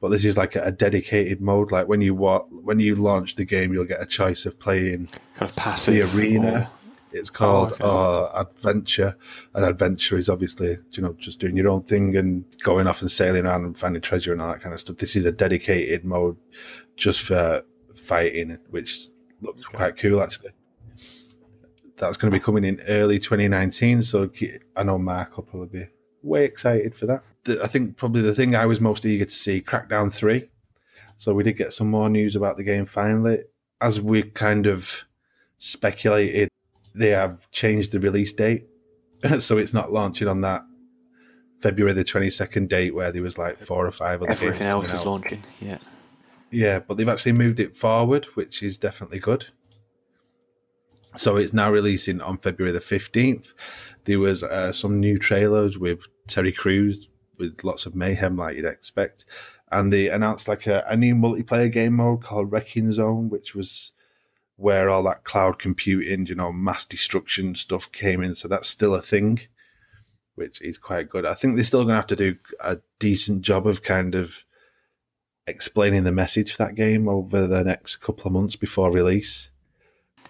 but 0.00 0.08
this 0.08 0.24
is 0.24 0.36
like 0.36 0.56
a, 0.56 0.62
a 0.62 0.72
dedicated 0.72 1.40
mode. 1.40 1.70
Like 1.70 1.86
when 1.86 2.00
you 2.00 2.14
wa- 2.14 2.44
when 2.50 2.80
you 2.80 2.96
launch 2.96 3.36
the 3.36 3.44
game, 3.44 3.72
you'll 3.72 3.84
get 3.84 4.02
a 4.02 4.06
choice 4.06 4.46
of 4.46 4.58
playing 4.58 5.08
Kind 5.36 5.50
of 5.50 5.54
passive. 5.56 5.94
the 6.12 6.18
arena. 6.18 6.70
It's 7.12 7.30
called 7.30 7.72
okay. 7.74 7.84
uh, 7.84 8.40
adventure, 8.40 9.16
and 9.54 9.64
adventure 9.64 10.16
is 10.16 10.28
obviously 10.28 10.76
you 10.90 11.02
know 11.04 11.12
just 11.20 11.38
doing 11.38 11.56
your 11.56 11.68
own 11.68 11.82
thing 11.82 12.16
and 12.16 12.44
going 12.64 12.88
off 12.88 13.00
and 13.00 13.10
sailing 13.10 13.46
around 13.46 13.64
and 13.64 13.78
finding 13.78 14.02
treasure 14.02 14.32
and 14.32 14.42
all 14.42 14.52
that 14.52 14.60
kind 14.60 14.74
of 14.74 14.80
stuff. 14.80 14.96
This 14.98 15.14
is 15.14 15.24
a 15.24 15.30
dedicated 15.32 16.04
mode 16.04 16.36
just 16.96 17.22
for 17.22 17.62
fighting, 17.94 18.58
which 18.70 19.08
looks 19.40 19.64
quite 19.64 19.96
cool 19.96 20.22
actually. 20.22 20.50
That's 21.98 22.16
going 22.18 22.30
to 22.30 22.38
be 22.38 22.42
coming 22.44 22.64
in 22.64 22.80
early 22.88 23.18
2019, 23.18 24.02
so 24.02 24.30
I 24.76 24.82
know 24.82 24.98
Mark 24.98 25.36
will 25.36 25.44
probably 25.44 25.80
be 25.80 25.86
way 26.22 26.44
excited 26.44 26.94
for 26.94 27.06
that. 27.06 27.22
The- 27.44 27.62
I 27.62 27.68
think 27.68 27.96
probably 27.96 28.20
the 28.22 28.34
thing 28.34 28.54
I 28.54 28.66
was 28.66 28.80
most 28.80 29.06
eager 29.06 29.24
to 29.24 29.34
see, 29.34 29.62
Crackdown 29.62 30.12
3. 30.12 30.48
So 31.18 31.32
we 31.32 31.42
did 31.44 31.56
get 31.56 31.72
some 31.72 31.88
more 31.90 32.10
news 32.10 32.36
about 32.36 32.58
the 32.58 32.64
game 32.64 32.84
finally. 32.84 33.38
As 33.80 34.00
we 34.00 34.22
kind 34.24 34.66
of 34.66 35.04
speculated, 35.56 36.50
they 36.94 37.10
have 37.10 37.50
changed 37.50 37.92
the 37.92 38.00
release 38.00 38.32
date. 38.34 38.66
so 39.38 39.56
it's 39.56 39.72
not 39.72 39.90
launching 39.92 40.28
on 40.28 40.42
that 40.42 40.62
February 41.60 41.94
the 41.94 42.04
22nd 42.04 42.68
date 42.68 42.94
where 42.94 43.10
there 43.10 43.22
was 43.22 43.38
like 43.38 43.58
four 43.64 43.86
or 43.86 43.90
five 43.90 44.20
other 44.22 44.32
Everything 44.32 44.58
games 44.58 44.66
else 44.70 44.92
is 44.92 45.00
out. 45.00 45.06
launching. 45.06 45.42
Yeah. 45.60 45.78
Yeah, 46.50 46.78
but 46.80 46.96
they've 46.96 47.08
actually 47.08 47.32
moved 47.32 47.60
it 47.60 47.76
forward, 47.76 48.26
which 48.34 48.62
is 48.62 48.78
definitely 48.78 49.18
good. 49.18 49.46
So 51.16 51.36
it's 51.36 51.52
now 51.52 51.70
releasing 51.70 52.20
on 52.20 52.38
February 52.38 52.72
the 52.72 52.80
15th. 52.80 53.54
There 54.04 54.18
was 54.18 54.42
uh, 54.42 54.72
some 54.72 55.00
new 55.00 55.18
trailers 55.18 55.78
with 55.78 56.00
Terry 56.26 56.52
Crews 56.52 57.08
with 57.38 57.64
lots 57.64 57.86
of 57.86 57.94
mayhem 57.94 58.36
like 58.36 58.56
you'd 58.56 58.66
expect. 58.66 59.24
And 59.72 59.92
they 59.92 60.08
announced 60.08 60.46
like 60.46 60.66
a, 60.66 60.84
a 60.88 60.96
new 60.96 61.14
multiplayer 61.14 61.72
game 61.72 61.94
mode 61.94 62.22
called 62.22 62.52
Wrecking 62.52 62.92
Zone, 62.92 63.28
which 63.30 63.54
was 63.54 63.92
where 64.56 64.88
all 64.88 65.02
that 65.04 65.24
cloud 65.24 65.58
computing, 65.58 66.26
you 66.26 66.34
know, 66.34 66.52
mass 66.52 66.84
destruction 66.84 67.54
stuff 67.54 67.90
came 67.92 68.22
in. 68.22 68.34
So 68.34 68.48
that's 68.48 68.68
still 68.68 68.94
a 68.94 69.02
thing, 69.02 69.40
which 70.34 70.60
is 70.62 70.78
quite 70.78 71.10
good. 71.10 71.26
I 71.26 71.34
think 71.34 71.56
they're 71.56 71.64
still 71.64 71.82
going 71.82 71.90
to 71.90 71.96
have 71.96 72.06
to 72.06 72.16
do 72.16 72.36
a 72.60 72.78
decent 72.98 73.42
job 73.42 73.66
of 73.66 73.82
kind 73.82 74.14
of 74.14 74.44
explaining 75.46 76.04
the 76.04 76.12
message 76.12 76.52
for 76.52 76.58
that 76.64 76.74
game 76.74 77.08
over 77.08 77.46
the 77.46 77.62
next 77.64 77.96
couple 77.96 78.26
of 78.26 78.32
months 78.32 78.56
before 78.56 78.90
release. 78.90 79.50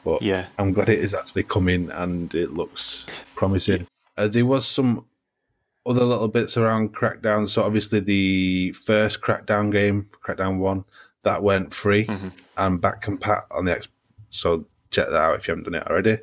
But 0.05 0.22
Yeah. 0.22 0.46
I'm 0.59 0.72
glad 0.72 0.88
it 0.88 0.98
is 1.00 1.14
actually 1.14 1.42
coming 1.44 1.90
and 1.90 2.33
it 2.35 2.52
looks 2.52 3.05
promising. 3.35 3.87
Uh, 4.16 4.29
there 4.29 4.46
was 4.46 4.66
some 4.66 5.05
other 5.85 6.05
little 6.05 6.29
bits 6.29 6.57
around 6.57 6.94
Crackdown. 6.94 7.48
So 7.48 7.62
obviously 7.62 8.00
the 8.00 8.72
first 8.72 9.20
Crackdown 9.20 9.70
game, 9.72 10.09
Crackdown 10.24 10.59
One, 10.59 10.85
that 11.22 11.42
went 11.42 11.74
free 11.74 12.07
Mhm. 12.07 12.33
and 12.57 12.81
back 12.81 13.02
compat 13.05 13.42
on 13.50 13.64
the 13.66 13.72
X. 13.76 13.88
So 14.31 14.66
check 14.90 15.09
that 15.09 15.16
out 15.20 15.37
if 15.37 15.46
you 15.48 15.52
haven't 15.52 15.64
done 15.72 15.83
it 15.83 15.87
already. 15.88 16.18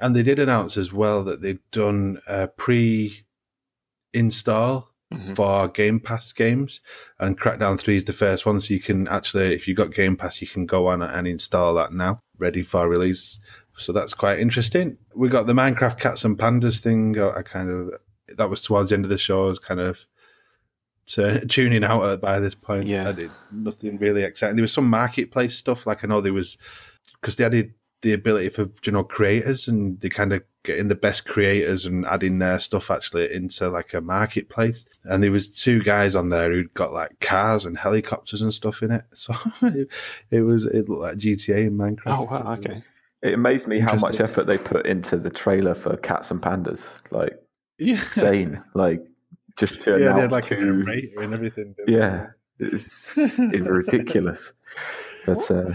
And 0.00 0.14
they 0.16 0.22
did 0.22 0.38
announce 0.38 0.76
as 0.76 0.92
well 0.92 1.22
that 1.24 1.42
they'd 1.42 1.58
done 1.72 2.20
a 2.26 2.48
pre-install 2.48 3.24
Mhm. 5.12 5.34
for 5.34 5.66
Game 5.68 5.98
Pass 6.00 6.32
games, 6.32 6.80
and 7.18 7.38
Crackdown 7.38 7.80
Three 7.80 7.96
is 7.96 8.04
the 8.04 8.12
first 8.12 8.46
one. 8.46 8.60
So 8.60 8.72
you 8.74 8.80
can 8.80 9.08
actually, 9.08 9.54
if 9.54 9.66
you've 9.66 9.76
got 9.76 9.92
Game 9.94 10.16
Pass, 10.16 10.40
you 10.40 10.46
can 10.48 10.66
go 10.66 10.86
on 10.86 11.02
and 11.02 11.26
install 11.26 11.74
that 11.74 11.92
now, 11.92 12.20
ready 12.38 12.62
for 12.62 12.88
release. 12.88 13.40
So 13.76 13.92
that's 13.92 14.14
quite 14.14 14.38
interesting. 14.38 14.98
We 15.14 15.28
got 15.28 15.46
the 15.46 15.52
Minecraft 15.52 15.98
Cats 15.98 16.24
and 16.24 16.38
Pandas 16.38 16.80
thing. 16.80 17.18
I 17.18 17.38
I 17.38 17.42
kind 17.42 17.70
of 17.70 17.94
that 18.36 18.48
was 18.50 18.60
towards 18.60 18.90
the 18.90 18.94
end 18.96 19.04
of 19.04 19.10
the 19.10 19.18
show. 19.18 19.46
I 19.46 19.48
was 19.48 19.58
kind 19.58 19.80
of 19.80 20.04
tu- 21.06 21.40
tuning 21.46 21.82
out 21.84 22.20
by 22.20 22.38
this 22.38 22.54
point. 22.54 22.86
Yeah. 22.86 23.08
I 23.08 23.12
did 23.12 23.30
nothing 23.52 23.98
really 23.98 24.22
exciting. 24.22 24.56
There 24.56 24.62
was 24.62 24.72
some 24.72 24.88
marketplace 24.88 25.56
stuff. 25.56 25.86
Like 25.86 26.04
I 26.04 26.06
know 26.08 26.20
there 26.20 26.32
was 26.32 26.56
because 27.20 27.36
they 27.36 27.44
added 27.44 27.74
the 28.02 28.12
ability 28.12 28.48
for 28.50 28.68
you 28.84 28.92
know 28.92 29.04
creators 29.04 29.66
and 29.68 30.00
they 30.00 30.08
kind 30.08 30.32
of 30.32 30.42
getting 30.62 30.88
the 30.88 30.94
best 30.94 31.24
creators 31.26 31.86
and 31.86 32.04
adding 32.06 32.38
their 32.38 32.58
stuff 32.58 32.90
actually 32.90 33.32
into 33.32 33.68
like 33.68 33.94
a 33.94 34.00
marketplace 34.00 34.84
and 35.04 35.22
there 35.22 35.32
was 35.32 35.48
two 35.48 35.82
guys 35.82 36.14
on 36.14 36.28
there 36.28 36.50
who'd 36.52 36.74
got 36.74 36.92
like 36.92 37.18
cars 37.20 37.64
and 37.64 37.78
helicopters 37.78 38.42
and 38.42 38.52
stuff 38.52 38.82
in 38.82 38.90
it 38.90 39.04
so 39.14 39.34
it, 39.62 39.88
it 40.30 40.40
was 40.42 40.66
it 40.66 40.88
looked 40.88 41.02
like 41.02 41.16
gta 41.16 41.66
and 41.66 41.78
minecraft 41.78 42.18
Oh, 42.18 42.22
wow. 42.24 42.52
Okay. 42.54 42.82
It 43.22 43.34
amazed 43.34 43.68
me 43.68 43.80
how 43.80 43.96
much 43.96 44.18
effort 44.20 44.46
they 44.46 44.56
put 44.56 44.86
into 44.86 45.16
the 45.18 45.30
trailer 45.30 45.74
for 45.74 45.96
Cats 45.98 46.30
and 46.30 46.40
Pandas. 46.40 47.02
Like 47.10 47.38
yeah 47.78 47.96
insane. 47.96 48.62
like 48.74 49.02
just 49.58 49.82
to 49.82 49.92
yeah 49.92 49.96
they 49.98 50.04
had 50.04 50.16
announce 50.16 50.32
like 50.32 50.50
a 50.50 50.56
two. 50.56 50.72
narrator 50.72 51.20
and 51.22 51.34
everything? 51.34 51.74
Yeah, 51.86 52.28
it's, 52.58 53.16
it's 53.18 53.38
ridiculous. 53.38 54.52
But 55.26 55.50
uh, 55.50 55.72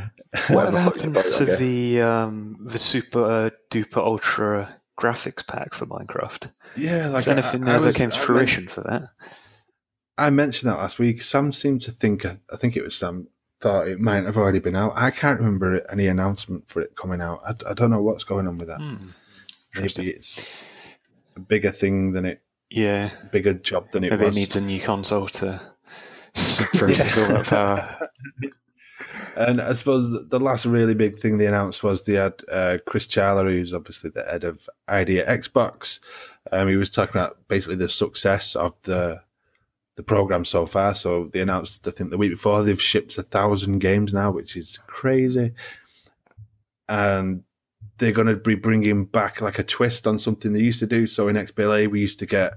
What 0.49 0.73
happened 0.73 1.15
to 1.15 1.45
the 1.45 2.01
um, 2.01 2.57
the 2.59 2.77
super 2.77 3.51
duper 3.71 3.97
ultra 3.97 4.75
graphics 4.99 5.45
pack 5.45 5.73
for 5.73 5.85
Minecraft? 5.85 6.51
yeah 6.75 7.07
like 7.07 7.25
Has 7.25 7.27
anything 7.27 7.67
I, 7.67 7.73
I 7.73 7.75
ever 7.75 7.85
was- 7.87 7.97
came 7.97 8.11
to 8.11 8.17
fruition 8.19 8.67
for 8.67 8.81
that? 8.81 9.09
I 10.17 10.29
mentioned 10.29 10.71
that 10.71 10.77
last 10.77 10.97
week. 10.97 11.21
Sam 11.21 11.51
seemed 11.51 11.81
to 11.81 11.91
think, 11.91 12.25
I 12.25 12.37
think 12.55 12.77
it 12.77 12.83
was 12.83 12.95
Sam, 12.95 13.27
thought 13.59 13.89
it 13.89 13.99
might 13.99 14.23
have 14.23 14.37
already 14.37 14.59
been 14.59 14.75
out. 14.75 14.93
I 14.95 15.11
can't 15.11 15.39
remember 15.39 15.85
any 15.91 16.07
announcement 16.07 16.69
for 16.69 16.81
it 16.81 16.95
coming 16.95 17.19
out. 17.19 17.41
I, 17.45 17.71
I 17.71 17.73
don't 17.73 17.89
know 17.91 18.01
what's 18.01 18.23
going 18.23 18.47
on 18.47 18.57
with 18.57 18.69
that. 18.69 18.79
Hmm. 18.79 19.09
Maybe 19.75 20.11
it's 20.11 20.63
a 21.35 21.41
bigger 21.41 21.71
thing 21.71 22.13
than 22.13 22.25
it, 22.25 22.41
Yeah, 22.69 23.09
bigger 23.33 23.55
job 23.55 23.91
than 23.91 24.05
it 24.05 24.11
maybe 24.11 24.27
it 24.27 24.33
needs 24.33 24.55
a 24.55 24.61
new 24.61 24.79
console 24.79 25.27
to 25.27 25.59
process 26.33 27.17
all 27.17 27.27
that 27.27 27.45
power. 27.47 28.09
and 29.35 29.61
I 29.61 29.73
suppose 29.73 30.27
the, 30.29 30.39
last 30.39 30.65
really 30.65 30.93
big 30.93 31.19
thing 31.19 31.37
they 31.37 31.47
announced 31.47 31.83
was 31.83 32.05
they 32.05 32.13
had 32.13 32.41
uh, 32.49 32.77
Chris 32.85 33.07
Charla, 33.07 33.49
who's 33.49 33.73
obviously 33.73 34.09
the 34.09 34.23
head 34.23 34.43
of 34.43 34.69
ID@Xbox, 34.87 35.99
Um, 36.51 36.69
he 36.69 36.75
was 36.75 36.89
talking 36.89 37.19
about 37.19 37.47
basically 37.47 37.75
the 37.75 37.89
success 37.89 38.55
of 38.55 38.73
the 38.83 39.21
the 39.95 40.03
program 40.03 40.45
so 40.45 40.65
far. 40.65 40.93
So 40.93 41.27
they 41.27 41.39
announced, 41.39 41.87
I 41.87 41.91
think, 41.91 42.11
the 42.11 42.17
week 42.17 42.31
before 42.31 42.63
they've 42.63 42.81
shipped 42.81 43.17
a 43.17 43.23
thousand 43.23 43.79
games 43.79 44.13
now, 44.13 44.31
which 44.31 44.55
is 44.57 44.77
crazy. 44.87 45.53
And 46.89 47.43
they're 47.97 48.11
going 48.11 48.27
to 48.27 48.35
be 48.35 48.55
bringing 48.55 49.05
back 49.05 49.39
like 49.41 49.57
a 49.57 49.63
twist 49.63 50.05
on 50.05 50.19
something 50.19 50.51
they 50.51 50.59
used 50.59 50.79
to 50.79 50.87
do. 50.87 51.07
So 51.07 51.29
in 51.29 51.37
XBLA, 51.37 51.89
we 51.89 52.01
used 52.01 52.19
to 52.19 52.25
get 52.25 52.53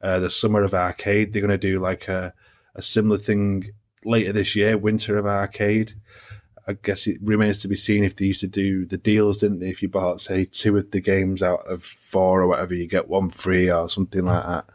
uh, 0.00 0.20
the 0.20 0.30
Summer 0.30 0.62
of 0.62 0.72
Arcade. 0.72 1.32
They're 1.32 1.42
going 1.42 1.50
to 1.50 1.58
do 1.58 1.78
like 1.78 2.08
a, 2.08 2.32
a 2.74 2.82
similar 2.82 3.18
thing 3.18 3.72
later 4.04 4.32
this 4.32 4.56
year, 4.56 4.76
Winter 4.76 5.16
of 5.18 5.26
Arcade. 5.26 5.94
I 6.66 6.74
guess 6.74 7.06
it 7.06 7.18
remains 7.22 7.58
to 7.58 7.68
be 7.68 7.76
seen 7.76 8.04
if 8.04 8.14
they 8.14 8.26
used 8.26 8.40
to 8.40 8.46
do 8.46 8.86
the 8.86 8.98
deals, 8.98 9.38
didn't 9.38 9.60
they? 9.60 9.70
If 9.70 9.82
you 9.82 9.88
bought, 9.88 10.20
say, 10.20 10.44
two 10.44 10.76
of 10.76 10.90
the 10.90 11.00
games 11.00 11.42
out 11.42 11.66
of 11.66 11.82
four 11.82 12.42
or 12.42 12.46
whatever, 12.46 12.74
you 12.74 12.86
get 12.86 13.08
one 13.08 13.30
free 13.30 13.70
or 13.70 13.88
something 13.88 14.24
like 14.24 14.44
that. 14.44 14.66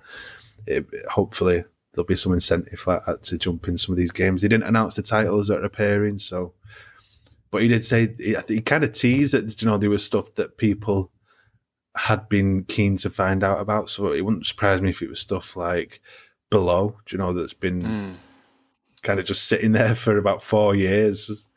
It, 0.67 0.87
hopefully, 1.11 1.63
there'll 1.93 2.05
be 2.05 2.15
some 2.15 2.33
incentive 2.33 2.85
like 2.85 3.05
that 3.05 3.23
to 3.23 3.37
jump 3.37 3.67
in 3.67 3.77
some 3.77 3.93
of 3.93 3.97
these 3.97 4.11
games. 4.11 4.41
They 4.41 4.47
didn't 4.47 4.67
announce 4.67 4.95
the 4.95 5.03
titles 5.03 5.47
that 5.47 5.59
are 5.59 5.65
appearing, 5.65 6.19
so. 6.19 6.53
But 7.51 7.61
he 7.61 7.67
did 7.69 7.85
say 7.85 8.13
he, 8.17 8.35
he 8.47 8.61
kind 8.61 8.83
of 8.83 8.91
teased 8.91 9.33
that 9.33 9.61
you 9.61 9.67
know 9.67 9.77
there 9.77 9.89
was 9.89 10.03
stuff 10.03 10.33
that 10.35 10.57
people 10.57 11.11
had 11.95 12.27
been 12.27 12.63
keen 12.65 12.97
to 12.97 13.09
find 13.09 13.43
out 13.43 13.61
about. 13.61 13.89
So 13.89 14.11
it 14.11 14.25
wouldn't 14.25 14.47
surprise 14.47 14.81
me 14.81 14.89
if 14.89 15.01
it 15.01 15.09
was 15.09 15.21
stuff 15.21 15.55
like 15.55 16.01
below, 16.49 16.97
you 17.09 17.17
know, 17.17 17.33
that's 17.33 17.53
been 17.53 17.81
mm. 17.83 18.15
Kind 19.05 19.19
of 19.19 19.25
just 19.25 19.47
sitting 19.47 19.71
there 19.71 19.95
for 19.95 20.17
about 20.17 20.43
four 20.43 20.75
years 20.75 21.47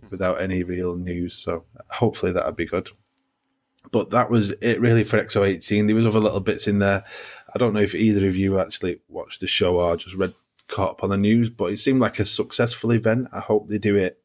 hmm. 0.00 0.08
without 0.10 0.40
any 0.40 0.62
real 0.62 0.96
news. 0.96 1.34
So 1.34 1.64
hopefully 1.88 2.32
that'll 2.32 2.52
be 2.52 2.66
good. 2.66 2.90
But 3.90 4.10
that 4.10 4.30
was 4.30 4.50
it 4.60 4.80
really 4.80 5.04
for 5.04 5.22
XO18. 5.22 5.86
There 5.86 5.96
was 5.96 6.06
other 6.06 6.20
little 6.20 6.40
bits 6.40 6.66
in 6.66 6.78
there. 6.78 7.04
I 7.54 7.58
don't 7.58 7.74
know 7.74 7.80
if 7.80 7.94
either 7.94 8.26
of 8.26 8.36
you 8.36 8.58
actually 8.58 9.00
watched 9.08 9.40
the 9.40 9.46
show 9.46 9.80
or 9.80 9.96
just 9.96 10.16
read 10.16 10.34
caught 10.68 10.92
up 10.92 11.04
on 11.04 11.10
the 11.10 11.18
news, 11.18 11.50
but 11.50 11.72
it 11.72 11.80
seemed 11.80 12.00
like 12.00 12.18
a 12.18 12.24
successful 12.24 12.92
event. 12.92 13.28
I 13.32 13.40
hope 13.40 13.68
they 13.68 13.78
do 13.78 13.96
it 13.96 14.18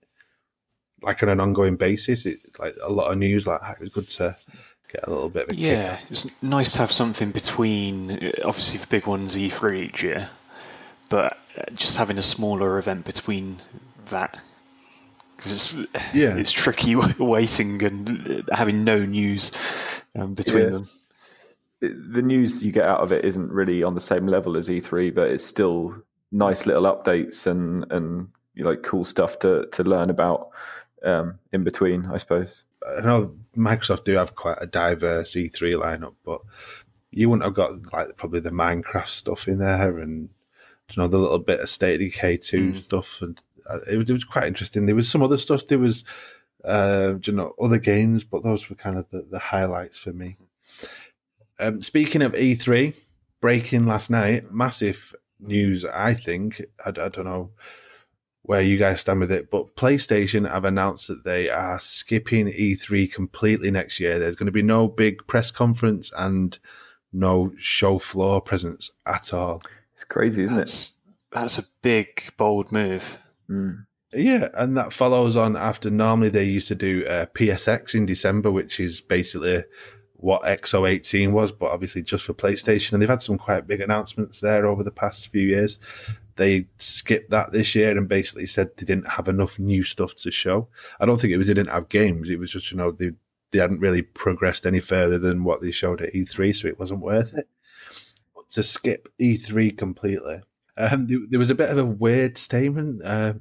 like 1.01 1.21
on 1.21 1.29
an 1.29 1.39
ongoing 1.39 1.75
basis. 1.75 2.25
It's 2.25 2.57
like 2.59 2.75
a 2.81 2.91
lot 2.91 3.11
of 3.11 3.17
news. 3.17 3.45
Like 3.45 3.61
it 3.73 3.79
was 3.79 3.89
good 3.89 4.09
to 4.11 4.35
get 4.91 5.07
a 5.07 5.09
little 5.09 5.29
bit. 5.29 5.49
of 5.49 5.57
yeah, 5.57 5.99
it's 6.09 6.25
nice 6.41 6.71
to 6.73 6.79
have 6.79 6.91
something 6.91 7.31
between. 7.31 8.31
Obviously, 8.43 8.79
the 8.79 8.87
big 8.87 9.07
one's 9.07 9.35
E3 9.35 9.83
each 9.83 10.03
year, 10.03 10.29
but 11.09 11.37
just 11.73 11.97
having 11.97 12.17
a 12.17 12.23
smaller 12.23 12.77
event 12.77 13.05
between 13.05 13.57
that 14.09 14.39
because 15.35 15.51
it's, 15.51 15.75
yeah. 16.13 16.35
it's 16.35 16.51
tricky 16.51 16.95
waiting 17.19 17.81
and 17.83 18.43
having 18.51 18.83
no 18.83 19.05
news 19.05 19.51
um, 20.15 20.33
between 20.33 20.63
yeah. 20.63 20.69
them. 20.69 20.89
The 21.79 22.23
news 22.23 22.63
you 22.63 22.71
get 22.71 22.87
out 22.87 23.01
of 23.01 23.11
it 23.11 23.23
isn't 23.23 23.51
really 23.51 23.83
on 23.83 23.93
the 23.93 24.01
same 24.01 24.25
level 24.25 24.57
as 24.57 24.67
E3, 24.67 25.13
but 25.13 25.29
it's 25.29 25.45
still 25.45 25.95
nice 26.31 26.65
little 26.65 26.83
updates 26.83 27.45
and 27.45 27.89
and 27.91 28.29
you 28.55 28.63
know, 28.63 28.71
like 28.71 28.81
cool 28.81 29.05
stuff 29.05 29.37
to 29.39 29.67
to 29.71 29.83
learn 29.83 30.09
about 30.09 30.49
um, 31.03 31.37
in 31.53 31.63
between, 31.63 32.07
I 32.07 32.17
suppose. 32.17 32.63
I 32.97 33.01
know 33.01 33.35
Microsoft 33.55 34.05
do 34.05 34.13
have 34.13 34.35
quite 34.35 34.57
a 34.59 34.65
diverse 34.65 35.33
E3 35.33 35.75
lineup, 35.75 36.15
but 36.25 36.41
you 37.11 37.29
wouldn't 37.29 37.45
have 37.45 37.53
got 37.53 37.93
like 37.93 38.17
probably 38.17 38.39
the 38.39 38.49
Minecraft 38.49 39.07
stuff 39.07 39.47
in 39.47 39.59
there 39.59 39.99
and 39.99 40.29
you 40.89 41.01
know 41.01 41.07
the 41.07 41.17
little 41.17 41.39
bit 41.39 41.59
of 41.59 41.69
State 41.69 41.95
of 41.95 41.99
Decay 41.99 42.37
two 42.37 42.73
mm. 42.73 42.81
stuff 42.81 43.21
and 43.21 43.41
uh, 43.69 43.79
it 43.89 43.97
was, 43.97 44.09
it 44.09 44.13
was 44.13 44.23
quite 44.23 44.47
interesting. 44.47 44.85
There 44.85 44.95
was 44.95 45.09
some 45.09 45.21
other 45.21 45.37
stuff. 45.37 45.67
There 45.67 45.79
was, 45.79 46.03
uh, 46.63 47.15
you 47.23 47.33
know, 47.33 47.53
other 47.61 47.77
games, 47.77 48.23
but 48.23 48.43
those 48.43 48.69
were 48.69 48.75
kind 48.75 48.97
of 48.97 49.09
the, 49.09 49.27
the 49.29 49.39
highlights 49.39 49.99
for 49.99 50.13
me. 50.13 50.37
Um, 51.59 51.81
speaking 51.81 52.21
of 52.21 52.33
E3, 52.33 52.93
breaking 53.41 53.85
last 53.85 54.09
night, 54.09 54.51
massive 54.51 55.13
news. 55.39 55.85
I 55.85 56.13
think 56.13 56.63
I, 56.83 56.89
I 56.89 57.09
don't 57.09 57.25
know 57.25 57.51
where 58.43 58.61
you 58.61 58.77
guys 58.77 59.01
stand 59.01 59.19
with 59.19 59.31
it, 59.31 59.51
but 59.51 59.75
PlayStation 59.75 60.49
have 60.49 60.63
announced 60.63 61.07
that 61.09 61.25
they 61.25 61.49
are 61.49 61.79
skipping 61.81 62.47
E3 62.47 63.11
completely 63.11 63.69
next 63.71 63.99
year. 63.99 64.17
There's 64.17 64.35
going 64.35 64.45
to 64.45 64.53
be 64.53 64.61
no 64.61 64.87
big 64.87 65.27
press 65.27 65.51
conference 65.51 66.11
and 66.17 66.57
no 67.11 67.51
show 67.57 67.99
floor 67.99 68.39
presence 68.39 68.91
at 69.05 69.33
all. 69.33 69.61
It's 69.97 70.03
crazy, 70.03 70.43
isn't 70.43 70.55
that's, 70.55 70.89
it? 70.89 71.13
That's 71.31 71.57
a 71.57 71.63
big, 71.81 72.31
bold 72.37 72.71
move. 72.71 73.17
Mm. 73.49 73.87
Yeah, 74.13 74.49
and 74.53 74.77
that 74.77 74.93
follows 74.93 75.35
on 75.35 75.57
after 75.57 75.89
normally 75.89 76.29
they 76.29 76.43
used 76.43 76.67
to 76.67 76.75
do 76.75 77.03
uh, 77.07 77.25
PSX 77.33 77.95
in 77.95 78.05
December, 78.05 78.51
which 78.51 78.79
is 78.79 79.01
basically 79.01 79.63
what 80.13 80.43
XO18 80.43 81.31
was, 81.31 81.51
but 81.51 81.71
obviously 81.71 82.03
just 82.03 82.25
for 82.25 82.35
PlayStation. 82.35 82.93
And 82.93 83.01
they've 83.01 83.09
had 83.09 83.23
some 83.23 83.39
quite 83.39 83.65
big 83.65 83.81
announcements 83.81 84.39
there 84.39 84.67
over 84.67 84.83
the 84.83 84.91
past 84.91 85.29
few 85.29 85.47
years. 85.47 85.79
They 86.35 86.67
skipped 86.77 87.31
that 87.31 87.51
this 87.51 87.73
year 87.73 87.97
and 87.97 88.07
basically 88.07 88.45
said 88.45 88.77
they 88.77 88.85
didn't 88.85 89.09
have 89.13 89.27
enough 89.27 89.57
new 89.57 89.83
stuff 89.83 90.13
to 90.17 90.31
show. 90.31 90.67
I 90.99 91.07
don't 91.07 91.19
think 91.19 91.33
it 91.33 91.37
was 91.37 91.47
they 91.47 91.55
didn't 91.55 91.73
have 91.73 91.89
games. 91.89 92.29
It 92.29 92.37
was 92.37 92.51
just, 92.51 92.69
you 92.69 92.77
know, 92.77 92.91
they, 92.91 93.13
they 93.51 93.57
hadn't 93.57 93.79
really 93.79 94.03
progressed 94.03 94.67
any 94.67 94.79
further 94.79 95.17
than 95.17 95.43
what 95.43 95.61
they 95.61 95.71
showed 95.71 96.03
at 96.03 96.13
E3, 96.13 96.55
so 96.55 96.67
it 96.67 96.79
wasn't 96.79 96.99
worth 96.99 97.33
it. 97.33 97.49
To 98.51 98.63
skip 98.63 99.09
E3 99.19 99.77
completely 99.77 100.41
um, 100.77 101.27
there 101.29 101.39
was 101.39 101.49
a 101.49 101.55
bit 101.55 101.69
of 101.69 101.77
a 101.77 101.85
weird 101.85 102.37
statement 102.37 103.01
uh, 103.03 103.33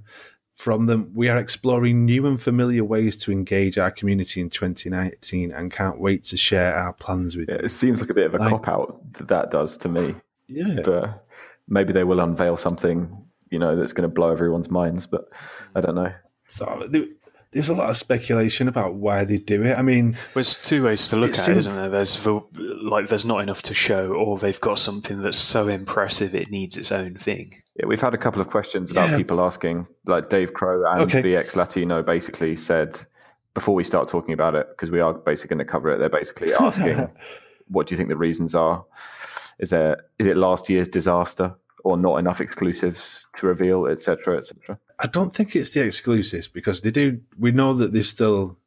from 0.57 0.87
them. 0.87 1.13
We 1.15 1.29
are 1.29 1.37
exploring 1.37 2.05
new 2.05 2.27
and 2.27 2.41
familiar 2.41 2.83
ways 2.83 3.17
to 3.19 3.33
engage 3.33 3.79
our 3.79 3.91
community 3.91 4.41
in 4.41 4.51
2019 4.51 5.53
and 5.53 5.71
can't 5.71 6.01
wait 6.01 6.25
to 6.25 6.37
share 6.37 6.75
our 6.75 6.95
plans 6.95 7.37
with 7.37 7.49
yeah, 7.49 7.57
you. 7.57 7.65
It 7.65 7.71
seems 7.71 8.01
like 8.01 8.11
a 8.11 8.15
bit 8.15 8.27
of 8.27 8.35
a 8.35 8.39
like, 8.39 8.51
cop 8.51 8.69
out 8.69 9.13
that, 9.15 9.29
that 9.29 9.51
does 9.51 9.77
to 9.79 9.89
me. 9.89 10.15
Yeah. 10.49 10.81
But 10.83 11.27
maybe 11.69 11.93
they 11.93 12.05
will 12.05 12.21
unveil 12.21 12.57
something, 12.57 13.25
you 13.51 13.59
know, 13.59 13.77
that's 13.77 13.93
going 13.93 14.09
to 14.09 14.15
blow 14.15 14.33
everyone's 14.33 14.71
minds, 14.71 15.07
but 15.07 15.29
I 15.75 15.81
don't 15.83 15.95
know. 15.95 16.13
So 16.49 16.89
there's 17.57 17.71
a 17.71 17.75
lot 17.75 17.89
of 17.89 17.97
speculation 17.97 18.69
about 18.69 18.95
why 18.95 19.25
they 19.25 19.39
do 19.39 19.63
it. 19.63 19.79
I 19.79 19.83
mean, 19.83 20.13
well, 20.13 20.21
there's 20.35 20.63
two 20.63 20.85
ways 20.85 21.09
to 21.09 21.17
look 21.17 21.37
at 21.39 21.49
it, 21.49 21.57
isn't 21.57 21.75
there? 21.75 21.89
There's 21.89 22.25
like 22.27 23.09
there's 23.09 23.25
not 23.25 23.41
enough 23.43 23.63
to 23.63 23.75
show, 23.75 24.13
or 24.13 24.39
they've 24.39 24.61
got 24.61 24.79
something 24.79 25.23
that's 25.23 25.39
so 25.39 25.69
impressive 25.69 26.35
it 26.35 26.51
needs 26.51 26.77
its 26.77 26.93
own 26.93 27.15
thing. 27.15 27.63
Yeah, 27.77 27.87
we've 27.87 28.01
had 28.01 28.13
a 28.13 28.19
couple 28.19 28.43
of 28.43 28.51
questions 28.51 28.91
about 28.91 29.11
yeah. 29.11 29.17
people 29.17 29.41
asking, 29.41 29.87
like 30.05 30.29
Dave 30.29 30.53
Crow 30.53 30.85
and 30.87 31.03
okay. 31.03 31.23
BX 31.23 31.57
Latino 31.57 32.03
basically 32.03 32.57
said 32.57 33.01
before 33.55 33.75
we 33.75 33.85
start 33.85 34.07
talking 34.09 34.35
about 34.35 34.55
it, 34.55 34.69
because 34.69 34.91
we 34.91 35.01
are 35.01 35.15
basically 35.15 35.57
going 35.57 35.67
to 35.67 35.71
cover 35.71 35.91
it. 35.91 35.99
They're 35.99 36.11
basically 36.11 36.53
asking, 36.61 37.09
what 37.69 37.87
do 37.87 37.95
you 37.95 37.97
think 37.97 38.11
the 38.11 38.19
reasons 38.19 38.55
are? 38.55 38.85
Is 39.59 39.71
there 39.71 40.05
is 40.19 40.27
it 40.27 40.37
last 40.37 40.69
year's 40.69 40.89
disaster? 40.89 41.57
or 41.87 41.97
not 41.97 42.17
enough 42.17 42.41
exclusives 42.41 43.29
to 43.37 43.47
reveal, 43.47 43.87
etc., 43.87 44.39
etc. 44.39 44.77
I 44.99 45.07
don't 45.07 45.33
think 45.33 45.55
it's 45.55 45.71
the 45.71 45.85
exclusives 45.85 46.49
because 46.49 46.81
they 46.81 46.91
do. 46.91 47.21
We 47.39 47.53
know 47.53 47.75
that 47.75 47.93
they 47.93 48.03
still. 48.03 48.59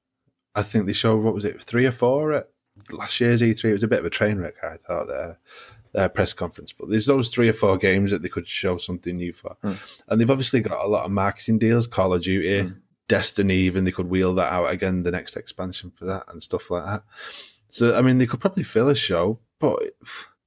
I 0.56 0.63
think 0.63 0.86
they 0.86 0.94
showed 0.94 1.24
what 1.24 1.34
was 1.34 1.46
it 1.46 1.62
three 1.62 1.86
or 1.86 1.92
four 1.92 2.34
at 2.34 2.50
last 2.92 3.20
year's 3.20 3.42
E3. 3.42 3.63
It 3.65 3.74
was 3.74 3.84
a 3.84 3.88
bit 3.88 4.00
of 4.00 4.06
a 4.06 4.10
train 4.10 4.38
wreck. 4.38 4.56
I 4.63 4.78
thought 4.78 5.08
their 5.08 5.39
their 5.94 6.10
press 6.10 6.34
conference, 6.34 6.72
but 6.72 6.89
there's 6.89 7.08
those 7.08 7.30
three 7.30 7.50
or 7.50 7.54
four 7.54 7.78
games 7.78 8.12
that 8.12 8.22
they 8.22 8.30
could 8.30 8.48
show 8.48 8.78
something 8.78 9.18
new 9.18 9.34
for, 9.34 9.58
mm. 9.63 9.78
and 10.08 10.22
they've 10.22 10.30
obviously 10.30 10.62
got 10.62 10.86
a 10.86 10.88
lot 10.88 11.06
of 11.06 11.12
marketing 11.12 11.58
deals. 11.58 11.88
Call 11.88 12.13
of 12.13 12.22
Duty, 12.22 12.70
mm. 12.70 12.76
Destiny, 13.08 13.56
even 13.56 13.86
they 13.86 13.92
could 13.92 14.10
wheel 14.10 14.36
that 14.36 14.54
out 14.54 14.72
again, 14.72 15.04
the 15.04 15.12
next 15.12 15.36
expansion 15.36 15.92
for 15.96 16.06
that 16.06 16.26
and 16.28 16.44
stuff 16.44 16.70
like 16.70 16.86
that. 16.86 17.04
So 17.70 17.96
I 17.96 18.02
mean, 18.02 18.20
they 18.20 18.28
could 18.28 18.39
probably 18.39 18.63
fill 18.63 18.89
a 18.89 18.96
show, 18.96 19.39
but 19.60 19.82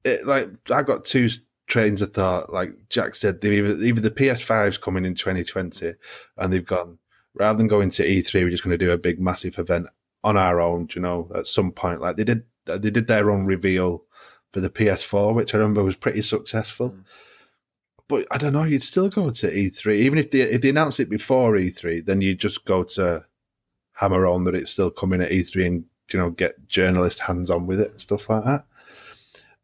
it, 0.04 0.26
like 0.26 0.50
I 0.70 0.82
got 0.82 1.04
two 1.04 1.28
trains 1.66 2.02
of 2.02 2.12
thought. 2.12 2.52
Like 2.52 2.88
Jack 2.88 3.14
said, 3.14 3.44
either, 3.44 3.76
either 3.76 4.00
the 4.00 4.10
PS5's 4.10 4.78
coming 4.78 5.04
in 5.04 5.14
2020 5.14 5.94
and 6.36 6.52
they've 6.52 6.64
gone, 6.64 6.98
rather 7.34 7.56
than 7.56 7.68
going 7.68 7.90
to 7.90 8.06
E3, 8.06 8.34
we're 8.34 8.50
just 8.50 8.64
going 8.64 8.78
to 8.78 8.84
do 8.84 8.92
a 8.92 8.98
big, 8.98 9.20
massive 9.20 9.58
event 9.58 9.86
on 10.24 10.36
our 10.36 10.60
own, 10.60 10.88
you 10.94 11.00
know, 11.00 11.30
at 11.34 11.46
some 11.46 11.72
point. 11.72 12.00
Like 12.00 12.16
they 12.16 12.24
did, 12.24 12.44
they 12.66 12.90
did 12.90 13.06
their 13.06 13.30
own 13.30 13.46
reveal 13.46 14.04
for 14.52 14.60
the 14.60 14.70
PS4, 14.70 15.34
which 15.34 15.54
I 15.54 15.58
remember 15.58 15.82
was 15.82 15.96
pretty 15.96 16.22
successful. 16.22 16.90
Mm. 16.90 17.04
But 18.08 18.26
I 18.30 18.38
don't 18.38 18.52
know, 18.52 18.64
you'd 18.64 18.82
still 18.82 19.08
go 19.08 19.30
to 19.30 19.50
E3. 19.50 19.94
Even 19.94 20.18
if 20.18 20.30
they, 20.30 20.42
if 20.42 20.60
they 20.60 20.68
announced 20.68 21.00
it 21.00 21.08
before 21.08 21.54
E3, 21.54 22.04
then 22.04 22.20
you'd 22.20 22.40
just 22.40 22.64
go 22.64 22.84
to 22.84 23.24
hammer 23.94 24.26
on 24.26 24.44
that 24.44 24.54
it's 24.54 24.70
still 24.70 24.90
coming 24.90 25.22
at 25.22 25.30
E3 25.30 25.66
and, 25.66 25.84
you 26.12 26.18
know, 26.18 26.30
get 26.30 26.68
journalist 26.68 27.20
hands 27.20 27.48
on 27.48 27.66
with 27.66 27.80
it 27.80 27.90
and 27.90 28.00
stuff 28.00 28.28
like 28.28 28.44
that. 28.44 28.66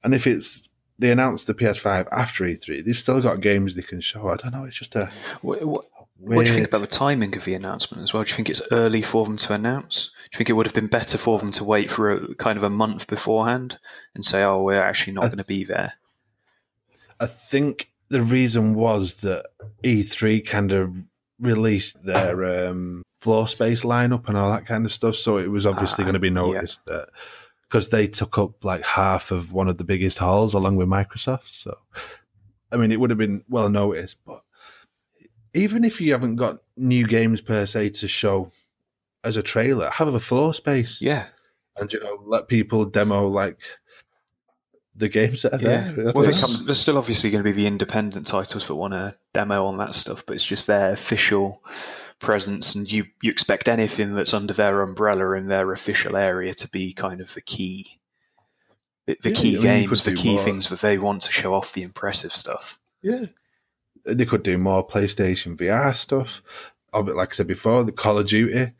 And 0.02 0.14
if 0.14 0.26
it's 0.26 0.67
they 0.98 1.10
announced 1.10 1.46
the 1.46 1.54
PS5 1.54 2.08
after 2.10 2.44
E3. 2.44 2.84
They've 2.84 2.96
still 2.96 3.20
got 3.20 3.40
games 3.40 3.74
they 3.74 3.82
can 3.82 4.00
show. 4.00 4.28
I 4.28 4.36
don't 4.36 4.52
know. 4.52 4.64
It's 4.64 4.76
just 4.76 4.96
a. 4.96 5.10
What, 5.42 5.64
what, 5.64 5.86
what, 6.18 6.44
do 6.44 6.48
you 6.48 6.54
think 6.54 6.66
about 6.66 6.80
the 6.80 6.88
timing 6.88 7.36
of 7.36 7.44
the 7.44 7.54
announcement 7.54 8.02
as 8.02 8.12
well? 8.12 8.24
Do 8.24 8.30
you 8.30 8.34
think 8.34 8.50
it's 8.50 8.62
early 8.72 9.02
for 9.02 9.24
them 9.24 9.36
to 9.36 9.54
announce? 9.54 10.06
Do 10.06 10.10
you 10.32 10.38
think 10.38 10.50
it 10.50 10.54
would 10.54 10.66
have 10.66 10.74
been 10.74 10.88
better 10.88 11.16
for 11.16 11.38
them 11.38 11.52
to 11.52 11.64
wait 11.64 11.90
for 11.90 12.10
a 12.10 12.34
kind 12.34 12.58
of 12.58 12.64
a 12.64 12.70
month 12.70 13.06
beforehand 13.06 13.78
and 14.14 14.24
say, 14.24 14.42
"Oh, 14.42 14.62
we're 14.62 14.82
actually 14.82 15.12
not 15.12 15.26
going 15.26 15.38
to 15.38 15.44
be 15.44 15.64
there"? 15.64 15.94
I 17.20 17.26
think 17.26 17.90
the 18.08 18.22
reason 18.22 18.74
was 18.74 19.16
that 19.16 19.46
E3 19.84 20.44
kind 20.44 20.72
of 20.72 20.92
released 21.38 22.02
their 22.02 22.68
um, 22.68 23.02
floor 23.20 23.46
space 23.46 23.82
lineup 23.82 24.28
and 24.28 24.36
all 24.36 24.50
that 24.50 24.66
kind 24.66 24.84
of 24.84 24.92
stuff, 24.92 25.14
so 25.14 25.38
it 25.38 25.48
was 25.48 25.66
obviously 25.66 26.02
uh, 26.02 26.06
going 26.06 26.14
to 26.14 26.20
be 26.20 26.30
noticed 26.30 26.80
yeah. 26.86 26.94
that 26.94 27.08
because 27.68 27.90
they 27.90 28.06
took 28.06 28.38
up 28.38 28.64
like 28.64 28.84
half 28.84 29.30
of 29.30 29.52
one 29.52 29.68
of 29.68 29.76
the 29.78 29.84
biggest 29.84 30.18
halls 30.18 30.54
along 30.54 30.76
with 30.76 30.88
Microsoft. 30.88 31.50
So, 31.52 31.76
I 32.72 32.76
mean, 32.76 32.90
it 32.92 32.98
would 33.00 33.10
have 33.10 33.18
been 33.18 33.44
well 33.48 33.68
noticed, 33.68 34.16
but 34.24 34.42
even 35.54 35.84
if 35.84 36.00
you 36.00 36.12
haven't 36.12 36.36
got 36.36 36.58
new 36.76 37.06
games 37.06 37.40
per 37.40 37.66
se 37.66 37.90
to 37.90 38.08
show 38.08 38.50
as 39.24 39.36
a 39.36 39.42
trailer, 39.42 39.90
have 39.90 40.12
a 40.12 40.20
floor 40.20 40.54
space. 40.54 41.00
Yeah. 41.02 41.26
And, 41.76 41.92
you 41.92 42.00
know, 42.00 42.22
let 42.24 42.48
people 42.48 42.84
demo 42.84 43.28
like 43.28 43.58
the 44.94 45.08
games 45.08 45.42
that 45.42 45.54
are 45.54 45.58
Yeah. 45.62 45.92
there. 45.92 46.12
Well, 46.14 46.24
there's, 46.24 46.66
there's 46.66 46.80
still 46.80 46.98
obviously 46.98 47.30
going 47.30 47.42
to 47.44 47.48
be 47.48 47.52
the 47.54 47.66
independent 47.66 48.26
titles 48.26 48.66
that 48.66 48.74
want 48.74 48.94
to 48.94 49.14
demo 49.34 49.66
on 49.66 49.76
that 49.78 49.94
stuff, 49.94 50.24
but 50.26 50.34
it's 50.34 50.44
just 50.46 50.66
their 50.66 50.92
official 50.92 51.62
presence, 52.20 52.74
and 52.74 52.90
you 52.90 53.06
you 53.22 53.30
expect 53.30 53.68
anything 53.68 54.14
that's 54.14 54.34
under 54.34 54.52
their 54.54 54.82
umbrella 54.82 55.32
in 55.32 55.48
their 55.48 55.72
official 55.72 56.16
area 56.16 56.54
to 56.54 56.68
be 56.68 56.92
kind 56.92 57.20
of 57.20 57.34
the 57.34 57.40
key, 57.40 57.98
the, 59.06 59.16
the 59.22 59.30
Yeah, 59.30 59.34
key 59.34 59.48
I 59.48 59.52
mean, 59.52 59.62
games, 59.62 60.02
the 60.02 60.12
key 60.14 60.34
more. 60.34 60.42
things 60.44 60.68
that 60.68 60.80
they 60.80 60.98
want 60.98 61.22
to 61.22 61.32
show 61.32 61.54
off 61.54 61.72
the 61.72 61.82
impressive 61.82 62.34
stuff. 62.34 62.78
Yeah. 63.02 63.26
They 64.04 64.24
could 64.24 64.42
do 64.42 64.56
more 64.58 64.86
PlayStation 64.86 65.56
VR 65.56 65.94
stuff. 65.94 66.42
Of 66.90 67.06
it, 67.10 67.16
like 67.16 67.34
I 67.34 67.36
said 67.36 67.46
before, 67.46 67.84
the 67.84 67.92
Call 67.92 68.18
of 68.18 68.28
Duty, 68.28 68.72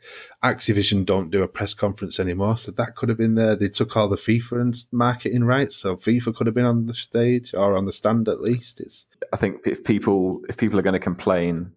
Activision 0.43 1.05
don't 1.05 1.29
do 1.29 1.43
a 1.43 1.47
press 1.47 1.75
conference 1.75 2.19
anymore, 2.19 2.57
so 2.57 2.71
that 2.71 2.95
could 2.95 3.07
have 3.09 3.19
been 3.19 3.35
there. 3.35 3.55
They 3.55 3.69
took 3.69 3.95
all 3.95 4.07
the 4.07 4.15
FIFA 4.15 4.61
and 4.61 4.83
marketing 4.91 5.43
rights, 5.43 5.75
so 5.75 5.95
FIFA 5.95 6.33
could 6.35 6.47
have 6.47 6.55
been 6.55 6.65
on 6.65 6.87
the 6.87 6.95
stage 6.95 7.53
or 7.53 7.77
on 7.77 7.85
the 7.85 7.93
stand 7.93 8.27
at 8.27 8.41
least. 8.41 8.79
It's 8.79 9.05
I 9.31 9.37
think 9.37 9.57
if 9.67 9.83
people 9.83 10.41
if 10.49 10.57
people 10.57 10.79
are 10.79 10.81
going 10.81 10.93
to 10.93 10.99
complain, 10.99 11.73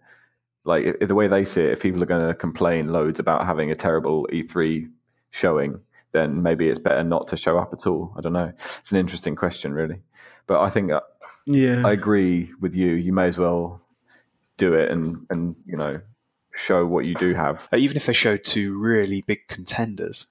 like 0.64 0.84
if, 0.84 1.08
the 1.08 1.14
way 1.14 1.28
they 1.28 1.44
see 1.44 1.62
it, 1.62 1.72
if 1.72 1.82
people 1.82 2.02
are 2.02 2.06
going 2.06 2.26
to 2.26 2.34
complain 2.34 2.92
loads 2.92 3.18
about 3.18 3.46
having 3.46 3.70
a 3.70 3.74
terrible 3.74 4.28
E3 4.32 4.90
showing, 5.30 5.80
then 6.12 6.42
maybe 6.42 6.68
it's 6.68 6.78
better 6.78 7.02
not 7.02 7.28
to 7.28 7.36
show 7.36 7.58
up 7.58 7.72
at 7.72 7.86
all. 7.86 8.14
I 8.16 8.20
don't 8.20 8.32
know. 8.32 8.52
It's 8.78 8.92
an 8.92 8.98
interesting 8.98 9.34
question, 9.34 9.72
really. 9.72 10.02
But 10.46 10.60
I 10.60 10.70
think 10.70 10.92
I, 10.92 11.00
yeah, 11.46 11.82
I 11.84 11.92
agree 11.92 12.52
with 12.60 12.74
you. 12.74 12.92
You 12.92 13.12
may 13.12 13.26
as 13.26 13.38
well 13.38 13.80
do 14.58 14.74
it 14.74 14.90
and 14.90 15.26
and 15.30 15.56
you 15.66 15.76
know 15.76 16.00
show 16.54 16.86
what 16.86 17.04
you 17.04 17.14
do 17.14 17.34
have. 17.34 17.68
Uh, 17.72 17.78
Even 17.78 17.96
if 17.96 18.06
they 18.06 18.12
show 18.12 18.36
two 18.36 18.78
really 18.78 19.22
big 19.22 19.48
contenders, 19.48 20.26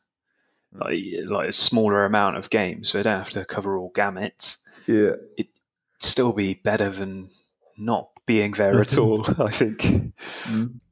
like 0.74 1.00
like 1.26 1.50
a 1.50 1.54
smaller 1.54 2.06
amount 2.06 2.38
of 2.38 2.50
games, 2.50 2.92
they 2.92 3.04
don't 3.04 3.18
have 3.18 3.32
to 3.32 3.46
cover 3.46 3.78
all 3.78 3.92
gamuts. 3.92 4.58
Yeah. 4.88 5.14
It 5.38 5.48
would 5.48 5.48
still 6.00 6.34
be 6.34 6.56
better 6.56 6.90
than 6.90 7.30
not 7.82 8.10
being 8.26 8.52
there 8.52 8.80
at 8.80 8.98
all. 8.98 9.26
I 9.44 9.52
think. 9.52 10.14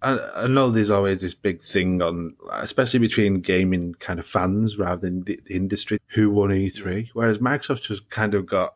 I, 0.02 0.20
I 0.36 0.48
know 0.48 0.70
there's 0.72 0.90
always 0.90 1.22
this 1.22 1.34
big 1.36 1.64
thing 1.64 2.02
on, 2.02 2.36
especially 2.52 3.00
between 3.00 3.42
gaming 3.42 3.94
kind 4.00 4.20
of 4.20 4.26
fans 4.26 4.78
rather 4.78 5.02
than 5.02 5.24
the, 5.24 5.40
the 5.46 5.56
industry, 5.56 6.00
who 6.08 6.30
won 6.32 6.50
E3. 6.50 7.10
Whereas 7.14 7.38
Microsoft 7.38 7.82
just 7.84 8.10
kind 8.10 8.34
of 8.34 8.46
got 8.46 8.74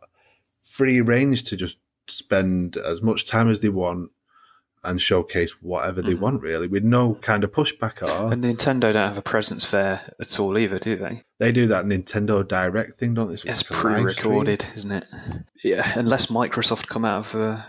free 0.61 1.01
range 1.01 1.43
to 1.45 1.57
just 1.57 1.77
spend 2.07 2.77
as 2.77 3.01
much 3.01 3.25
time 3.25 3.49
as 3.49 3.61
they 3.61 3.69
want 3.69 4.11
and 4.85 5.01
showcase 5.01 5.51
whatever 5.61 6.01
they 6.01 6.13
Mhm. 6.13 6.19
want, 6.19 6.41
really, 6.41 6.67
with 6.67 6.83
no 6.83 7.15
kind 7.21 7.45
of 7.45 7.51
pushback 7.53 8.03
at 8.03 8.09
all. 8.09 8.33
And 8.33 8.43
Nintendo 8.43 8.81
don't 8.91 8.95
have 8.95 9.17
a 9.17 9.21
presence 9.21 9.71
there 9.71 10.01
at 10.19 10.37
all 10.39 10.57
either, 10.57 10.77
do 10.77 10.97
they? 10.97 11.23
they 11.39 11.53
do 11.53 11.67
that 11.67 11.85
Nintendo 11.85 12.45
Direct 12.45 12.97
thing, 12.99 13.13
don't 13.13 13.29
they? 13.29 13.35
It's 13.35 13.45
like 13.45 13.53
a 13.53 13.57
live 13.57 14.11
stream. 14.11 14.13
pre-recorded, 14.13 14.65
isn't 14.75 14.91
it? 14.91 15.05
Yeah, 15.63 15.89
unless 15.97 16.25
Microsoft 16.25 16.87
come 16.87 17.05
out 17.05 17.33
of. 17.33 17.35
Uh, 17.41 17.61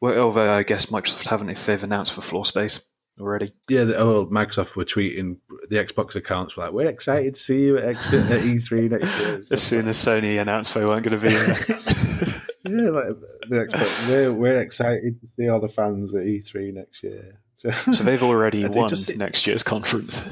well, 0.00 0.18
although 0.18 0.52
I 0.52 0.62
guess 0.62 0.86
Microsoft 0.86 1.26
haven't 1.26 1.50
if 1.50 1.64
they've 1.66 1.82
announced 1.82 2.12
for 2.12 2.20
floor 2.22 2.44
space 2.44 2.80
already. 3.18 3.52
Yeah, 3.68 3.84
the, 3.84 3.98
oh, 3.98 4.26
Microsoft 4.26 4.76
were 4.76 4.84
tweeting 4.84 5.38
the 5.68 5.76
Xbox 5.76 6.16
accounts 6.16 6.56
were 6.56 6.64
like, 6.64 6.72
"We're 6.72 6.88
excited 6.88 7.34
to 7.34 7.40
see 7.40 7.60
you 7.64 7.76
at, 7.78 7.84
X- 7.90 8.12
at 8.14 8.40
E3 8.40 8.90
next 8.90 9.20
year." 9.20 9.42
As 9.50 9.62
soon 9.62 9.88
as 9.88 9.98
Sony 9.98 10.40
announced 10.40 10.74
they 10.74 10.84
weren't 10.86 11.04
going 11.04 11.20
to 11.20 11.26
be 11.26 11.34
there. 11.34 12.36
Yeah, 12.62 12.90
like 12.90 13.06
the 13.48 13.66
Xbox. 13.66 14.08
We're, 14.08 14.32
we're 14.34 14.60
excited 14.60 15.18
to 15.22 15.26
see 15.26 15.48
all 15.48 15.60
the 15.60 15.68
fans 15.68 16.14
at 16.14 16.24
E3 16.24 16.74
next 16.74 17.02
year. 17.02 17.40
so 17.56 18.04
they've 18.04 18.22
already 18.22 18.62
They 18.62 18.68
won 18.68 18.88
just- 18.90 19.16
next 19.16 19.46
year's 19.46 19.62
conference. 19.62 20.22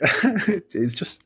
it's 0.00 0.94
just, 0.94 1.22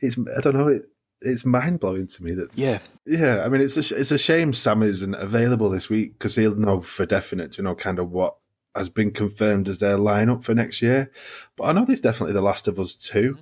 it's 0.00 0.16
I 0.36 0.40
don't 0.42 0.56
know. 0.56 0.68
It, 0.68 0.82
it's 1.22 1.44
mind 1.44 1.80
blowing 1.80 2.06
to 2.06 2.22
me 2.22 2.32
that 2.34 2.48
Yeah, 2.54 2.78
yeah. 3.06 3.42
I 3.44 3.48
mean, 3.48 3.60
it's 3.60 3.76
a, 3.76 3.96
it's 3.98 4.10
a 4.10 4.18
shame 4.18 4.52
Sam 4.54 4.82
isn't 4.82 5.14
available 5.14 5.68
this 5.70 5.88
week 5.88 6.12
because 6.18 6.36
he'll 6.36 6.54
know 6.56 6.80
for 6.80 7.06
definite. 7.06 7.58
You 7.58 7.64
know, 7.64 7.74
kind 7.74 7.98
of 7.98 8.10
what 8.12 8.36
has 8.74 8.88
been 8.88 9.10
confirmed 9.10 9.66
as 9.68 9.78
their 9.80 9.96
lineup 9.98 10.44
for 10.44 10.54
next 10.54 10.80
year. 10.82 11.10
But 11.56 11.64
I 11.64 11.72
know 11.72 11.84
there's 11.84 12.00
definitely 12.00 12.34
The 12.34 12.42
Last 12.42 12.68
of 12.68 12.78
Us 12.78 12.94
two. 12.94 13.38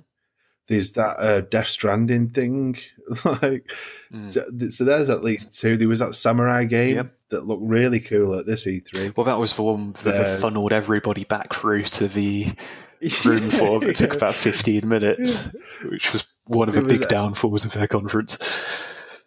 There's 0.67 0.91
that 0.93 1.15
uh, 1.19 1.41
Death 1.41 1.67
Stranding 1.67 2.29
thing, 2.29 2.77
like 3.25 3.71
Mm. 4.11 4.33
so, 4.33 4.43
so. 4.71 4.83
There's 4.83 5.09
at 5.09 5.23
least 5.23 5.57
two. 5.59 5.77
There 5.77 5.87
was 5.87 5.99
that 5.99 6.15
samurai 6.15 6.63
game 6.65 6.95
Yep. 6.95 7.13
that 7.29 7.45
looked 7.47 7.63
really 7.63 7.99
cool 8.01 8.33
at 8.39 8.45
this 8.45 8.65
E 8.67 8.81
E3. 8.81 9.15
Well, 9.15 9.25
that 9.25 9.37
was 9.39 9.53
the 9.53 9.63
one 9.63 9.93
that 10.03 10.25
The- 10.25 10.37
funneled 10.41 10.73
everybody 10.73 11.23
back 11.25 11.53
through 11.53 11.83
to 11.83 12.07
the 12.09 12.47
room 13.25 13.49
for 13.49 13.79
that 13.81 13.95
took 13.95 14.13
about 14.15 14.33
15 14.33 14.87
minutes, 14.87 15.43
which 15.89 16.11
was 16.11 16.25
one 16.47 16.67
of 16.69 16.75
the 16.75 16.81
It 16.81 16.89
was, 16.89 16.99
big 16.99 17.07
downfalls 17.09 17.65
of 17.65 17.73
their 17.73 17.87
conference. 17.87 18.37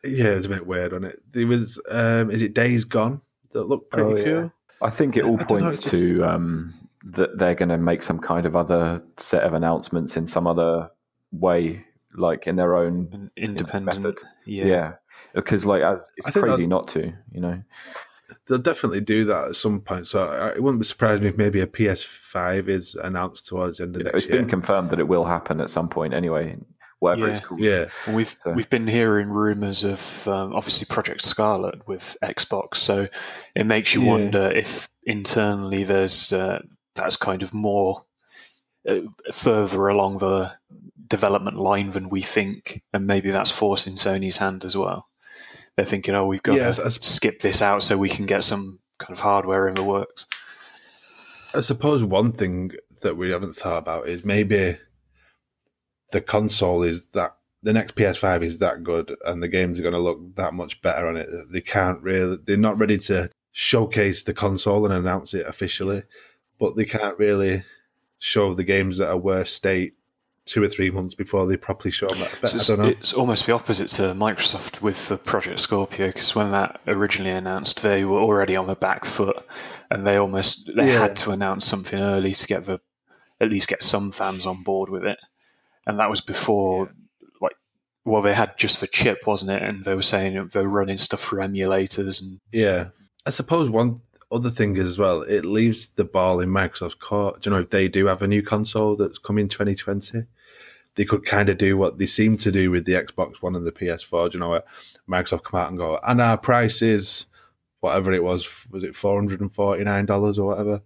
Yeah, 0.04 0.28
it 0.33 0.37
was 0.37 0.46
a 0.46 0.50
bit 0.50 0.66
weird 0.66 0.92
on 0.94 1.04
it. 1.04 1.20
There 1.33 1.46
was, 1.46 1.80
um, 1.90 2.30
is 2.30 2.40
it 2.42 2.54
Days 2.54 2.85
Gone 2.85 3.20
that 3.52 3.64
looked 3.68 3.90
pretty 3.90 4.09
Oh, 4.11 4.16
yeah. 4.16 4.24
cool? 4.24 4.52
I 4.83 4.90
think 4.90 5.16
it 5.16 5.24
all 5.24 5.35
I 5.35 5.44
don't 5.44 5.50
know, 5.50 5.61
points 5.61 5.78
it's 5.80 5.90
to 5.90 6.24
um, 6.24 6.74
that 7.04 7.38
they're 7.38 7.54
going 7.54 7.68
to 7.68 7.76
make 7.78 8.02
some 8.02 8.18
kind 8.18 8.46
of 8.46 8.56
other 8.56 9.02
set 9.18 9.42
of 9.42 9.52
announcements 9.52 10.16
in 10.16 10.26
some 10.26 10.46
other 10.46 10.90
way, 11.33 11.85
like 12.14 12.46
in 12.46 12.56
their 12.56 12.76
own 12.76 13.09
An 13.12 13.30
independent. 13.37 13.96
method. 14.02 14.18
Yeah. 14.46 14.64
Yeah, 14.66 14.92
because 15.35 15.66
like 15.66 15.83
as 15.83 16.11
it's 16.16 16.30
crazy 16.30 16.66
not 16.66 16.88
to, 16.88 17.12
you 17.30 17.40
know. 17.40 17.62
They'll 18.46 18.59
definitely 18.59 19.00
do 19.02 19.24
that 19.26 19.48
at 19.48 19.56
some 19.56 19.80
point. 19.80 20.09
So 20.09 20.24
I, 20.24 20.50
it 20.52 20.62
wouldn't 20.62 20.87
surprise 20.87 21.20
me 21.20 21.28
if 21.28 21.37
maybe 21.37 21.61
a 21.61 21.66
PS5 21.66 22.68
is 22.68 22.94
announced 22.94 23.46
towards 23.46 23.78
the 23.78 23.85
end 23.85 23.96
of 23.96 24.00
You 24.00 24.04
know, 24.04 24.11
next 24.12 24.24
it's 24.24 24.33
year. 24.33 24.40
been 24.40 24.48
confirmed 24.48 24.90
that 24.90 24.98
it 25.00 25.09
will 25.09 25.24
happen 25.26 25.61
at 25.61 25.68
some 25.68 25.88
point 25.88 26.14
anyway. 26.14 26.56
Whatever 27.00 27.28
it's 27.30 27.40
Yeah. 27.40 27.46
called. 27.46 27.60
yeah, 27.60 27.86
Well, 28.06 28.16
we've 28.16 28.36
So- 28.44 28.52
we've 28.52 28.70
been 28.70 28.86
hearing 28.86 29.28
rumors 29.28 29.84
of 29.84 30.28
um, 30.28 30.54
obviously 30.54 30.84
Project 30.86 31.22
Scarlett 31.22 31.86
with 31.88 32.16
Xbox, 32.22 32.76
so 32.76 33.08
it 33.54 33.64
makes 33.66 33.94
you 33.94 34.02
Yeah. 34.02 34.10
wonder 34.10 34.50
if 34.50 34.88
internally 35.04 35.82
there's 35.84 36.32
uh, 36.32 36.60
that's 36.94 37.16
kind 37.16 37.42
of 37.42 37.52
more 37.54 38.04
uh, 38.88 39.00
further 39.32 39.88
along 39.88 40.18
the 40.18 40.52
development 41.08 41.56
line 41.58 41.90
than 41.90 42.08
we 42.08 42.22
think, 42.22 42.82
and 42.94 43.06
maybe 43.06 43.30
that's 43.30 43.50
forcing 43.50 43.94
Sony's 43.94 44.36
hand 44.38 44.64
as 44.64 44.76
well. 44.76 45.08
They're 45.76 45.84
thinking, 45.86 46.14
oh, 46.14 46.26
we've 46.26 46.42
got 46.42 46.56
Yeah, 46.56 46.70
to 46.70 46.84
as- 46.86 46.98
skip 47.00 47.40
this 47.40 47.60
out 47.62 47.82
so 47.82 47.96
we 47.98 48.08
can 48.08 48.26
get 48.26 48.44
some 48.44 48.78
kind 48.98 49.12
of 49.12 49.20
hardware 49.20 49.68
in 49.68 49.74
the 49.74 49.82
works. 49.84 50.26
I 51.54 51.60
suppose 51.62 52.04
one 52.04 52.32
thing 52.32 52.72
that 53.02 53.16
we 53.16 53.30
haven't 53.30 53.56
thought 53.56 53.78
about 53.78 54.06
is 54.08 54.24
maybe 54.24 54.78
the 56.12 56.20
console 56.20 56.82
is 56.82 57.06
that 57.12 57.36
the 57.62 57.72
next 57.72 57.94
PS5 57.94 58.42
is 58.42 58.58
that 58.58 58.82
good 58.82 59.14
and 59.24 59.42
the 59.42 59.48
games 59.48 59.78
are 59.78 59.82
going 59.82 59.92
to 59.94 60.00
look 60.00 60.34
that 60.36 60.54
much 60.54 60.80
better 60.82 61.06
on 61.06 61.16
it. 61.16 61.28
They 61.52 61.60
can't 61.60 62.00
really, 62.02 62.38
they're 62.44 62.56
not 62.56 62.78
ready 62.78 62.98
to 62.98 63.30
showcase 63.52 64.22
the 64.22 64.32
console 64.34 64.84
and 64.86 64.94
announce 64.94 65.34
it 65.34 65.46
officially, 65.46 66.04
but 66.58 66.76
they 66.76 66.84
can't 66.84 67.18
really 67.18 67.64
show 68.18 68.54
the 68.54 68.64
games 68.64 68.98
that 68.98 69.08
are 69.10 69.16
worse 69.18 69.52
state 69.52 69.94
two 70.46 70.62
or 70.62 70.68
three 70.68 70.90
months 70.90 71.14
before 71.14 71.46
they 71.46 71.56
properly 71.56 71.90
show 71.92 72.08
them. 72.08 72.18
So 72.18 72.24
I 72.24 72.56
it's, 72.56 72.66
don't 72.66 72.78
know. 72.78 72.88
it's 72.88 73.12
almost 73.12 73.46
the 73.46 73.52
opposite 73.52 73.88
to 73.88 74.14
Microsoft 74.14 74.80
with 74.80 75.08
the 75.08 75.16
Project 75.18 75.60
Scorpio, 75.60 76.08
because 76.08 76.34
when 76.34 76.50
that 76.52 76.80
originally 76.86 77.30
announced, 77.30 77.82
they 77.82 78.04
were 78.04 78.18
already 78.18 78.56
on 78.56 78.66
the 78.66 78.74
back 78.74 79.04
foot, 79.04 79.36
and 79.90 80.06
they 80.06 80.16
almost 80.16 80.68
they 80.76 80.88
Yeah. 80.88 80.98
had 80.98 81.16
to 81.18 81.30
announce 81.30 81.66
something 81.66 82.00
early 82.00 82.32
to 82.32 82.46
get 82.46 82.64
the 82.64 82.80
at 83.40 83.48
least 83.50 83.68
get 83.68 83.82
some 83.82 84.10
fans 84.12 84.44
on 84.46 84.62
board 84.62 84.90
with 84.90 85.04
it, 85.04 85.18
and 85.90 85.98
that 86.00 86.11
was 86.11 86.20
before. 86.20 86.90
like, 87.40 87.57
Well, 88.05 88.22
they 88.22 88.35
had 88.35 88.57
just 88.59 88.81
the 88.81 88.87
chip, 88.87 89.26
wasn't 89.26 89.50
it? 89.50 89.62
And 89.62 89.85
they 89.85 89.94
were 89.94 90.03
saying 90.03 90.50
they're 90.53 90.66
running 90.66 90.96
stuff 90.96 91.20
for 91.20 91.37
emulators, 91.37 92.22
and 92.22 92.38
Yeah. 92.53 92.88
I 93.26 93.31
suppose 93.31 93.68
one 93.68 94.00
other 94.33 94.48
thing 94.50 94.76
is 94.76 94.87
as 94.87 94.98
well, 94.98 95.22
it 95.22 95.44
leaves 95.44 95.88
the 95.96 96.05
ball 96.05 96.40
in 96.40 96.48
Microsoft's 96.48 96.94
court. 96.94 97.42
Do 97.42 97.50
you 97.50 97.57
know 97.57 97.62
if 97.62 97.70
they 97.70 97.88
do 97.88 98.07
have 98.07 98.22
a 98.22 98.29
new 98.29 98.42
console 98.42 98.96
that's 98.96 99.18
coming 99.18 99.48
2020? 99.48 100.24
They 100.96 101.05
could 101.05 101.24
kind 101.26 101.48
of 101.48 101.59
do 101.59 101.76
what 101.76 101.98
they 101.98 102.07
seem 102.07 102.37
to 102.38 102.50
do 102.50 102.70
with 102.70 102.85
the 102.85 102.92
Xbox 102.94 103.37
One 103.42 103.55
and 103.57 103.66
the 103.66 103.72
PS4. 103.72 104.31
Do 104.31 104.37
you 104.38 104.40
know 104.40 104.48
what 104.50 104.66
Microsoft 105.09 105.44
come 105.44 105.61
out 105.61 105.68
and 105.68 105.79
go, 105.79 105.98
and 106.07 106.20
our 106.20 106.37
price 106.38 106.81
is 106.83 107.26
whatever 107.81 108.12
it 108.12 108.22
was, 108.24 108.46
was 108.70 108.83
it 108.85 108.94
four 108.96 109.16
hundred 109.16 109.40
and 109.40 109.53
forty 109.53 109.85
nine 109.85 110.07
dollars 110.07 110.38
or 110.38 110.48
whatever? 110.48 110.83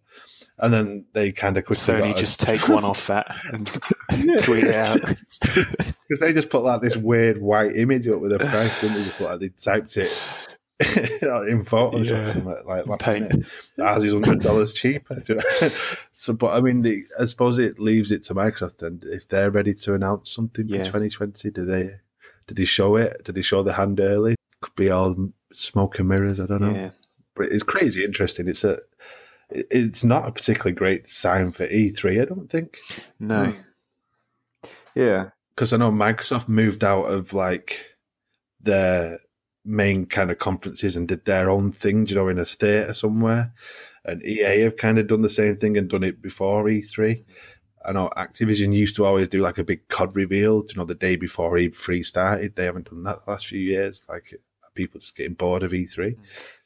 And 0.59 0.73
then 0.73 1.05
they 1.15 1.33
kind 1.33 1.57
of 1.59 1.65
quickly 1.65 1.95
Sony 1.95 2.15
a- 2.15 2.19
just 2.19 2.39
take 2.41 2.69
one 2.69 2.85
off 2.85 3.09
that 3.09 3.27
and 3.53 3.67
tweet 4.41 4.65
it 4.65 4.75
out. 4.75 5.01
because 5.41 6.21
they 6.21 6.33
just 6.33 6.49
put 6.49 6.63
like 6.63 6.81
this 6.81 6.97
weird 6.97 7.39
white 7.43 7.75
image 7.77 8.07
up 8.07 8.21
with 8.21 8.33
a 8.33 8.39
price, 8.39 8.81
didn't 8.81 8.99
they? 8.99 9.05
Just 9.05 9.21
like 9.21 9.41
they 9.41 9.49
typed 9.49 9.97
it 9.97 10.13
in 10.81 11.65
Photoshop, 11.65 12.05
Yeah. 12.07 12.33
something 12.33 12.65
like 12.67 12.85
that. 12.87 12.99
Paint. 13.01 13.47
Ours 13.81 14.05
is 14.05 14.13
hundred 14.13 14.43
dollars 14.43 14.73
cheaper. 14.75 15.23
so, 16.13 16.33
but 16.33 16.53
I 16.53 16.61
mean, 16.61 16.83
the, 16.83 17.03
I 17.19 17.27
suppose 17.27 17.59
it 17.59 17.79
leaves 17.81 18.13
it 18.13 18.23
to 18.25 18.35
Microsoft, 18.35 18.83
and 18.83 19.03
if 19.05 19.29
they're 19.29 19.51
ready 19.51 19.75
to 19.75 19.95
announce 19.95 20.31
something 20.33 20.69
Yeah. 20.69 20.79
for 20.85 20.99
2020, 20.99 21.51
do 21.51 21.65
they? 21.65 21.97
Did 22.47 22.57
they 22.59 22.65
show 22.65 22.95
it? 22.97 23.25
Did 23.25 23.35
they 23.35 23.43
show 23.43 23.63
the 23.65 23.73
hand 23.73 23.99
early? 24.01 24.37
Could 24.61 24.77
be 24.77 24.91
all 24.91 25.31
smoke 25.53 25.99
and 25.99 26.09
mirrors. 26.09 26.39
I 26.39 26.47
don't 26.47 26.61
know. 26.61 26.71
Yeah. 26.75 26.91
But 27.35 27.47
it's 27.47 27.63
crazy 27.65 28.05
interesting. 28.05 28.47
It's 28.47 28.63
a. 28.65 28.79
it- 29.51 29.67
It's 29.71 30.05
not 30.05 30.27
a 30.29 30.33
particularly 30.33 30.75
great 30.75 31.09
sign 31.09 31.53
for 31.53 31.67
E3. 31.67 32.21
I 32.21 32.25
don't 32.25 32.51
think. 32.51 32.79
No. 33.21 33.47
Hmm. 33.47 33.61
Yeah, 34.95 35.31
because 35.55 35.73
I 35.73 35.77
know 35.77 35.91
Microsoft 35.91 36.49
moved 36.49 36.85
out 36.85 37.05
of 37.05 37.33
like 37.33 37.85
their 38.61 39.19
main 39.65 40.07
kind 40.07 40.31
of 40.31 40.39
conferences 40.39 40.95
and 40.97 41.09
did 41.09 41.25
their 41.25 41.51
own 41.51 41.73
thing, 41.73 42.07
you 42.07 42.15
know, 42.15 42.29
in 42.29 42.39
a 42.39 42.45
theater 42.45 42.95
somewhere. 42.95 43.53
And 44.05 44.23
EA 44.25 44.61
have 44.61 44.77
kind 44.77 44.99
of 44.99 45.07
done 45.07 45.23
the 45.23 45.31
same 45.31 45.57
thing 45.57 45.77
and 45.77 45.89
done 45.89 46.05
it 46.05 46.21
before 46.23 46.65
E3. 46.65 47.25
I 47.87 47.93
know 47.93 48.11
Activision 48.17 48.73
used 48.75 48.97
to 48.97 49.05
always 49.05 49.29
do 49.29 49.41
like 49.41 49.59
a 49.59 49.65
big 49.65 49.89
COD 49.89 50.15
reveal, 50.17 50.65
you 50.69 50.75
know, 50.77 50.85
the 50.85 50.95
day 50.95 51.17
before 51.17 51.55
E3 51.57 52.05
started. 52.05 52.55
They 52.57 52.65
haven't 52.65 52.91
done 52.91 53.03
that 53.05 53.25
the 53.25 53.31
last 53.31 53.47
few 53.47 53.61
years. 53.61 54.07
Like, 54.09 54.33
are 54.33 54.39
people 54.75 55.01
just 55.01 55.17
getting 55.17 55.35
bored 55.35 55.63
of 55.63 55.73
E 55.73 55.87
E3? 55.87 56.17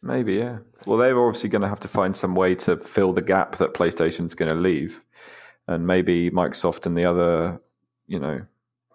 maybe. 0.02 0.34
Yeah. 0.34 0.58
Well, 0.86 0.98
they're 0.98 1.18
obviously 1.20 1.48
going 1.48 1.62
to 1.62 1.68
have 1.68 1.80
to 1.80 1.88
find 1.88 2.16
some 2.16 2.34
way 2.34 2.54
to 2.56 2.76
fill 2.78 3.12
the 3.12 3.22
gap 3.22 3.56
that 3.56 3.74
PlayStation's 3.74 4.34
going 4.34 4.50
to 4.50 4.54
leave, 4.54 5.04
and 5.66 5.86
maybe 5.86 6.30
Microsoft 6.30 6.86
and 6.86 6.96
the 6.96 7.04
other, 7.04 7.60
you 8.06 8.18
know, 8.18 8.42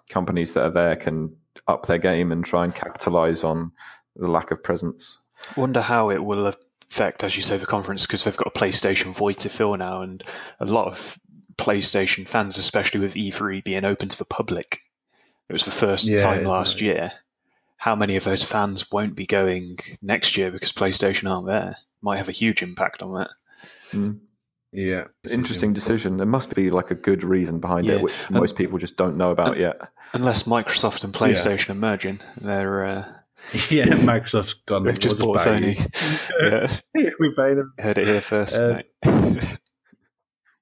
companies 0.10 0.54
that 0.54 0.64
are 0.64 0.70
there 0.72 0.96
can 0.96 1.36
up 1.68 1.86
their 1.86 1.98
game 2.00 2.32
and 2.32 2.44
try 2.44 2.64
and 2.66 2.74
capitalize 2.76 3.44
on 3.44 3.72
the 4.16 4.28
lack 4.28 4.52
of 4.52 4.62
presence. 4.64 5.18
Wonder 5.56 5.82
how 5.82 6.10
it 6.10 6.24
will 6.24 6.48
affect, 6.48 7.24
as 7.24 7.36
you 7.38 7.44
say, 7.44 7.58
the 7.58 7.66
conference 7.66 8.06
because 8.06 8.24
they've 8.24 8.38
got 8.38 8.48
a 8.48 8.60
PlayStation 8.60 9.14
void 9.14 9.38
to 9.40 9.50
fill 9.50 9.76
now, 9.78 10.02
and 10.02 10.24
a 10.60 10.66
lot 10.66 10.88
of 10.88 11.20
PlayStation 11.58 12.28
fans, 12.28 12.58
especially 12.58 13.00
with 13.00 13.14
E3 13.14 13.64
being 13.64 13.86
open 13.86 14.10
to 14.10 14.18
the 14.18 14.26
public, 14.26 14.82
it 15.50 15.54
was 15.54 15.66
the 15.66 15.72
first 15.72 16.06
Yeah, 16.06 16.20
time 16.20 16.42
yeah. 16.44 16.50
last 16.50 16.82
year. 16.82 17.12
How 17.84 17.96
many 17.96 18.16
of 18.16 18.24
those 18.24 18.44
fans 18.44 18.90
won't 18.92 19.14
be 19.14 19.26
going 19.26 19.78
next 20.02 20.38
year 20.38 20.52
because 20.52 20.72
PlayStation 20.72 21.30
aren't 21.30 21.48
there? 21.48 21.76
Might 22.02 22.18
have 22.18 22.30
a 22.30 22.32
huge 22.34 22.62
impact 22.64 23.02
on 23.04 23.14
that. 23.16 23.30
Mm. 23.92 24.20
Yeah. 24.72 25.08
Interesting 25.30 25.74
decision. 25.74 26.16
There 26.16 26.26
must 26.26 26.56
be 26.56 26.70
like 26.70 26.92
a 26.92 26.96
good 26.96 27.26
reason 27.26 27.60
behind 27.60 27.86
Yeah. 27.86 27.96
it, 27.96 28.02
which 28.04 28.14
And- 28.28 28.38
most 28.38 28.56
people 28.56 28.78
just 28.80 28.96
don't 28.96 29.18
know 29.18 29.32
about 29.32 29.58
yet. 29.58 29.82
Unless 30.14 30.44
Microsoft 30.44 31.04
and 31.04 31.14
PlayStation 31.14 31.72
are 31.72 31.74
merging, 31.76 32.22
they're 32.40 32.86
uh, 32.86 33.06
Yeah, 33.70 33.88
Microsoft's 33.88 34.54
gone. 34.66 34.84
they've 34.86 34.98
just 34.98 35.18
we'll 35.18 35.34
bought 35.34 35.44
buy 35.44 35.60
Sony. 35.60 36.32
yeah, 36.96 37.10
we 37.20 37.34
buy 37.36 37.54
them. 37.54 37.74
heard 37.80 37.98
it 37.98 38.08
here 38.08 38.22
first. 38.22 38.56
Uh. 38.56 38.82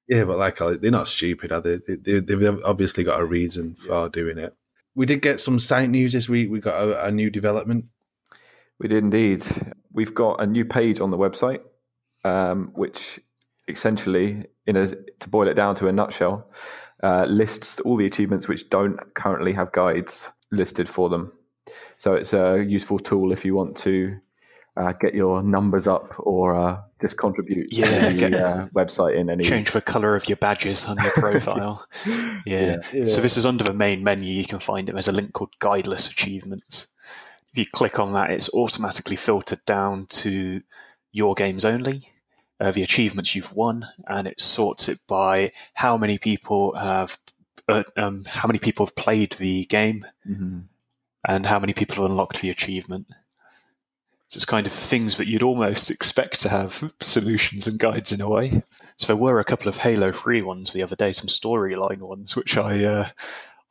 Yeah, 0.07 0.25
but 0.25 0.38
like 0.39 0.57
they're 0.57 0.89
not 0.91 1.07
stupid, 1.07 1.51
are 1.51 1.62
they? 1.62 1.77
they, 1.88 2.19
they 2.19 2.19
they've 2.36 2.60
obviously 2.65 3.03
got 3.03 3.21
a 3.21 3.25
reason 3.25 3.75
for 3.75 4.10
doing 4.10 4.38
it. 4.39 4.55
We 4.95 5.06
did 5.06 5.21
get 5.21 5.39
some 5.39 5.60
site 5.60 5.89
news 5.89 6.13
this 6.13 6.27
week. 6.27 6.49
We 6.51 6.60
got 6.60 6.82
a, 6.82 7.06
a 7.08 7.12
new 7.12 7.30
development. 7.30 7.86
We 8.80 8.88
did 8.88 9.04
indeed. 9.04 9.43
We've 9.93 10.13
got 10.13 10.41
a 10.41 10.47
new 10.47 10.65
page 10.65 10.99
on 10.99 11.12
the 11.12 11.17
website, 11.17 11.62
um, 12.23 12.71
which 12.73 13.19
essentially, 13.67 14.45
in 14.65 14.75
a, 14.75 14.88
to 14.88 15.30
boil 15.30 15.47
it 15.47 15.54
down 15.54 15.75
to 15.75 15.88
a 15.88 15.91
nutshell, 15.91 16.51
uh, 17.04 17.25
lists 17.25 17.80
all 17.82 17.95
the 17.95 18.06
achievements 18.06 18.47
which 18.47 18.69
don't 18.69 19.13
currently 19.13 19.54
have 19.54 19.71
guides 19.71 20.32
listed 20.51 20.89
for 20.89 21.10
them. 21.10 21.32
So 21.97 22.13
it's 22.13 22.34
a 22.34 22.63
useful 22.63 22.99
tool 22.99 23.32
if 23.32 23.45
you 23.45 23.56
want 23.56 23.77
to 23.77 24.17
uh, 24.75 24.93
get 24.93 25.13
your 25.13 25.43
numbers 25.43 25.88
up 25.88 26.15
or 26.19 26.56
uh, 26.56 26.82
just 27.01 27.17
contribute 27.17 27.67
Yeah, 27.73 28.09
to 28.09 28.13
get- 28.17 28.31
the 28.31 28.47
uh, 28.47 28.67
website 28.69 29.15
in 29.15 29.29
any. 29.29 29.43
Change 29.43 29.71
the 29.71 29.81
color 29.81 30.15
of 30.15 30.27
your 30.29 30.35
badges 30.37 30.85
on 30.85 30.97
your 31.01 31.11
profile. 31.15 31.85
yeah. 32.45 32.77
Yeah. 32.93 33.05
So 33.07 33.21
this 33.21 33.37
is 33.37 33.45
under 33.45 33.63
the 33.63 33.73
main 33.73 34.03
menu. 34.03 34.33
You 34.33 34.45
can 34.45 34.59
find 34.59 34.87
it. 34.87 34.93
There's 34.93 35.07
a 35.07 35.11
link 35.11 35.33
called 35.33 35.51
Guideless 35.59 36.09
Achievements. 36.11 36.87
If 37.51 37.57
you 37.57 37.65
click 37.65 37.99
on 37.99 38.13
that, 38.13 38.31
it's 38.31 38.49
automatically 38.53 39.15
filtered 39.17 39.63
down 39.65 40.05
to 40.07 40.61
your 41.11 41.33
games 41.33 41.65
only, 41.65 42.09
uh, 42.61 42.71
the 42.71 42.83
achievements 42.83 43.35
you've 43.35 43.51
won, 43.53 43.85
and 44.07 44.27
it 44.27 44.39
sorts 44.39 44.87
it 44.87 44.99
by 45.07 45.51
how 45.73 45.97
many 45.97 46.17
people 46.17 46.73
have, 46.75 47.17
uh, 47.67 47.83
um, 47.97 48.23
how 48.25 48.47
many 48.47 48.59
people 48.59 48.85
have 48.85 48.95
played 48.95 49.33
the 49.33 49.65
game, 49.65 50.05
Mhm. 50.29 50.63
and 51.27 51.45
how 51.45 51.59
many 51.59 51.73
people 51.73 51.97
have 51.97 52.05
unlocked 52.05 52.39
the 52.39 52.49
achievement. 52.49 53.07
So 54.32 54.38
it's 54.38 54.46
kind 54.46 54.65
of 54.65 54.72
things 54.72 55.17
that 55.17 55.28
you'd 55.28 55.44
almost 55.44 55.91
expect 55.91 56.39
to 56.39 56.48
have 56.50 56.94
solutions 57.02 57.67
and 57.67 57.78
guides 57.78 58.13
in 58.13 58.22
a 58.22 58.30
way. 58.30 58.63
So 58.98 59.08
there 59.08 59.17
were 59.17 59.41
a 59.41 59.44
couple 59.44 59.67
of 59.67 59.76
Halo 59.76 60.13
Three 60.13 60.41
ones 60.41 60.72
the 60.72 60.84
other 60.84 60.96
day, 60.96 61.12
some 61.12 61.28
storyline 61.28 62.00
ones, 62.00 62.34
which 62.34 62.56
I 62.56 62.82
uh, 62.86 63.10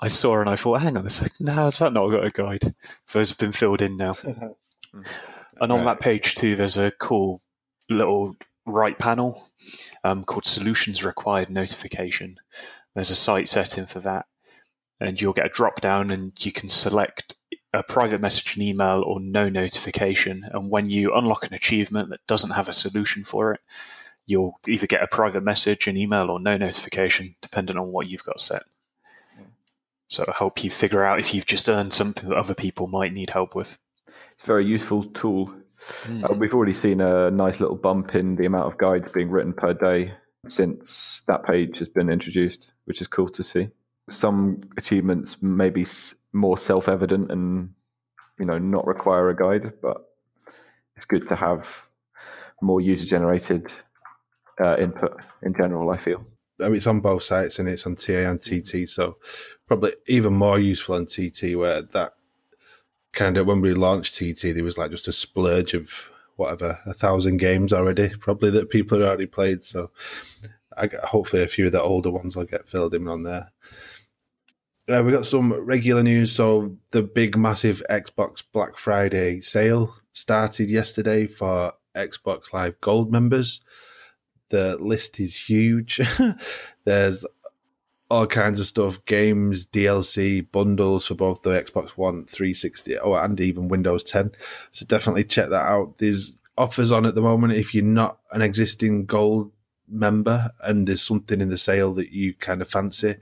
I 0.01 0.09
saw 0.09 0.39
and 0.39 0.51
I 0.51 0.57
thought, 0.57 0.83
hang 0.83 0.99
on 0.99 1.07
a 1.07 1.11
second, 1.11 1.47
now 1.47 1.65
has 1.65 1.79
that 1.79 1.95
not 1.95 2.11
got 2.11 2.27
a 2.27 2.31
guide? 2.31 2.75
Those 3.11 3.31
have 3.31 3.39
been 3.39 3.53
filled 3.53 3.81
in 3.81 3.97
now. 3.97 4.17
and 4.23 5.07
on 5.61 5.71
Right. 5.71 5.85
that 5.85 6.01
page 6.01 6.35
too, 6.35 6.57
there's 6.57 6.77
a 6.77 6.93
cool 7.01 7.41
little 7.89 8.37
right 8.67 8.99
panel 8.99 9.49
um, 10.05 10.25
called 10.25 10.45
Solutions 10.45 11.03
Required 11.03 11.49
Notification. 11.49 12.37
There's 12.95 13.11
a 13.11 13.17
site 13.17 13.49
setting 13.49 13.87
for 13.87 14.01
that, 14.01 14.27
and 15.01 15.19
you'll 15.19 15.33
get 15.33 15.47
a 15.47 15.49
drop 15.49 15.81
down, 15.81 16.11
and 16.11 16.33
you 16.45 16.53
can 16.53 16.69
select 16.69 17.37
a 17.73 17.83
private 17.83 18.21
message 18.21 18.55
and 18.55 18.63
email 18.63 19.03
or 19.07 19.21
no 19.21 19.49
notification. 19.49 20.49
And 20.53 20.71
when 20.71 20.89
you 20.91 21.15
unlock 21.15 21.47
an 21.47 21.55
achievement 21.55 22.11
that 22.11 22.27
doesn't 22.27 22.51
have 22.51 22.69
a 22.69 22.73
solution 22.73 23.25
for 23.25 23.53
it, 23.53 23.61
you'll 24.27 24.59
either 24.69 24.87
get 24.87 25.03
a 25.03 25.07
private 25.07 25.43
message, 25.43 25.87
an 25.87 25.97
email, 25.97 26.31
or 26.31 26.41
no 26.41 26.57
notification, 26.57 27.35
depending 27.43 27.77
on 27.77 27.93
what 27.93 28.09
you've 28.09 28.25
got 28.25 28.41
set. 28.41 28.63
So 30.09 30.23
it'll 30.23 30.35
help 30.35 30.65
you 30.65 30.71
figure 30.71 31.05
out 31.05 31.21
if 31.21 31.33
you've 31.33 31.47
just 31.47 31.69
earned 31.69 31.93
something 31.93 32.29
that 32.29 32.37
other 32.39 32.55
people 32.55 32.89
might 32.89 33.13
need 33.13 33.31
help 33.31 33.55
with. 33.55 33.79
It's 34.33 34.45
a 34.45 34.47
very 34.47 34.67
useful 34.67 35.05
tool. 35.05 35.55
Uh, 36.09 36.35
we've 36.35 36.55
already 36.55 36.73
seen 36.73 37.01
a 37.01 37.31
nice 37.31 37.61
little 37.61 37.77
bump 37.77 38.15
in 38.15 38.37
the 38.37 38.45
amount 38.47 38.67
of 38.67 38.77
guides 38.79 39.11
being 39.13 39.31
written 39.31 39.53
per 39.53 39.73
day 39.73 40.13
since 40.47 41.23
that 41.27 41.45
page 41.45 41.79
has 41.79 41.89
been 41.89 42.11
introduced, 42.11 42.73
which 42.87 43.01
is 43.01 43.07
cool 43.07 43.29
to 43.29 43.43
see. 43.43 43.69
Some 44.11 44.61
achievements 44.77 45.41
may 45.43 45.71
be 45.71 45.83
s- 45.83 46.15
more 46.33 46.59
self-evident 46.59 47.31
and 47.31 47.75
you 48.39 48.47
know 48.47 48.59
not 48.59 48.87
require 48.87 49.29
a 49.31 49.37
guide, 49.37 49.73
but 49.83 50.09
it's 50.97 51.05
good 51.05 51.29
to 51.29 51.37
have 51.37 51.87
more 52.63 52.81
user-generated 52.81 53.73
uh, 54.63 54.77
input 54.79 55.21
in 55.43 55.55
general. 55.55 55.91
I 55.91 55.97
feel. 55.97 56.25
I 56.61 56.65
mean, 56.65 56.77
it's 56.77 56.87
on 56.87 57.01
both 57.01 57.23
sites 57.23 57.59
and 57.59 57.69
it's 57.69 57.87
on 57.87 57.97
TA 57.97 58.31
and 58.31 58.41
TT, 58.41 58.89
so 58.89 59.17
probably 59.67 59.95
even 60.07 60.35
more 60.35 60.59
useful 60.59 60.97
on 60.97 61.07
TT 61.07 61.57
where 61.57 61.81
that 61.81 62.15
kind 63.13 63.37
of 63.37 63.47
when 63.47 63.61
we 63.61 63.75
launched 63.75 64.15
TT, 64.15 64.55
there 64.55 64.65
was 64.65 64.79
like 64.79 64.91
just 64.91 65.09
a 65.09 65.13
splurge 65.13 65.75
of 65.75 66.11
whatever 66.37 66.79
a 66.87 66.95
thousand 66.95 67.39
games 67.39 67.73
already, 67.73 68.11
probably 68.21 68.51
that 68.51 68.71
people 68.71 68.99
had 68.99 69.07
already 69.07 69.27
played. 69.27 69.65
So 69.65 69.91
I 70.77 70.87
got, 70.87 71.05
hopefully 71.05 71.43
a 71.43 71.49
few 71.49 71.67
of 71.67 71.73
the 71.73 71.83
older 71.83 72.11
ones 72.11 72.37
will 72.37 72.45
get 72.45 72.69
filled 72.69 72.95
in 72.95 73.09
on 73.09 73.25
there. 73.25 73.53
Uh, 74.91 75.03
we 75.05 75.13
got 75.13 75.27
some 75.27 75.53
regular 75.53 76.03
news. 76.03 76.33
So 76.33 76.77
the 76.91 77.03
big, 77.03 77.37
massive 77.37 77.83
Xbox 77.89 78.43
Black 78.53 78.77
Friday 78.77 79.41
sale 79.41 79.95
started 80.11 80.69
yesterday 80.69 81.27
for 81.27 81.75
Xbox 81.95 82.53
Live 82.53 82.81
Gold 82.81 83.13
members. 83.13 83.61
The 84.49 84.77
list 84.79 85.21
is 85.21 85.49
huge. 85.49 86.01
There's 86.85 87.25
all 88.11 88.27
kinds 88.27 88.59
of 88.59 88.67
stuff 88.67 89.05
games, 89.05 89.65
DLC, 89.65 90.51
bundles 90.51 91.07
for 91.07 91.15
both 91.15 91.43
the 91.43 91.51
Xbox 91.51 91.91
One, 91.91 92.27
360, 92.27 92.99
oh, 92.99 93.15
and 93.15 93.41
even 93.41 93.69
Windows 93.69 94.03
10. 94.03 94.33
So 94.73 94.87
definitely 94.87 95.23
check 95.23 95.51
that 95.51 95.67
out. 95.67 95.99
There's 95.99 96.37
offers 96.59 96.91
on 96.91 97.07
at 97.07 97.15
the 97.15 97.23
moment 97.23 97.53
if 97.53 97.75
you're 97.75 97.85
not 97.85 98.19
an 98.33 98.43
existing 98.43 99.07
gold 99.07 99.53
member 99.89 100.51
and 100.63 100.89
there's 100.89 101.03
something 101.03 101.41
in 101.41 101.49
the 101.49 101.59
sale 101.59 101.95
that 101.95 102.11
you 102.11 102.35
kind 102.35 102.61
of 102.61 102.69
fancy. 102.69 103.17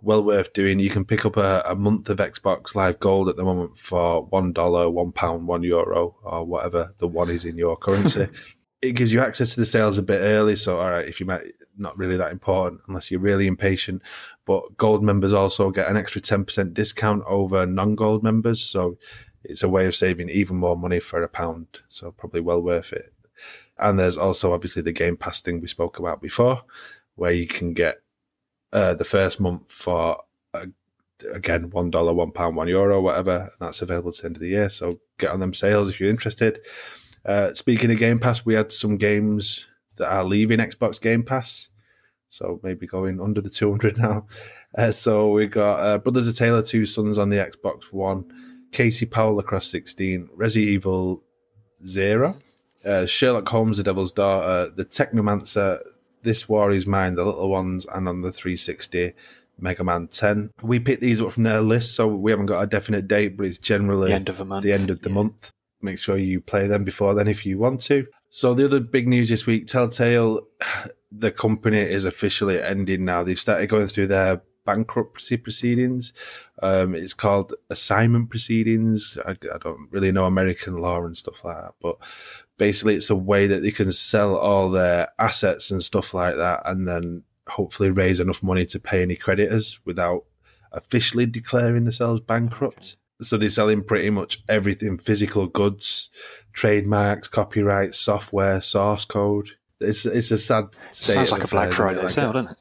Well 0.00 0.22
worth 0.22 0.52
doing. 0.52 0.78
You 0.78 0.90
can 0.90 1.04
pick 1.04 1.26
up 1.26 1.36
a, 1.36 1.62
a 1.66 1.74
month 1.74 2.08
of 2.08 2.18
Xbox 2.18 2.74
Live 2.74 3.00
Gold 3.00 3.28
at 3.28 3.36
the 3.36 3.44
moment 3.44 3.78
for 3.78 4.24
one 4.26 4.52
dollar, 4.52 4.88
one 4.88 5.12
pound, 5.12 5.48
one 5.48 5.62
euro, 5.62 6.16
or 6.22 6.44
whatever 6.44 6.94
the 6.98 7.08
one 7.08 7.30
is 7.30 7.44
in 7.44 7.58
your 7.58 7.76
currency 7.76 8.28
it 8.80 8.92
gives 8.92 9.12
you 9.12 9.20
access 9.20 9.50
to 9.50 9.60
the 9.60 9.66
sales 9.66 9.98
a 9.98 10.02
bit 10.02 10.20
early. 10.20 10.56
So, 10.56 10.78
all 10.78 10.90
right, 10.90 11.08
if 11.08 11.20
you 11.20 11.26
might 11.26 11.42
not 11.76 11.96
really 11.96 12.16
that 12.16 12.32
important 12.32 12.82
unless 12.88 13.10
you're 13.10 13.20
really 13.20 13.46
impatient, 13.46 14.02
but 14.44 14.76
gold 14.76 15.02
members 15.02 15.32
also 15.32 15.70
get 15.70 15.88
an 15.88 15.96
extra 15.96 16.20
10% 16.20 16.74
discount 16.74 17.22
over 17.26 17.66
non 17.66 17.94
gold 17.94 18.22
members. 18.22 18.62
So, 18.62 18.98
it's 19.44 19.62
a 19.62 19.68
way 19.68 19.86
of 19.86 19.96
saving 19.96 20.28
even 20.28 20.56
more 20.56 20.76
money 20.76 21.00
for 21.00 21.22
a 21.22 21.28
pound. 21.28 21.66
So, 21.88 22.12
probably 22.12 22.40
well 22.40 22.62
worth 22.62 22.92
it. 22.92 23.12
And 23.78 23.98
there's 23.98 24.16
also 24.16 24.52
obviously 24.52 24.82
the 24.82 24.92
Game 24.92 25.16
Pass 25.16 25.40
thing 25.40 25.60
we 25.60 25.68
spoke 25.68 25.98
about 25.98 26.20
before, 26.20 26.62
where 27.14 27.32
you 27.32 27.46
can 27.46 27.72
get 27.72 27.98
uh, 28.72 28.94
the 28.94 29.04
first 29.04 29.40
month 29.40 29.70
for 29.70 30.22
a 30.54 30.66
again, 31.32 31.70
one 31.70 31.90
dollar, 31.90 32.14
one 32.14 32.32
pound, 32.32 32.56
one 32.56 32.68
euro, 32.68 33.00
whatever. 33.00 33.50
And 33.58 33.68
that's 33.68 33.82
available 33.82 34.12
to 34.12 34.22
the 34.22 34.26
end 34.26 34.36
of 34.36 34.42
the 34.42 34.48
year. 34.48 34.68
So 34.68 35.00
get 35.18 35.30
on 35.30 35.40
them 35.40 35.54
sales 35.54 35.88
if 35.88 36.00
you're 36.00 36.10
interested. 36.10 36.60
Uh, 37.24 37.54
speaking 37.54 37.90
of 37.90 37.98
Game 37.98 38.18
Pass, 38.18 38.44
we 38.44 38.54
had 38.54 38.72
some 38.72 38.96
games 38.96 39.66
that 39.96 40.10
are 40.10 40.24
leaving 40.24 40.58
Xbox 40.58 41.00
Game 41.00 41.22
Pass. 41.22 41.68
So 42.30 42.60
maybe 42.62 42.86
going 42.86 43.20
under 43.20 43.40
the 43.40 43.50
200 43.50 43.98
now. 43.98 44.26
Uh, 44.76 44.92
so 44.92 45.30
we 45.32 45.46
got 45.46 45.80
uh, 45.80 45.98
Brothers 45.98 46.28
of 46.28 46.36
Taylor, 46.36 46.62
Two 46.62 46.86
Sons 46.86 47.18
on 47.18 47.30
the 47.30 47.36
Xbox 47.36 47.84
One, 47.84 48.30
Casey 48.70 49.06
Powell 49.06 49.36
Lacrosse 49.36 49.70
16, 49.70 50.28
Resi 50.36 50.58
Evil 50.58 51.24
Zero, 51.86 52.36
uh, 52.84 53.06
Sherlock 53.06 53.48
Holmes, 53.48 53.78
The 53.78 53.82
Devil's 53.82 54.12
Daughter, 54.12 54.70
The 54.70 54.84
Technomancer, 54.84 55.80
This 56.22 56.48
War 56.48 56.70
Is 56.70 56.86
Mine, 56.86 57.14
The 57.14 57.24
Little 57.24 57.48
Ones, 57.48 57.86
and 57.92 58.08
on 58.08 58.22
the 58.22 58.32
360, 58.32 59.12
Mega 59.60 59.84
Man 59.84 60.08
10. 60.08 60.50
We 60.62 60.78
picked 60.78 61.00
these 61.00 61.20
up 61.20 61.32
from 61.32 61.42
their 61.44 61.60
list, 61.60 61.94
so 61.94 62.06
we 62.08 62.30
haven't 62.30 62.46
got 62.46 62.62
a 62.62 62.66
definite 62.66 63.08
date, 63.08 63.36
but 63.36 63.46
it's 63.46 63.58
generally 63.58 64.10
The 64.10 64.14
end 64.16 64.28
of 64.28 64.38
the 64.38 64.44
month. 64.44 64.64
the 64.64 64.72
end 64.72 64.90
of 64.90 65.02
the 65.02 65.08
Yeah. 65.08 65.14
month. 65.14 65.50
Make 65.80 65.98
sure 65.98 66.16
you 66.16 66.40
play 66.40 66.66
them 66.66 66.84
before 66.84 67.14
then 67.14 67.28
if 67.28 67.46
you 67.46 67.58
want 67.58 67.80
to. 67.82 68.06
So 68.30 68.52
the 68.54 68.64
other 68.66 68.80
big 68.80 69.08
news 69.08 69.28
this 69.30 69.46
week, 69.46 69.66
Telltale, 69.66 70.46
the 71.12 71.30
company 71.30 71.78
is 71.80 72.04
officially 72.04 72.60
ending 72.60 73.04
now. 73.04 73.22
They've 73.22 73.38
started 73.38 73.68
going 73.68 73.86
through 73.86 74.08
their 74.08 74.42
bankruptcy 74.66 75.38
proceedings. 75.38 76.12
Um, 76.62 76.94
it's 76.94 77.14
called 77.14 77.54
assignment 77.70 78.28
proceedings. 78.28 79.16
I, 79.24 79.30
I 79.30 79.58
don't 79.58 79.88
really 79.90 80.12
know 80.12 80.26
American 80.26 80.76
law 80.76 81.02
and 81.04 81.16
stuff 81.16 81.42
like 81.44 81.56
that, 81.56 81.74
but 81.80 81.96
basically 82.58 82.96
it's 82.96 83.10
a 83.10 83.16
way 83.16 83.46
that 83.46 83.62
they 83.62 83.70
can 83.70 83.90
sell 83.90 84.36
all 84.36 84.70
their 84.70 85.08
assets 85.18 85.70
and 85.70 85.82
stuff 85.82 86.12
like 86.12 86.36
that 86.36 86.60
and 86.64 86.86
then 86.86 87.22
hopefully 87.48 87.90
raise 87.90 88.20
enough 88.20 88.42
money 88.42 88.66
to 88.66 88.78
pay 88.78 89.00
any 89.02 89.16
creditors 89.16 89.80
without 89.84 90.24
officially 90.72 91.24
declaring 91.24 91.84
themselves 91.84 92.20
bankrupt. 92.20 92.96
So 93.20 93.36
they're 93.36 93.48
selling 93.48 93.82
pretty 93.82 94.10
much 94.10 94.42
everything 94.48 94.98
physical 94.98 95.46
goods, 95.46 96.10
trademarks, 96.52 97.26
copyright, 97.26 97.94
software, 97.94 98.60
source 98.60 99.04
code. 99.04 99.50
It's 99.80 100.04
it's 100.06 100.30
a 100.30 100.38
sad 100.38 100.66
state. 100.92 101.14
Sounds 101.14 101.32
like 101.32 101.44
a 101.44 101.48
Black 101.48 101.72
affairs, 101.72 101.78
isn't 101.78 101.84
it? 101.84 101.96
Friday 101.96 102.02
Like 102.02 102.10
sale, 102.10 102.32
doesn't 102.32 102.50
it? 102.50 102.58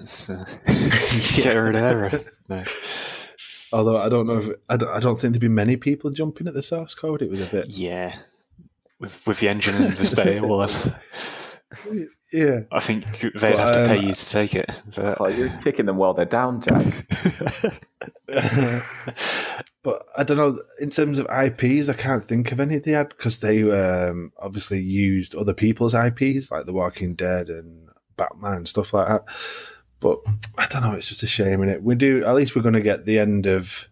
It's, 0.00 0.30
uh, 0.30 0.44
get 1.42 1.52
rid 1.52 1.76
of 1.76 1.82
error. 1.82 2.24
No. 2.48 2.64
Although 3.72 3.98
I 3.98 4.08
don't 4.08 4.26
know 4.26 4.38
if 4.38 4.56
I 4.68 4.76
don't, 4.76 4.88
I 4.88 5.00
don't 5.00 5.20
think 5.20 5.32
there'd 5.32 5.40
be 5.40 5.48
many 5.48 5.76
people 5.76 6.10
jumping 6.10 6.46
at 6.46 6.54
the 6.54 6.62
source 6.62 6.94
code. 6.94 7.22
It 7.22 7.30
was 7.30 7.42
a 7.42 7.50
bit 7.50 7.68
Yeah. 7.68 8.14
With, 8.98 9.26
with 9.26 9.40
the 9.40 9.48
engine 9.48 9.82
in 9.82 9.94
the 9.94 10.04
state 10.04 10.36
it 10.36 10.42
was. 10.42 10.88
yeah. 12.32 12.60
I 12.72 12.80
think 12.80 13.04
they'd 13.18 13.32
But, 13.34 13.58
have 13.58 13.72
to 13.74 13.86
pay 13.86 13.98
um, 13.98 14.06
you 14.06 14.14
to 14.14 14.28
take 14.30 14.54
it. 14.54 14.70
But, 14.94 15.18
Oh, 15.20 15.28
you're 15.28 15.50
kicking 15.62 15.86
them 15.86 15.96
while 15.96 16.14
they're 16.14 16.24
down, 16.24 16.62
Jack. 16.62 16.82
but 19.82 20.06
I 20.16 20.24
don't 20.24 20.36
know. 20.36 20.58
In 20.80 20.90
terms 20.90 21.18
of 21.18 21.26
IPs, 21.26 21.88
I 21.88 21.94
can't 21.94 22.26
think 22.26 22.52
of 22.52 22.60
any 22.60 22.78
they 22.78 22.92
had 22.92 23.10
because 23.10 23.40
they 23.40 23.62
um, 23.70 24.32
obviously 24.38 24.80
used 24.80 25.34
other 25.34 25.54
people's 25.54 25.94
IPs 25.94 26.50
like 26.50 26.66
The 26.66 26.72
Walking 26.72 27.14
Dead 27.14 27.48
and 27.48 27.88
Batman 28.16 28.54
and 28.54 28.68
stuff 28.68 28.94
like 28.94 29.08
that. 29.08 29.24
But 30.00 30.18
I 30.58 30.66
don't 30.66 30.82
know. 30.82 30.92
It's 30.92 31.08
just 31.08 31.22
a 31.22 31.26
shame 31.26 31.62
in 31.62 31.68
it. 31.68 31.82
We 31.82 31.94
do. 31.94 32.24
At 32.24 32.34
least 32.34 32.54
we're 32.56 32.62
going 32.62 32.74
to 32.74 32.80
get 32.80 33.06
the 33.06 33.18
end 33.18 33.46
of 33.46 33.88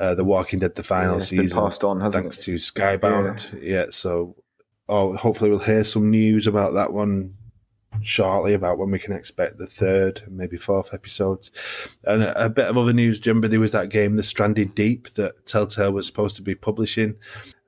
uh, 0.00 0.14
The 0.16 0.24
Walking 0.24 0.58
Dead, 0.58 0.74
the 0.74 0.82
final 0.82 1.18
Yeah, 1.18 1.24
season, 1.24 1.50
passed 1.50 1.84
on, 1.84 2.00
hasn't 2.00 2.24
thanks 2.24 2.38
it? 2.40 2.42
to 2.44 2.54
Skybound. 2.56 3.62
Yeah. 3.62 3.86
so, 3.90 4.34
oh, 4.88 5.14
hopefully 5.16 5.50
we'll 5.50 5.60
hear 5.60 5.84
some 5.84 6.10
news 6.10 6.46
about 6.46 6.74
that 6.74 6.92
one 6.92 7.34
shortly 8.02 8.54
about 8.54 8.78
when 8.78 8.90
we 8.90 8.98
can 8.98 9.12
expect 9.12 9.58
the 9.58 9.66
third 9.66 10.22
maybe 10.28 10.56
fourth 10.56 10.94
episodes. 10.94 11.50
And 12.04 12.22
a, 12.22 12.46
a 12.46 12.48
bit 12.48 12.66
of 12.66 12.78
other 12.78 12.92
news, 12.92 13.24
you 13.24 13.40
there 13.40 13.60
was 13.60 13.72
that 13.72 13.90
game, 13.90 14.16
The 14.16 14.22
Stranded 14.22 14.74
Deep, 14.74 15.12
that 15.14 15.46
Telltale 15.46 15.92
was 15.92 16.06
supposed 16.06 16.36
to 16.36 16.42
be 16.42 16.54
publishing. 16.54 17.16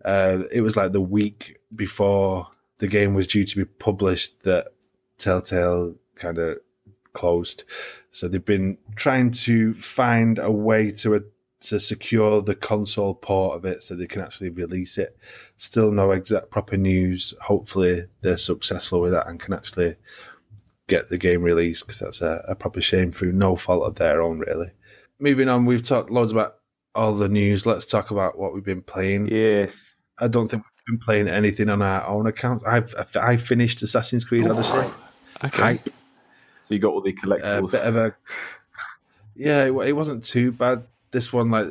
Uh, 0.05 0.45
it 0.51 0.63
was 0.63 0.77
like 0.77 0.93
the 0.93 1.01
week 1.01 1.59
before 1.75 2.49
the 2.79 2.89
game 2.89 3.15
was 3.15 3.27
due 3.29 3.45
to 3.45 3.57
be 3.57 3.65
published 3.65 4.43
that 4.45 4.69
Telltale 5.19 5.95
kind 6.15 6.39
of 6.39 6.59
closed. 7.13 7.65
So 8.11 8.27
they've 8.29 8.45
been 8.45 8.79
trying 8.97 9.31
to 9.33 9.75
find 9.75 10.39
a 10.39 10.51
way 10.51 10.91
to 10.93 11.15
to 11.63 11.81
secure 11.81 12.43
the 12.43 12.55
console 12.55 13.15
port 13.15 13.57
of 13.57 13.65
it 13.65 13.83
so 13.83 13.95
they 13.95 14.07
can 14.07 14.23
actually 14.23 14.51
release 14.51 14.99
it. 14.99 15.17
Still 15.57 15.91
no 15.91 16.11
exact 16.11 16.51
proper 16.51 16.77
news. 16.77 17.35
Hopefully 17.43 18.07
they're 18.21 18.37
successful 18.37 19.01
with 19.01 19.13
that 19.13 19.27
and 19.29 19.41
can 19.41 19.55
actually 19.55 19.97
get 20.89 21.09
the 21.09 21.19
game 21.19 21.43
released 21.43 21.87
because 21.87 22.01
that's 22.01 22.21
a, 22.21 22.45
a 22.49 22.55
proper 22.55 22.81
shame 22.81 23.13
through 23.13 23.33
no 23.33 23.57
fault 23.57 23.85
of 23.85 23.95
their 23.97 24.21
own, 24.23 24.39
really. 24.41 24.71
Moving 25.19 25.49
on, 25.49 25.65
we've 25.65 25.87
talked 25.87 26.11
loads 26.11 26.33
about 26.33 26.57
all 26.95 27.15
the 27.15 27.29
news. 27.29 27.65
Let's 27.65 27.85
talk 27.85 28.11
about 28.11 28.39
what 28.39 28.53
we've 28.53 28.65
been 28.65 28.83
playing. 28.83 29.29
Yes. 29.29 29.95
I 30.19 30.29
don't 30.29 30.49
think 30.49 30.65
we've 30.65 30.99
been 30.99 31.05
playing 31.05 31.29
anything 31.29 31.69
on 31.69 31.81
our 31.83 32.07
own 32.07 32.27
account. 32.27 32.63
I've 32.67 32.95
I 33.15 33.37
finished 33.37 33.83
Assassin's 33.83 34.25
Creed 34.25 34.49
Odyssey. 34.49 34.91
okay. 35.45 35.63
Hype. 35.63 35.89
So 36.65 36.75
you 36.75 36.81
got 36.81 36.93
all 36.93 37.01
the 37.01 37.11
a 37.11 37.15
collectibles. 37.15 37.73
bit 37.73 37.83
of 37.83 37.97
a 37.97 38.15
yeah 39.35 39.65
it 39.65 39.97
wasn't 39.97 40.25
too 40.25 40.53
bad 40.53 40.85
this 41.13 41.33
one 41.33 41.51
like 41.51 41.69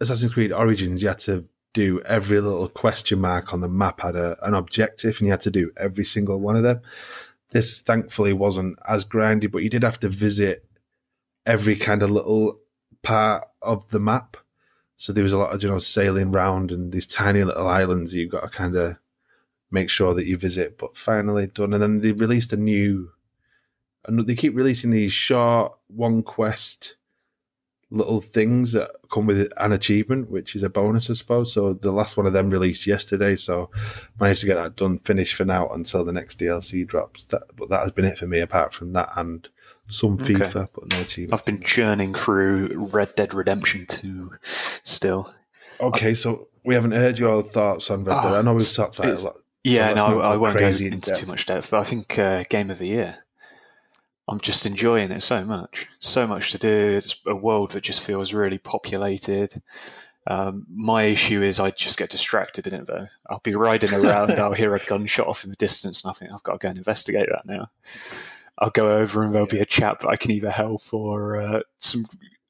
assassin's 0.00 0.32
creed 0.32 0.52
origins 0.52 1.02
you 1.02 1.08
had 1.08 1.18
to 1.18 1.44
do 1.72 2.00
every 2.02 2.40
little 2.40 2.68
question 2.68 3.20
mark 3.20 3.52
on 3.52 3.60
the 3.60 3.68
map 3.68 4.00
had 4.00 4.16
a, 4.16 4.36
an 4.46 4.54
objective 4.54 5.18
and 5.18 5.26
you 5.26 5.30
had 5.30 5.40
to 5.40 5.50
do 5.50 5.70
every 5.76 6.04
single 6.04 6.40
one 6.40 6.56
of 6.56 6.62
them. 6.62 6.80
This 7.50 7.80
thankfully 7.80 8.32
wasn't 8.32 8.78
as 8.88 9.04
grindy 9.04 9.50
but 9.50 9.62
you 9.62 9.70
did 9.70 9.84
have 9.84 10.00
to 10.00 10.08
visit 10.08 10.64
every 11.46 11.76
kind 11.76 12.02
of 12.02 12.10
little 12.10 12.58
part 13.02 13.46
of 13.62 13.88
the 13.90 14.00
map. 14.00 14.36
So 14.96 15.12
there 15.12 15.24
was 15.24 15.32
a 15.32 15.38
lot 15.38 15.54
of 15.54 15.62
you 15.62 15.68
know 15.68 15.78
sailing 15.78 16.32
round 16.32 16.72
and 16.72 16.92
these 16.92 17.06
tiny 17.06 17.44
little 17.44 17.68
islands 17.68 18.14
you've 18.14 18.32
got 18.32 18.42
to 18.42 18.48
kind 18.48 18.76
of 18.76 18.98
make 19.70 19.90
sure 19.90 20.14
that 20.14 20.26
you 20.26 20.36
visit 20.36 20.76
but 20.76 20.96
finally 20.96 21.46
done. 21.46 21.72
And 21.72 21.82
then 21.82 22.00
they 22.00 22.12
released 22.12 22.52
a 22.52 22.56
new 22.56 23.12
and 24.04 24.26
they 24.26 24.34
keep 24.34 24.56
releasing 24.56 24.90
these 24.90 25.12
short 25.12 25.72
one 25.86 26.22
quest 26.22 26.96
little 27.90 28.20
things 28.20 28.72
that 28.72 28.90
come 29.10 29.26
with 29.26 29.50
an 29.56 29.72
achievement, 29.72 30.30
which 30.30 30.54
is 30.54 30.62
a 30.62 30.70
bonus, 30.70 31.10
I 31.10 31.14
suppose. 31.14 31.52
So 31.52 31.72
the 31.72 31.90
last 31.92 32.16
one 32.16 32.26
of 32.26 32.32
them 32.32 32.50
released 32.50 32.86
yesterday, 32.86 33.34
so 33.36 33.70
managed 34.20 34.42
to 34.42 34.46
get 34.46 34.54
that 34.54 34.76
done, 34.76 34.98
finished 35.00 35.34
for 35.34 35.44
now 35.44 35.68
until 35.70 36.04
the 36.04 36.12
next 36.12 36.38
DLC 36.38 36.86
drops. 36.86 37.24
That, 37.26 37.42
but 37.56 37.68
that 37.70 37.80
has 37.80 37.90
been 37.90 38.04
it 38.04 38.18
for 38.18 38.26
me. 38.26 38.38
Apart 38.40 38.72
from 38.74 38.92
that, 38.92 39.10
and 39.16 39.48
some 39.88 40.14
Okay. 40.14 40.34
FIFA, 40.34 40.68
but 40.72 40.92
no 40.92 41.00
achievements. 41.00 41.34
I've 41.40 41.44
been 41.44 41.62
churning 41.64 42.14
through 42.14 42.68
Red 42.92 43.14
Dead 43.16 43.34
Redemption 43.34 43.86
2 43.88 44.30
still. 44.84 45.34
okay. 45.80 46.14
So 46.14 46.46
we 46.64 46.74
haven't 46.74 46.92
heard 46.92 47.18
your 47.18 47.42
thoughts 47.42 47.90
on 47.90 48.04
Red 48.04 48.22
Dead. 48.22 48.32
Oh, 48.32 48.38
I 48.38 48.42
know 48.42 48.52
we've 48.52 48.60
it's- 48.60 48.74
talked 48.76 48.98
about 49.00 49.10
it 49.12 49.20
a 49.20 49.24
lot. 49.24 49.36
Yeah, 49.64 49.88
So 49.88 49.94
no, 49.94 50.20
I, 50.20 50.34
I 50.34 50.36
won't 50.36 50.58
go 50.58 50.66
into 50.68 50.88
depth. 50.90 51.18
too 51.18 51.26
much 51.26 51.44
depth, 51.44 51.70
but 51.70 51.80
I 51.80 51.84
think 51.84 52.18
uh, 52.18 52.44
Game 52.48 52.70
of 52.70 52.78
the 52.78 52.86
Year. 52.86 53.16
I'm 54.30 54.40
just 54.40 54.64
enjoying 54.64 55.10
it 55.10 55.22
so 55.22 55.44
much. 55.44 55.88
So 55.98 56.26
much 56.26 56.52
to 56.52 56.58
do. 56.58 56.68
It's 56.68 57.16
a 57.26 57.34
world 57.34 57.72
that 57.72 57.82
just 57.82 58.00
feels 58.00 58.32
really 58.32 58.58
populated. 58.58 59.60
Um, 60.28 60.66
my 60.72 61.04
issue 61.04 61.42
is 61.42 61.58
I 61.58 61.70
just 61.72 61.98
get 61.98 62.10
distracted 62.10 62.68
in 62.68 62.74
it 62.74 62.86
though. 62.86 63.08
I'll 63.28 63.40
be 63.40 63.56
riding 63.56 63.92
around, 63.92 64.38
I'll 64.38 64.52
hear 64.52 64.74
a 64.76 64.78
gunshot 64.86 65.26
off 65.26 65.42
in 65.42 65.50
the 65.50 65.56
distance, 65.56 66.04
and 66.04 66.10
I 66.10 66.14
think 66.14 66.30
I've 66.32 66.42
got 66.44 66.52
to 66.52 66.58
go 66.58 66.68
and 66.68 66.78
investigate 66.78 67.26
that 67.28 67.44
now. 67.44 67.70
I'll 68.58 68.70
go 68.70 68.90
over 68.90 69.24
and 69.24 69.34
there'll 69.34 69.48
be 69.48 69.60
a 69.60 69.66
chap 69.66 70.00
that 70.00 70.08
I 70.08 70.16
can 70.16 70.30
either 70.30 70.50
help 70.50 70.82
or 70.92 71.40
uh, 71.40 71.60
some. 71.78 72.06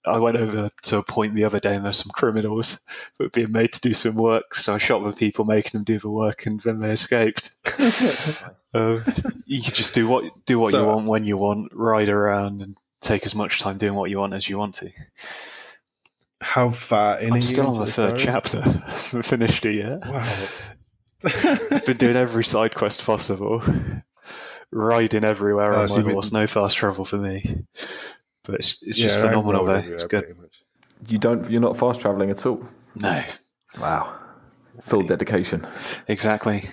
I 0.07 0.19
went 0.19 0.37
over 0.39 0.71
to 0.85 0.97
a 0.99 1.03
point 1.03 1.35
the 1.35 1.45
other 1.45 1.61
day 1.61 1.75
and 1.77 1.85
there's 1.85 1.99
some 1.99 2.11
criminals 2.15 2.79
that 3.19 3.25
were 3.25 3.29
being 3.31 3.53
made 3.53 3.73
to 3.75 3.81
do 3.81 3.93
some 3.93 4.15
work, 4.15 4.55
so 4.55 4.75
I 4.75 4.79
shot 4.79 5.05
the 5.05 5.13
people 5.13 5.45
making 5.45 5.73
them 5.73 5.85
do 5.85 5.99
the 5.99 6.09
work, 6.11 6.47
and 6.47 6.59
then 6.61 6.81
they 6.81 6.91
escaped. 6.93 7.51
Um, 8.73 9.03
you 9.47 9.61
can 9.61 9.75
just 9.75 9.95
do 9.95 10.07
what 10.07 10.23
do 10.47 10.61
what 10.61 10.73
you 10.73 10.85
want 10.85 11.07
when 11.09 11.25
you 11.25 11.37
want, 11.37 11.73
ride 11.75 12.09
around 12.09 12.63
and 12.63 12.77
take 13.01 13.27
as 13.27 13.35
much 13.35 13.59
time 13.59 13.79
doing 13.79 13.95
what 13.95 14.11
you 14.11 14.19
want 14.21 14.33
as 14.33 14.49
you 14.49 14.59
want 14.59 14.75
to. 14.77 14.91
How 16.41 16.71
far 16.71 17.19
in? 17.19 17.33
I'm 17.33 17.43
still 17.43 17.67
on 17.67 17.73
into 17.75 17.87
the 17.87 17.91
third 17.91 18.17
chapter. 18.17 18.59
I 18.65 18.91
haven't 18.91 19.23
finished 19.25 19.67
it 19.67 19.75
yet. 19.75 20.07
Wow. 20.09 20.37
I've 21.25 21.85
been 21.85 21.97
doing 21.97 22.15
every 22.17 22.45
side 22.45 22.77
quest 22.77 23.05
possible, 23.05 23.61
riding 24.71 25.25
everywhere 25.25 25.75
Oh, 25.75 25.83
on 25.83 25.89
so 25.89 25.97
my 25.97 26.03
been- 26.05 26.13
horse. 26.13 26.31
No 26.31 26.47
fast 26.47 26.77
travel 26.77 27.05
for 27.05 27.19
me, 27.19 27.65
but 28.45 28.57
it's, 28.57 28.79
it's 28.83 28.99
just 28.99 29.17
Yeah, 29.17 29.23
phenomenal. 29.23 29.63
rode 29.65 29.67
Though 29.69 29.75
everywhere 29.75 29.95
it's 29.95 30.05
good. 30.05 30.37
You 31.09 31.19
don't. 31.19 31.49
You're 31.51 31.61
not 31.61 31.77
fast 31.77 32.01
traveling 32.01 32.31
at 32.31 32.45
all. 32.47 32.65
No, 32.95 33.23
Wow. 33.81 34.17
Full 34.83 35.03
dedication. 35.03 35.67
exactly. 36.09 36.65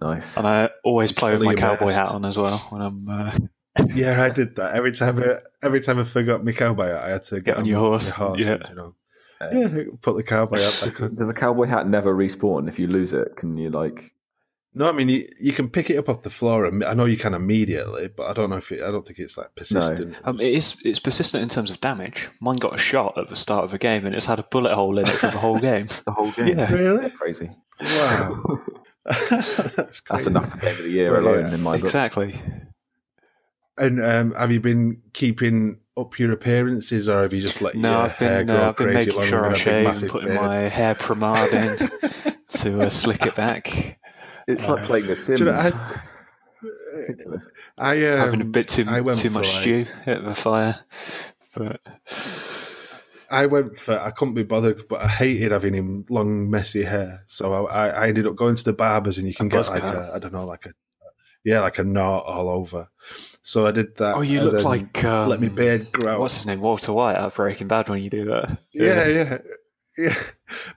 Nice. 0.00 0.36
And 0.36 0.46
I 0.46 0.70
always 0.84 1.12
play 1.12 1.32
with 1.32 1.40
fully 1.40 1.54
my 1.54 1.60
cowboy 1.60 1.90
hat 1.90 2.08
on 2.08 2.24
as 2.24 2.36
well 2.36 2.58
when 2.70 2.82
I'm 2.82 3.08
uh, 3.08 3.36
Yeah, 3.94 4.22
I 4.22 4.30
did 4.30 4.56
that 4.56 4.74
every 4.74 4.92
time. 4.92 5.18
I, 5.22 5.38
every 5.62 5.80
time 5.80 5.98
I 5.98 6.04
forgot 6.04 6.44
my 6.44 6.52
cowboy 6.52 6.86
hat, 6.88 7.02
I 7.02 7.08
had 7.10 7.24
to 7.24 7.40
get, 7.40 7.56
on 7.56 7.66
your 7.66 7.80
horse, 7.80 8.16
my 8.18 8.34
yeah. 8.36 8.52
and, 8.52 8.68
you 8.68 8.74
know, 8.74 8.94
yeah, 9.40 9.84
put 10.00 10.16
the 10.16 10.22
cowboy 10.22 10.60
hat 10.60 10.80
back 10.82 11.00
on. 11.00 11.14
Does 11.14 11.28
a 11.28 11.34
cowboy 11.34 11.66
hat 11.66 11.88
never 11.88 12.14
respawn 12.14 12.68
if 12.68 12.78
you 12.78 12.86
lose 12.86 13.12
it? 13.12 13.36
Can 13.36 13.56
you 13.56 13.70
like? 13.70 14.12
No, 14.78 14.86
I 14.86 14.92
mean 14.92 15.08
you, 15.08 15.26
you 15.40 15.52
can 15.52 15.70
pick 15.70 15.88
it 15.88 15.96
up 15.96 16.10
off 16.10 16.20
the 16.22 16.28
floor, 16.28 16.66
and 16.66 16.84
I 16.84 16.92
know 16.92 17.06
you 17.06 17.16
can 17.16 17.32
immediately, 17.32 18.08
but 18.08 18.28
I 18.28 18.34
don't 18.34 18.50
know 18.50 18.58
if 18.58 18.70
it, 18.70 18.82
I 18.82 18.90
don't 18.90 19.06
think 19.06 19.18
it's 19.18 19.38
like 19.38 19.54
persistent. 19.56 20.14
Um, 20.24 20.38
it 20.38 20.52
is 20.52 20.76
it's 20.84 20.98
persistent 20.98 21.42
in 21.42 21.48
terms 21.48 21.70
of 21.70 21.80
damage. 21.80 22.28
Mine 22.42 22.56
got 22.56 22.74
a 22.74 22.78
shot 22.78 23.16
at 23.16 23.28
the 23.30 23.36
start 23.36 23.64
of 23.64 23.72
a 23.72 23.78
game, 23.78 24.04
and 24.04 24.14
it's 24.14 24.26
had 24.26 24.38
a 24.38 24.42
bullet 24.42 24.74
hole 24.74 24.98
in 24.98 25.06
it 25.06 25.12
for 25.12 25.28
the 25.28 25.38
whole 25.38 25.58
game. 25.58 25.86
The 26.04 26.12
whole 26.12 26.30
game. 26.32 26.48
Yeah. 26.58 26.70
Really? 26.70 27.08
Crazy. 27.10 27.50
Wow. 27.80 28.58
That's, 29.06 30.02
That's 30.10 30.26
enough 30.26 30.50
for 30.50 30.58
game 30.58 30.76
of 30.76 30.82
the 30.84 30.90
year 30.90 31.10
Well, 31.12 31.22
alone 31.22 31.48
yeah. 31.48 31.54
in 31.54 31.62
my 31.62 31.76
book. 31.76 31.84
Exactly. 31.84 32.38
And 33.78 34.04
um, 34.04 34.32
have 34.34 34.52
you 34.52 34.60
been 34.60 35.00
keeping 35.14 35.78
up 35.96 36.18
your 36.18 36.32
appearances, 36.32 37.08
or 37.08 37.22
have 37.22 37.32
you 37.32 37.40
just 37.40 37.62
let 37.62 37.74
No, 37.76 37.92
your 37.92 37.98
I've 38.00 38.12
hair 38.12 38.38
been 38.40 38.46
grow 38.48 38.56
uh, 38.56 38.68
I've 38.68 38.76
been 38.76 38.86
crazy 38.92 39.10
making 39.10 39.22
sure 39.24 39.38
and 39.38 39.46
I 39.46 39.48
a 39.48 39.52
big 39.52 39.62
shave 39.62 40.02
and 40.02 40.10
putting 40.10 40.28
beard? 40.28 40.40
my 40.42 40.56
hair 40.68 40.94
pomade 40.94 41.52
in 41.54 41.90
to 42.48 42.82
uh, 42.82 42.90
slick 42.90 43.24
it 43.24 43.34
back. 43.34 43.98
It's 44.46 44.68
like 44.68 44.84
playing 44.84 45.06
The 45.06 45.16
Sims. 45.16 45.40
You 45.40 45.46
know, 45.46 45.52
I- 45.52 46.00
It's 46.62 46.90
ridiculous. 47.10 47.50
I 47.76 48.06
um, 48.06 48.18
Having 48.18 48.40
a 48.40 48.44
bit 48.46 48.68
too 48.68 48.86
I 48.88 49.00
went 49.02 49.18
too 49.18 49.30
much 49.30 49.52
like- 49.52 49.62
stew 49.62 49.86
at 50.06 50.24
the 50.24 50.34
fire, 50.34 50.78
but 51.54 51.80
I 53.30 53.46
went 53.46 53.78
for 53.78 53.98
I 53.98 54.10
couldn't 54.10 54.34
be 54.34 54.42
bothered, 54.42 54.88
but 54.88 55.02
I 55.02 55.08
hated 55.08 55.52
having 55.52 55.74
him 55.74 56.06
long, 56.08 56.48
messy 56.50 56.82
hair. 56.84 57.24
So 57.26 57.66
I, 57.66 57.88
I 57.88 58.08
ended 58.08 58.26
up 58.26 58.36
going 58.36 58.56
to 58.56 58.64
the 58.64 58.72
barbers, 58.72 59.18
and 59.18 59.26
you 59.28 59.34
can 59.34 59.46
A 59.46 59.50
get 59.50 59.68
like 59.68 59.80
cut. 59.80 59.94
a 59.96 60.12
I 60.14 60.18
don't 60.18 60.32
know, 60.32 60.46
like 60.46 60.66
a 60.66 60.70
yeah, 61.44 61.60
like 61.60 61.78
a 61.78 61.84
knot 61.84 62.24
all 62.24 62.48
over. 62.48 62.88
So 63.42 63.66
I 63.66 63.70
did 63.72 63.96
that. 63.98 64.16
oh, 64.16 64.20
you 64.22 64.40
look 64.40 64.64
like 64.64 65.04
um, 65.04 65.28
let 65.28 65.40
me 65.40 65.48
beard 65.48 65.92
grow. 65.92 66.18
What's 66.20 66.36
his 66.36 66.46
name? 66.46 66.60
Walter 66.60 66.92
White 66.92 67.16
out 67.16 67.26
of 67.26 67.34
Breaking 67.34 67.68
Bad 67.68 67.88
when 67.88 68.02
you 68.02 68.10
do 68.10 68.24
that. 68.26 68.58
Yeah, 68.72 69.06
yeah, 69.06 69.08
yeah. 69.08 69.38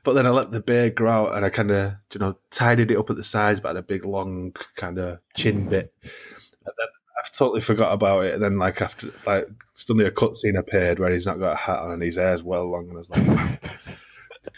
But 0.04 0.14
then 0.14 0.26
I 0.26 0.30
let 0.30 0.52
the 0.52 0.62
beard 0.62 0.96
grow 0.96 1.12
out, 1.12 1.36
and 1.36 1.46
I 1.46 1.50
kind 1.50 1.72
of 1.72 1.94
you 2.14 2.20
know 2.20 2.38
tidied 2.52 2.92
it 2.92 2.98
up 2.98 3.10
at 3.10 3.16
the 3.16 3.24
sides, 3.24 3.60
but 3.60 3.70
had 3.70 3.78
a 3.78 3.84
big 3.84 4.06
long 4.06 4.56
kind 4.76 4.98
of 4.98 5.20
chin 5.36 5.68
bit. 5.70 5.94
And 6.04 6.74
then 6.78 6.88
I've 7.20 7.32
totally 7.32 7.62
forgot 7.62 7.94
about 7.94 8.26
it. 8.26 8.34
And 8.34 8.42
then 8.42 8.58
like 8.58 8.82
after 8.82 9.12
like 9.26 9.48
suddenly 9.76 10.06
a 10.06 10.12
cutscene 10.12 10.58
appeared 10.58 11.00
where 11.00 11.12
he's 11.12 11.26
not 11.26 11.40
got 11.40 11.54
a 11.54 11.58
hat 11.58 11.80
on 11.80 11.92
and 11.92 12.02
his 12.02 12.16
hair's 12.16 12.44
well 12.44 12.70
long, 12.70 12.90
and 12.90 12.98
I 12.98 13.00
was 13.00 13.10
like, 13.10 13.28
wow, 13.28 13.58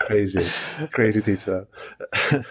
crazy, 0.06 0.48
crazy 0.92 1.22
detail. 1.22 1.66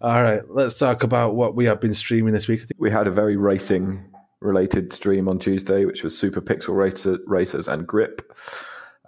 All 0.00 0.22
right, 0.22 0.42
let's 0.48 0.78
talk 0.78 1.02
about 1.02 1.34
what 1.34 1.54
we 1.54 1.66
have 1.66 1.80
been 1.80 1.94
streaming 1.94 2.32
this 2.32 2.48
week. 2.48 2.62
We 2.78 2.90
had 2.90 3.06
a 3.06 3.12
very 3.12 3.36
racing 3.36 4.08
related 4.40 4.92
stream 4.92 5.28
on 5.28 5.38
Tuesday, 5.38 5.84
which 5.84 6.02
was 6.02 6.18
Super 6.18 6.40
Pixel 6.40 6.74
Racer, 6.74 7.18
Racers 7.26 7.68
and 7.68 7.86
Grip. 7.86 8.22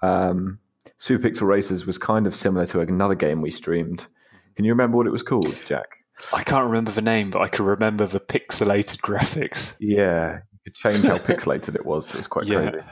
Um, 0.02 0.58
Super 1.02 1.28
Pixel 1.28 1.48
Racers 1.48 1.84
was 1.84 1.98
kind 1.98 2.28
of 2.28 2.34
similar 2.34 2.64
to 2.66 2.78
another 2.78 3.16
game 3.16 3.40
we 3.42 3.50
streamed. 3.50 4.06
Can 4.54 4.64
you 4.64 4.70
remember 4.70 4.96
what 4.96 5.08
it 5.08 5.10
was 5.10 5.24
called, 5.24 5.58
Jack? 5.66 5.96
I 6.32 6.44
can't 6.44 6.64
remember 6.64 6.92
the 6.92 7.02
name, 7.02 7.30
but 7.30 7.42
I 7.42 7.48
can 7.48 7.64
remember 7.64 8.06
the 8.06 8.20
pixelated 8.20 8.98
graphics. 9.00 9.72
Yeah, 9.80 10.34
you 10.52 10.58
could 10.62 10.76
change 10.76 11.04
how 11.04 11.18
pixelated 11.18 11.74
it 11.74 11.84
was. 11.84 12.10
It 12.10 12.18
was 12.18 12.28
quite 12.28 12.46
Yeah. 12.46 12.70
crazy. 12.70 12.86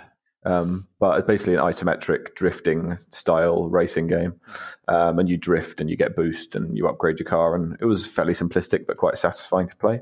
Um, 0.44 0.88
but 0.98 1.24
basically 1.28 1.54
an 1.54 1.61
isometric 1.61 2.34
drifting 2.34 2.96
style 3.12 3.68
racing 3.68 4.08
game, 4.08 4.40
um, 4.88 5.20
and 5.20 5.28
you 5.28 5.36
drift 5.36 5.80
and 5.80 5.88
you 5.88 5.96
get 5.96 6.16
boost 6.16 6.56
and 6.56 6.76
you 6.76 6.88
upgrade 6.88 7.20
your 7.20 7.28
car, 7.28 7.54
and 7.54 7.76
it 7.80 7.84
was 7.84 8.08
fairly 8.08 8.32
simplistic 8.32 8.88
but 8.88 8.96
quite 8.96 9.18
satisfying 9.18 9.68
to 9.68 9.76
play. 9.76 10.00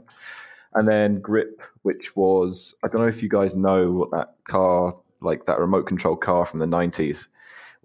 And 0.73 0.89
then 0.89 1.21
Grip, 1.21 1.61
which 1.83 2.17
was 2.17 2.75
I 2.83 2.89
don't 2.89 3.03
know 3.03 3.09
if 3.09 3.23
you 3.23 3.29
guys 3.29 3.55
know 3.55 3.93
what 3.93 4.13
that 4.13 4.35
car 4.49 4.95
like 5.21 5.45
that 5.45 5.59
remote 5.59 5.87
control 5.87 6.17
car 6.17 6.47
from 6.47 6.61
the 6.61 6.67
nineties, 6.67 7.29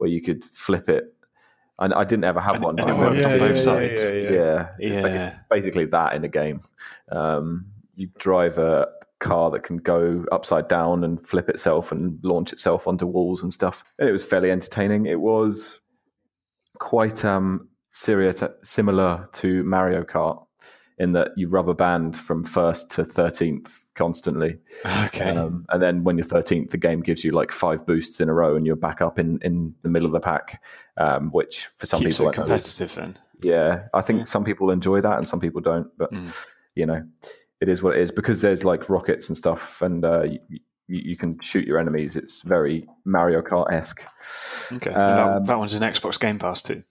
where 0.04 0.12
you 0.12 0.22
could 0.22 0.44
flip 0.44 0.90
it. 0.90 1.06
And 1.80 1.94
I 1.94 2.04
didn't 2.04 2.26
ever 2.26 2.42
have 2.42 2.62
one. 2.62 2.78
and 2.78 2.88
but 2.88 2.90
it 2.90 2.96
I 2.96 3.00
worked 3.00 3.16
remember 3.16 3.46
on 3.46 3.50
both 3.52 3.60
seeing- 3.62 3.98
sides. 3.98 4.04
yeah, 4.04 4.68
Yeah. 4.78 5.06
It's 5.08 5.36
basically 5.50 5.86
that 5.86 6.14
in 6.14 6.24
a 6.26 6.28
game. 6.28 6.60
Um, 7.10 7.68
you 7.96 8.10
drive 8.20 8.58
a 8.58 8.90
car 9.20 9.50
that 9.52 9.64
can 9.64 9.78
go 9.78 10.26
upside 10.32 10.68
down 10.68 11.06
and 11.06 11.26
flip 11.26 11.48
itself 11.50 11.94
and 11.94 12.20
launch 12.22 12.52
itself 12.52 12.86
onto 12.86 13.06
walls 13.08 13.42
and 13.42 13.54
stuff. 13.54 13.82
And 13.98 14.10
it 14.10 14.12
was 14.12 14.26
fairly 14.26 14.52
entertaining. 14.52 15.06
It 15.06 15.22
was 15.22 15.80
quite 16.80 17.24
um, 17.24 17.70
serious, 17.92 18.44
similar 18.62 19.26
to 19.34 19.64
Mario 19.64 20.04
Kart 20.04 20.46
in 20.98 21.14
that 21.14 21.32
you 21.38 21.48
rubber 21.48 21.74
band 21.74 22.18
from 22.18 22.44
first 22.44 22.92
to 22.92 23.04
13th 23.04 23.83
constantly. 23.96 24.58
Okay. 25.06 25.30
Um, 25.32 25.66
and 25.70 25.82
then 25.82 26.04
when 26.04 26.18
you're 26.18 26.26
13th, 26.28 26.72
the 26.72 26.78
game 26.78 27.02
gives 27.02 27.24
you 27.24 27.32
like 27.32 27.52
five 27.52 27.86
boosts 27.86 28.20
in 28.22 28.30
a 28.30 28.34
row 28.34 28.56
and 28.56 28.66
you're 28.66 28.76
back 28.76 29.02
up 29.02 29.20
in, 29.20 29.40
in 29.42 29.76
the 29.84 29.90
middle 29.90 30.06
of 30.08 30.14
the 30.14 30.20
pack, 30.20 30.64
um, 30.98 31.30
which 31.32 31.66
for 31.78 31.86
some 31.86 32.00
Keeps 32.02 32.18
people, 32.18 32.32
it 32.32 32.40
I 32.40 32.46
know 32.48 32.56
is- 32.56 32.64
competitive 32.78 32.96
then. 32.96 33.20
yeah, 33.42 33.88
I 33.94 34.02
think 34.02 34.20
Yeah. 34.20 34.24
some 34.26 34.44
people 34.44 34.72
enjoy 34.72 35.02
that 35.02 35.18
and 35.18 35.28
some 35.28 35.40
people 35.40 35.62
don't. 35.62 35.88
But 35.98 36.12
Mm. 36.12 36.46
you 36.76 36.86
know, 36.86 37.04
it 37.62 37.70
is 37.70 37.82
what 37.84 37.96
it 37.96 38.02
is 38.02 38.12
because 38.12 38.42
there's 38.42 38.66
like 38.66 38.90
rockets 38.90 39.30
and 39.30 39.38
stuff, 39.38 39.82
and 39.82 40.04
uh, 40.04 40.24
you, 40.24 40.40
you, 40.88 41.16
can 41.16 41.40
shoot 41.40 41.66
your 41.66 41.80
enemies. 41.80 42.16
It's 42.16 42.42
very 42.42 42.86
Mario 43.06 43.42
Kart 43.42 43.72
esque. 43.72 44.04
Okay. 44.72 44.90
And 44.90 44.96
that, 45.00 45.28
Um, 45.38 45.46
that 45.46 45.58
one's 45.60 45.74
an 45.76 45.84
Xbox 45.84 46.20
Game 46.20 46.40
Pass 46.40 46.62
too. 46.62 46.84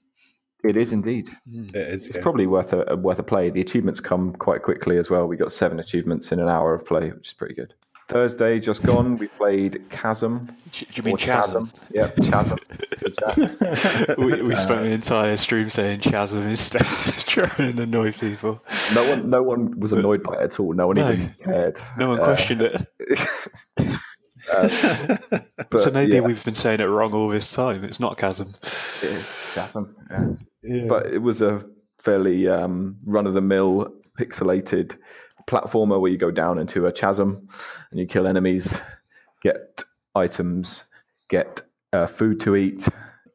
It 0.64 0.76
is 0.76 0.92
indeed. 0.92 1.28
It 1.46 1.74
is, 1.76 2.06
It's 2.06 2.16
yeah. 2.16 2.22
probably 2.22 2.46
worth 2.46 2.72
a, 2.72 2.84
a 2.92 2.96
worth 2.96 3.18
a 3.18 3.22
play. 3.24 3.50
The 3.50 3.60
achievements 3.60 4.00
come 4.00 4.32
quite 4.34 4.62
quickly 4.62 4.96
as 4.98 5.10
well. 5.10 5.26
We 5.26 5.36
got 5.36 5.50
seven 5.52 5.80
achievements 5.80 6.30
in 6.32 6.38
an 6.40 6.48
hour 6.48 6.72
of 6.74 6.86
play, 6.86 7.10
which 7.10 7.28
is 7.28 7.34
pretty 7.34 7.54
good. 7.54 7.74
Thursday 8.08 8.60
just 8.60 8.82
gone, 8.82 9.16
we 9.16 9.26
played 9.28 9.82
Chasm. 9.88 10.54
Do 10.72 10.86
you 10.94 11.02
mean 11.02 11.14
or 11.14 11.18
Chasm? 11.18 11.70
Yep, 11.92 12.16
Chasm. 12.24 12.58
Good 13.36 14.18
we 14.18 14.42
we 14.42 14.54
spent 14.54 14.80
the 14.82 14.90
entire 14.90 15.36
stream 15.36 15.70
saying 15.70 16.00
Chasm 16.00 16.42
instead 16.42 16.84
to 16.84 17.26
try 17.26 17.48
and 17.64 17.78
annoy 17.80 18.12
people. 18.12 18.60
No 18.94 19.08
one, 19.08 19.30
no 19.30 19.42
one 19.42 19.78
was 19.80 19.92
annoyed 19.92 20.22
by 20.22 20.34
it 20.34 20.42
at 20.42 20.60
all. 20.60 20.72
No 20.74 20.88
one 20.88 20.96
No. 20.96 21.10
even 21.12 21.34
cared. 21.42 21.78
No 21.96 22.08
one 22.08 22.20
Uh, 22.20 22.24
questioned 22.24 22.62
it. 22.62 22.86
Uh, 24.52 25.38
but, 25.70 25.80
so 25.80 25.90
maybe 25.90 26.14
yeah, 26.14 26.20
we've 26.20 26.44
been 26.44 26.54
saying 26.54 26.80
it 26.80 26.84
wrong 26.84 27.12
all 27.12 27.28
this 27.28 27.52
time. 27.52 27.84
It's 27.84 28.00
not 28.00 28.18
Chasm. 28.18 28.54
it's 28.62 29.54
Chasm. 29.54 29.96
Yeah. 30.10 30.26
Yeah. 30.62 30.86
but 30.86 31.06
it 31.06 31.18
was 31.18 31.42
a 31.42 31.64
fairly 31.98 32.48
um, 32.48 32.96
run 33.04 33.26
of 33.26 33.34
the 33.34 33.40
mill 33.40 33.92
pixelated 34.18 34.96
platformer 35.46 36.00
where 36.00 36.10
you 36.10 36.18
go 36.18 36.30
down 36.30 36.58
into 36.58 36.86
a 36.86 36.92
chasm 36.92 37.48
and 37.90 37.98
you 37.98 38.06
kill 38.06 38.26
enemies, 38.26 38.80
get 39.42 39.82
items, 40.14 40.84
get 41.28 41.62
uh, 41.92 42.06
food 42.06 42.40
to 42.40 42.56
eat, 42.56 42.86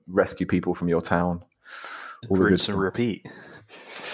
rescue 0.07 0.45
people 0.45 0.73
from 0.73 0.89
your 0.89 1.01
town. 1.01 1.43
All 2.29 2.37
Rinse 2.37 2.69
and 2.69 2.79
repeat. 2.79 3.27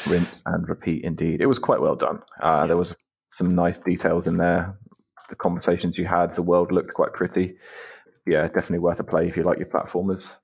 Rinse 0.08 0.41
and 0.45 0.68
repeat. 0.68 1.04
Indeed, 1.04 1.41
it 1.41 1.45
was 1.45 1.60
quite 1.60 1.82
well 1.82 1.95
done. 1.95 2.22
Uh, 2.41 2.68
there 2.68 2.78
was 2.78 2.95
some 3.32 3.56
nice 3.56 3.78
details 3.78 4.28
in 4.28 4.38
there. 4.38 4.78
The 5.30 5.36
conversations 5.36 5.97
you 5.97 6.05
had, 6.05 6.34
the 6.34 6.43
world 6.43 6.71
looked 6.71 6.93
quite 6.93 7.13
pretty. 7.13 7.55
Yeah, 8.26 8.43
definitely 8.43 8.80
worth 8.80 8.99
a 8.99 9.03
play 9.03 9.28
if 9.28 9.36
you 9.38 9.43
like 9.43 9.57
your 9.57 9.67
platformers. 9.67 10.38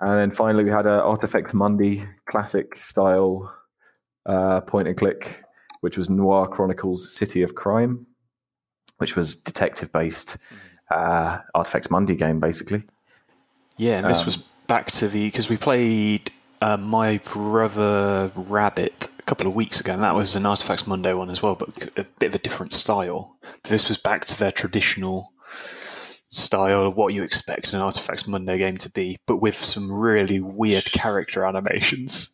And 0.00 0.18
then 0.18 0.30
finally, 0.32 0.64
we 0.64 0.70
had 0.70 0.86
a 0.86 1.02
Artifex 1.02 1.54
Mundi 1.54 2.04
classic 2.26 2.76
style 2.76 3.54
uh, 4.26 4.60
point 4.62 4.88
and 4.88 4.96
click, 4.96 5.42
which 5.80 5.96
was 5.96 6.08
Noir 6.08 6.48
Chronicles 6.48 7.14
City 7.14 7.42
of 7.42 7.54
Crime, 7.54 8.06
which 8.98 9.16
was 9.16 9.34
detective 9.34 9.92
based 9.92 10.36
uh, 10.90 11.38
Artifex 11.54 11.90
Mundi 11.90 12.16
game, 12.16 12.40
basically. 12.40 12.82
Yeah, 13.76 13.98
and 13.98 14.06
this 14.08 14.20
Um, 14.20 14.26
was 14.26 14.36
back 14.66 14.90
to 14.92 15.08
the 15.08 15.26
because 15.26 15.48
we 15.48 15.56
played 15.56 16.30
uh, 16.60 16.76
My 16.76 17.18
Brother 17.18 18.30
Rabbit 18.34 19.08
a 19.22 19.24
couple 19.24 19.46
of 19.46 19.54
weeks 19.54 19.80
ago, 19.80 19.92
and 19.92 20.02
that 20.02 20.14
was 20.14 20.34
an 20.34 20.46
Artifex 20.46 20.86
Mundi 20.86 21.12
one 21.12 21.30
as 21.30 21.42
well, 21.42 21.54
but 21.54 21.68
a 21.96 22.04
bit 22.18 22.28
of 22.28 22.34
a 22.34 22.38
different 22.38 22.72
style. 22.72 23.36
This 23.64 23.88
was 23.88 23.96
back 23.96 24.24
to 24.26 24.38
their 24.38 24.52
traditional 24.52 25.32
style 26.28 26.86
of 26.86 26.96
what 26.96 27.14
you 27.14 27.22
expect 27.22 27.72
an 27.72 27.80
Artifex 27.80 28.26
Mundi 28.26 28.58
game 28.58 28.78
to 28.78 28.90
be, 28.90 29.18
but 29.26 29.36
with 29.36 29.56
some 29.56 29.92
really 29.92 30.40
weird 30.40 30.86
character 30.86 31.44
animations. 31.44 32.30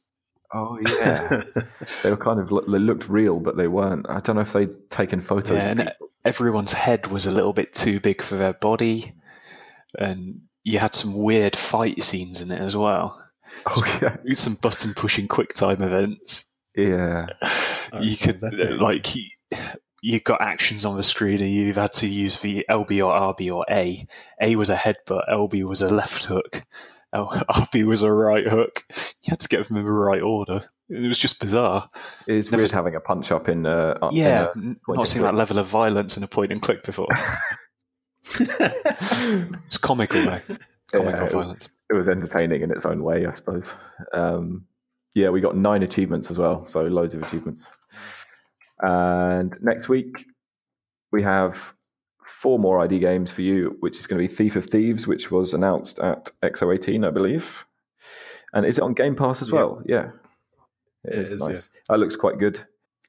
Oh 0.54 0.78
yeah, 0.80 1.42
they 2.02 2.10
were 2.10 2.16
kind 2.16 2.40
of 2.40 2.48
they 2.48 2.78
looked 2.78 3.08
real, 3.08 3.38
but 3.38 3.56
they 3.58 3.68
weren't. 3.68 4.06
I 4.08 4.20
don't 4.20 4.36
know 4.36 4.42
if 4.42 4.54
they'd 4.54 4.90
taken 4.90 5.20
photos. 5.20 5.64
Yeah, 5.64 5.70
and 5.70 5.92
everyone's 6.24 6.72
head 6.72 7.08
was 7.08 7.26
a 7.26 7.30
little 7.30 7.52
bit 7.52 7.74
too 7.74 8.00
big 8.00 8.22
for 8.22 8.36
their 8.36 8.54
body, 8.54 9.12
and 9.98 10.40
you 10.64 10.78
had 10.78 10.94
some 10.94 11.12
weird 11.12 11.54
fight 11.54 12.02
scenes 12.02 12.40
in 12.40 12.50
it 12.50 12.62
as 12.62 12.74
well. 12.76 13.22
Oh 13.66 13.98
yeah, 14.02 14.16
Some 14.34 14.54
button 14.54 14.94
pushing 14.94 15.28
quick 15.28 15.52
time 15.52 15.82
events. 15.82 16.46
Yeah. 16.78 17.26
you 18.00 18.16
could 18.16 18.40
definitely. 18.40 18.78
like 18.78 19.14
you, 19.16 19.24
you 20.02 20.20
got 20.20 20.40
actions 20.40 20.84
on 20.84 20.96
the 20.96 21.02
screen 21.02 21.40
and 21.42 21.50
you've 21.50 21.76
had 21.76 21.92
to 21.94 22.06
use 22.06 22.36
the 22.40 22.64
LB 22.70 23.04
or 23.04 23.34
RB 23.34 23.52
or 23.54 23.66
A. 23.70 24.06
A 24.40 24.56
was 24.56 24.70
a 24.70 24.76
headbutt, 24.76 25.28
LB 25.28 25.64
was 25.64 25.82
a 25.82 25.88
left 25.88 26.24
hook, 26.26 26.62
RB 27.14 27.84
was 27.86 28.02
a 28.02 28.12
right 28.12 28.46
hook. 28.46 28.84
You 29.22 29.30
had 29.30 29.40
to 29.40 29.48
get 29.48 29.66
them 29.66 29.76
in 29.78 29.84
the 29.84 29.90
right 29.90 30.22
order. 30.22 30.64
It 30.90 31.06
was 31.06 31.18
just 31.18 31.38
bizarre. 31.40 31.90
It's 32.26 32.50
Never- 32.50 32.62
weird 32.62 32.70
having 32.72 32.94
a 32.94 33.00
punch 33.00 33.30
up 33.30 33.48
in. 33.48 33.66
Uh, 33.66 33.98
up 34.00 34.12
in 34.12 34.18
Yeah, 34.18 34.48
a- 34.54 34.58
not 34.90 35.06
seen 35.08 35.20
click. 35.20 35.32
that 35.32 35.34
level 35.36 35.58
of 35.58 35.66
violence 35.66 36.16
in 36.16 36.22
a 36.22 36.28
point 36.28 36.50
and 36.52 36.62
click 36.62 36.82
before. 36.82 37.08
It's 38.40 39.78
comical 39.78 40.22
though. 40.22 40.40
Comical 40.92 41.10
Yeah, 41.10 41.16
it 41.16 41.22
was- 41.22 41.32
violence. 41.32 41.68
it 41.90 41.94
was 41.94 42.08
entertaining 42.08 42.62
in 42.62 42.70
its 42.70 42.86
own 42.86 43.02
way, 43.02 43.26
I 43.26 43.34
suppose. 43.34 43.74
Um, 44.12 44.66
Yeah, 45.14 45.30
we 45.30 45.40
got 45.40 45.56
nine 45.56 45.82
achievements 45.82 46.30
as 46.30 46.38
well, 46.38 46.66
so 46.66 46.82
loads 46.82 47.14
of 47.14 47.22
achievements. 47.22 47.70
And 48.80 49.56
next 49.60 49.88
week 49.88 50.26
we 51.10 51.22
have 51.22 51.74
four 52.24 52.58
more 52.58 52.80
ID 52.80 52.98
games 53.00 53.32
for 53.32 53.42
you, 53.42 53.76
which 53.80 53.98
is 53.98 54.06
going 54.06 54.22
to 54.22 54.28
be 54.28 54.32
Thief 54.32 54.54
of 54.54 54.66
Thieves, 54.66 55.06
which 55.06 55.30
was 55.30 55.54
announced 55.54 55.98
at 55.98 56.30
X018, 56.42 57.06
I 57.06 57.10
believe. 57.10 57.64
And 58.52 58.64
is 58.64 58.78
it 58.78 58.82
on 58.82 58.94
Game 58.94 59.16
Pass 59.16 59.42
as 59.42 59.50
well? 59.50 59.82
Yeah, 59.84 60.10
it, 61.04 61.14
it 61.14 61.18
is, 61.18 61.32
is, 61.32 61.40
nice. 61.40 61.68
Yeah. 61.72 61.80
That 61.88 62.00
looks 62.00 62.16
quite 62.16 62.38
good. 62.38 62.60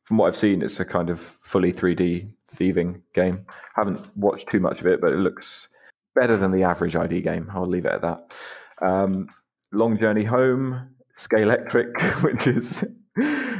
From 0.06 0.18
what 0.18 0.28
I've 0.28 0.36
seen, 0.36 0.62
it's 0.62 0.80
a 0.80 0.86
kind 0.86 1.10
of 1.10 1.20
fully 1.20 1.72
3D 1.72 2.32
thieving 2.52 3.04
game. 3.14 3.46
Haven't 3.76 4.06
watched 4.18 4.50
too 4.50 4.60
much 4.60 4.82
of 4.82 4.88
it, 4.88 5.00
but 5.00 5.14
it 5.14 5.18
looks 5.18 5.70
better 6.16 6.36
than 6.36 6.52
the 6.52 6.64
average 6.64 6.96
ID 6.96 7.22
game. 7.22 7.50
I'll 7.54 7.68
leave 7.68 7.86
it 7.86 7.92
at 7.92 8.02
that. 8.02 8.36
Um, 8.82 9.30
Long 9.72 9.98
Journey 9.98 10.24
Home, 10.24 10.96
Scalextric, 11.20 12.24
which 12.24 12.48
is 12.48 12.86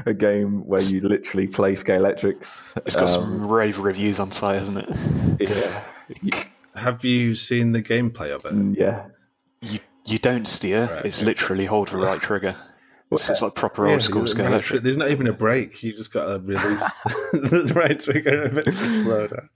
a 0.06 0.14
game 0.14 0.66
where 0.66 0.82
you 0.82 1.02
literally 1.02 1.48
play 1.48 1.74
Scalextrics. 1.74 2.78
It's 2.86 2.96
got 2.96 3.04
um, 3.04 3.08
some 3.08 3.48
rave 3.48 3.80
reviews 3.80 4.20
on 4.20 4.32
site, 4.32 4.60
hasn't 4.60 4.78
it? 4.78 5.50
Yeah. 5.50 5.84
Have 6.76 7.04
you 7.04 7.36
seen 7.36 7.74
the 7.74 7.82
gameplay 7.82 8.30
of 8.30 8.46
it? 8.46 8.54
Mm, 8.54 8.78
yeah. 8.78 9.08
You 9.62 9.80
you 10.06 10.18
don't 10.18 10.48
steer. 10.48 10.86
Right. 10.86 11.06
It's 11.06 11.22
literally 11.22 11.66
hold 11.66 11.90
the 11.90 11.98
right 11.98 12.20
trigger. 12.20 12.56
It's, 13.12 13.28
it's 13.28 13.42
like 13.42 13.56
proper 13.56 13.88
old 13.88 14.02
yeah, 14.02 14.06
school 14.06 14.22
Scalextric. 14.22 14.84
There's 14.84 14.96
not 14.96 15.10
even 15.10 15.26
a 15.26 15.34
brake. 15.34 15.82
You 15.82 15.94
just 15.94 16.14
got 16.14 16.26
to 16.26 16.40
release 16.42 16.92
the 17.34 17.72
right 17.76 18.00
trigger 18.00 18.44
a 18.44 18.50
bit 18.50 18.66
to 18.66 18.72
slow 18.72 19.26
down. 19.26 19.50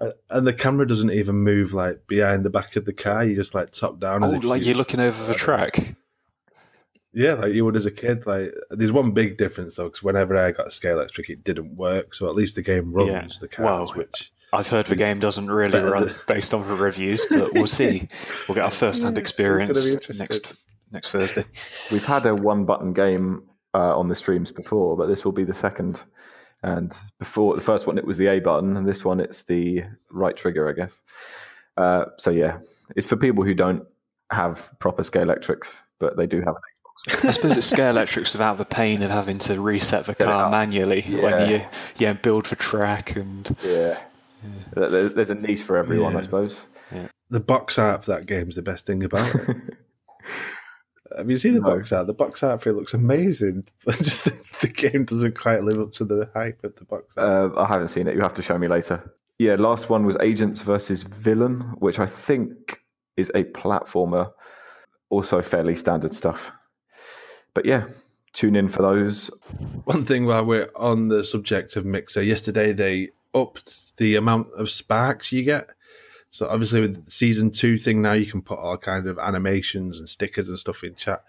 Uh, 0.00 0.10
and 0.30 0.46
the 0.46 0.54
camera 0.54 0.86
doesn't 0.86 1.10
even 1.10 1.34
move 1.34 1.72
like 1.72 2.06
behind 2.06 2.44
the 2.44 2.50
back 2.50 2.76
of 2.76 2.84
the 2.84 2.92
car. 2.92 3.24
You 3.24 3.34
just 3.34 3.56
like 3.56 3.72
top 3.72 3.98
down. 3.98 4.22
Oh, 4.22 4.28
like 4.28 4.64
you, 4.64 4.72
are 4.72 4.76
looking 4.76 5.00
over 5.00 5.24
the 5.24 5.34
track. 5.34 5.96
Yeah, 7.14 7.34
like 7.34 7.52
you 7.52 7.64
would 7.64 7.76
as 7.76 7.86
a 7.86 7.90
kid. 7.90 8.26
Like 8.26 8.52
there's 8.70 8.92
one 8.92 9.12
big 9.12 9.36
difference 9.36 9.76
though, 9.76 9.84
because 9.84 10.02
whenever 10.02 10.36
I 10.36 10.52
got 10.52 10.66
a 10.66 10.70
Scalextric, 10.70 11.28
it 11.28 11.44
didn't 11.44 11.76
work. 11.76 12.14
So 12.14 12.28
at 12.28 12.34
least 12.34 12.54
the 12.54 12.62
game 12.62 12.92
runs 12.92 13.08
yeah. 13.10 13.26
the 13.40 13.48
cars, 13.48 13.90
well, 13.90 13.98
which 13.98 14.32
I've 14.52 14.68
heard 14.68 14.86
the 14.86 14.96
game 14.96 15.18
doesn't 15.18 15.50
really 15.50 15.78
run 15.78 16.06
than... 16.06 16.14
based 16.26 16.54
on 16.54 16.66
the 16.66 16.74
reviews, 16.74 17.26
but 17.30 17.52
we'll 17.54 17.66
see. 17.66 18.08
We'll 18.48 18.54
get 18.54 18.64
our 18.64 18.70
first-hand 18.70 19.18
experience 19.18 19.84
next 20.10 20.54
next 20.90 21.08
Thursday. 21.08 21.44
We've 21.90 22.04
had 22.04 22.26
a 22.26 22.34
one-button 22.34 22.92
game 22.92 23.48
uh, 23.74 23.98
on 23.98 24.08
the 24.08 24.14
streams 24.14 24.52
before, 24.52 24.96
but 24.96 25.06
this 25.06 25.24
will 25.24 25.32
be 25.32 25.44
the 25.44 25.54
second. 25.54 26.04
And 26.62 26.96
before 27.18 27.54
the 27.54 27.62
first 27.62 27.86
one, 27.86 27.98
it 27.98 28.04
was 28.04 28.18
the 28.18 28.28
A 28.28 28.40
button, 28.40 28.76
and 28.76 28.86
this 28.86 29.04
one, 29.04 29.20
it's 29.20 29.44
the 29.44 29.84
right 30.10 30.36
trigger, 30.36 30.68
I 30.68 30.72
guess. 30.72 31.02
Uh, 31.76 32.04
so 32.18 32.30
yeah, 32.30 32.58
it's 32.94 33.06
for 33.06 33.16
people 33.16 33.44
who 33.44 33.54
don't 33.54 33.84
have 34.30 34.70
proper 34.78 35.02
Scalextrics, 35.02 35.82
but 35.98 36.16
they 36.16 36.26
do 36.26 36.38
have 36.38 36.54
an 36.54 36.62
I 37.24 37.32
suppose 37.32 37.56
it's 37.56 37.72
Scalextrics 37.72 38.32
without 38.32 38.58
the 38.58 38.64
pain 38.64 39.02
of 39.02 39.10
having 39.10 39.38
to 39.40 39.60
reset 39.60 40.04
the 40.04 40.14
Set 40.14 40.26
car 40.26 40.50
manually 40.50 41.02
yeah. 41.02 41.22
when 41.22 41.50
you 41.50 41.66
yeah 41.98 42.12
build 42.12 42.46
for 42.46 42.56
track 42.56 43.16
and 43.16 43.56
yeah. 43.62 44.00
yeah. 44.76 45.08
There's 45.08 45.30
a 45.30 45.34
niche 45.34 45.62
for 45.62 45.76
everyone, 45.76 46.12
yeah. 46.12 46.18
I 46.18 46.22
suppose. 46.22 46.68
Yeah. 46.92 47.08
The 47.30 47.40
box 47.40 47.78
art 47.78 48.04
for 48.04 48.12
that 48.12 48.26
game 48.26 48.48
is 48.48 48.54
the 48.54 48.62
best 48.62 48.86
thing 48.86 49.02
about 49.02 49.34
it. 49.34 49.56
Have 51.16 51.28
you 51.28 51.36
seen 51.36 51.54
the 51.54 51.60
no. 51.60 51.76
box 51.76 51.92
art? 51.92 52.06
The 52.06 52.14
box 52.14 52.42
art 52.42 52.62
for 52.62 52.70
it 52.70 52.74
looks 52.74 52.94
amazing, 52.94 53.66
but 53.84 53.96
just 53.98 54.24
the, 54.24 54.42
the, 54.60 54.68
game 54.68 55.04
doesn't 55.04 55.36
quite 55.36 55.62
live 55.62 55.78
up 55.78 55.92
to 55.94 56.04
the 56.04 56.30
hype 56.34 56.62
of 56.64 56.76
the 56.76 56.84
box 56.84 57.14
art. 57.16 57.52
Uh, 57.52 57.60
I 57.60 57.66
haven't 57.66 57.88
seen 57.88 58.06
it. 58.06 58.14
You 58.14 58.22
have 58.22 58.34
to 58.34 58.42
show 58.42 58.56
me 58.56 58.68
later. 58.68 59.12
Yeah, 59.38 59.56
last 59.56 59.90
one 59.90 60.06
was 60.06 60.16
Agents 60.20 60.62
versus 60.62 61.02
Villain, 61.02 61.60
which 61.78 61.98
I 61.98 62.06
think 62.06 62.80
is 63.16 63.30
a 63.34 63.44
platformer. 63.44 64.32
Also, 65.10 65.42
fairly 65.42 65.74
standard 65.74 66.14
stuff 66.14 66.52
but 67.54 67.64
yeah, 67.66 67.86
tune 68.32 68.56
in 68.56 68.68
for 68.68 68.82
those. 68.82 69.30
One 69.84 70.04
thing 70.04 70.26
while 70.26 70.44
we're 70.44 70.70
on 70.76 71.08
the 71.08 71.24
subject 71.24 71.76
of 71.76 71.84
Mixer, 71.84 72.22
yesterday 72.22 72.72
they 72.72 73.10
upped 73.34 73.96
the 73.96 74.16
amount 74.16 74.48
of 74.56 74.70
sparks 74.70 75.32
you 75.32 75.42
get. 75.42 75.68
So 76.30 76.48
obviously 76.48 76.80
with 76.80 77.04
the 77.04 77.10
season 77.10 77.50
two 77.50 77.76
thing 77.76 78.00
now, 78.00 78.12
you 78.12 78.26
can 78.26 78.42
put 78.42 78.58
all 78.58 78.78
kind 78.78 79.06
of 79.06 79.18
animations 79.18 79.98
and 79.98 80.08
stickers 80.08 80.48
and 80.48 80.58
stuff 80.58 80.82
in 80.82 80.94
chat. 80.94 81.22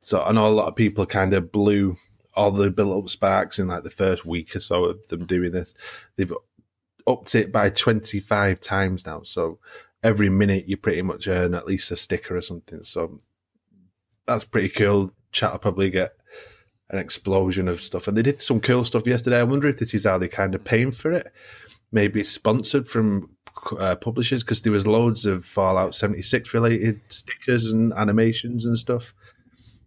So 0.00 0.22
I 0.22 0.32
know 0.32 0.46
a 0.46 0.48
lot 0.48 0.68
of 0.68 0.76
people 0.76 1.04
kind 1.04 1.34
of 1.34 1.50
blew 1.50 1.96
all 2.34 2.52
the 2.52 2.70
built 2.70 3.04
up 3.04 3.10
sparks 3.10 3.58
in 3.58 3.66
like 3.66 3.82
the 3.82 3.90
first 3.90 4.24
week 4.24 4.54
or 4.54 4.60
so 4.60 4.84
of 4.84 5.08
them 5.08 5.26
doing 5.26 5.50
this. 5.50 5.74
They've 6.14 6.32
upped 7.06 7.34
it 7.34 7.50
by 7.50 7.70
25 7.70 8.60
times 8.60 9.04
now. 9.04 9.22
So 9.24 9.58
every 10.02 10.28
minute 10.28 10.68
you 10.68 10.76
pretty 10.76 11.02
much 11.02 11.26
earn 11.26 11.54
at 11.54 11.66
least 11.66 11.90
a 11.90 11.96
sticker 11.96 12.36
or 12.36 12.42
something. 12.42 12.84
So 12.84 13.18
that's 14.26 14.44
pretty 14.44 14.68
cool 14.68 15.12
chat 15.36 15.52
will 15.52 15.58
probably 15.58 15.90
get 15.90 16.12
an 16.90 16.98
explosion 16.98 17.68
of 17.68 17.82
stuff. 17.82 18.08
And 18.08 18.16
they 18.16 18.22
did 18.22 18.42
some 18.42 18.60
cool 18.60 18.84
stuff 18.84 19.06
yesterday. 19.06 19.38
I 19.38 19.44
wonder 19.44 19.68
if 19.68 19.78
this 19.78 19.94
is 19.94 20.04
how 20.04 20.18
they 20.18 20.28
kind 20.28 20.54
of 20.54 20.64
paying 20.64 20.90
for 20.90 21.12
it. 21.12 21.32
Maybe 21.92 22.24
sponsored 22.24 22.88
from 22.88 23.30
uh, 23.78 23.96
publishers 23.96 24.42
because 24.42 24.62
there 24.62 24.72
was 24.72 24.86
loads 24.86 25.26
of 25.26 25.44
Fallout 25.44 25.94
76 25.94 26.52
related 26.54 27.00
stickers 27.08 27.66
and 27.66 27.92
animations 27.92 28.64
and 28.64 28.78
stuff. 28.78 29.14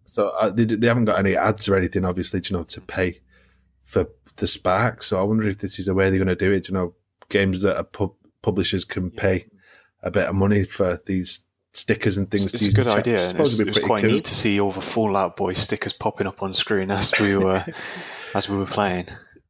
So 0.04 0.28
uh, 0.28 0.50
they, 0.50 0.64
they 0.64 0.86
haven't 0.86 1.04
got 1.04 1.18
any 1.18 1.36
ads 1.36 1.68
or 1.68 1.76
anything, 1.76 2.04
obviously, 2.04 2.40
you 2.44 2.56
know, 2.56 2.64
to 2.64 2.80
pay 2.80 3.20
for 3.82 4.08
the 4.36 4.46
spark. 4.46 5.02
So 5.02 5.18
I 5.18 5.22
wonder 5.22 5.46
if 5.46 5.58
this 5.58 5.78
is 5.78 5.86
the 5.86 5.94
way 5.94 6.10
they're 6.10 6.18
going 6.18 6.28
to 6.28 6.36
do 6.36 6.52
it. 6.52 6.68
You 6.68 6.74
know, 6.74 6.94
games 7.28 7.62
that 7.62 7.92
pub- 7.92 8.14
publishers 8.42 8.84
can 8.84 9.10
pay 9.10 9.46
a 10.02 10.10
bit 10.10 10.28
of 10.28 10.34
money 10.34 10.64
for 10.64 11.00
these 11.06 11.44
stickers 11.72 12.18
and 12.18 12.30
things. 12.30 12.46
It's, 12.46 12.54
it's 12.54 12.66
a 12.66 12.72
good 12.72 12.86
idea. 12.86 13.28
And 13.28 13.40
it's, 13.40 13.58
it 13.58 13.66
was 13.66 13.78
quite 13.78 14.02
cool. 14.02 14.12
neat 14.12 14.24
to 14.26 14.34
see 14.34 14.60
all 14.60 14.72
the 14.72 14.80
Fallout 14.80 15.36
Boy 15.36 15.52
stickers 15.52 15.92
popping 15.92 16.26
up 16.26 16.42
on 16.42 16.52
screen 16.52 16.90
as 16.90 17.12
we 17.20 17.36
were 17.36 17.64
as 18.34 18.48
we 18.48 18.56
were 18.56 18.66
playing. 18.66 19.06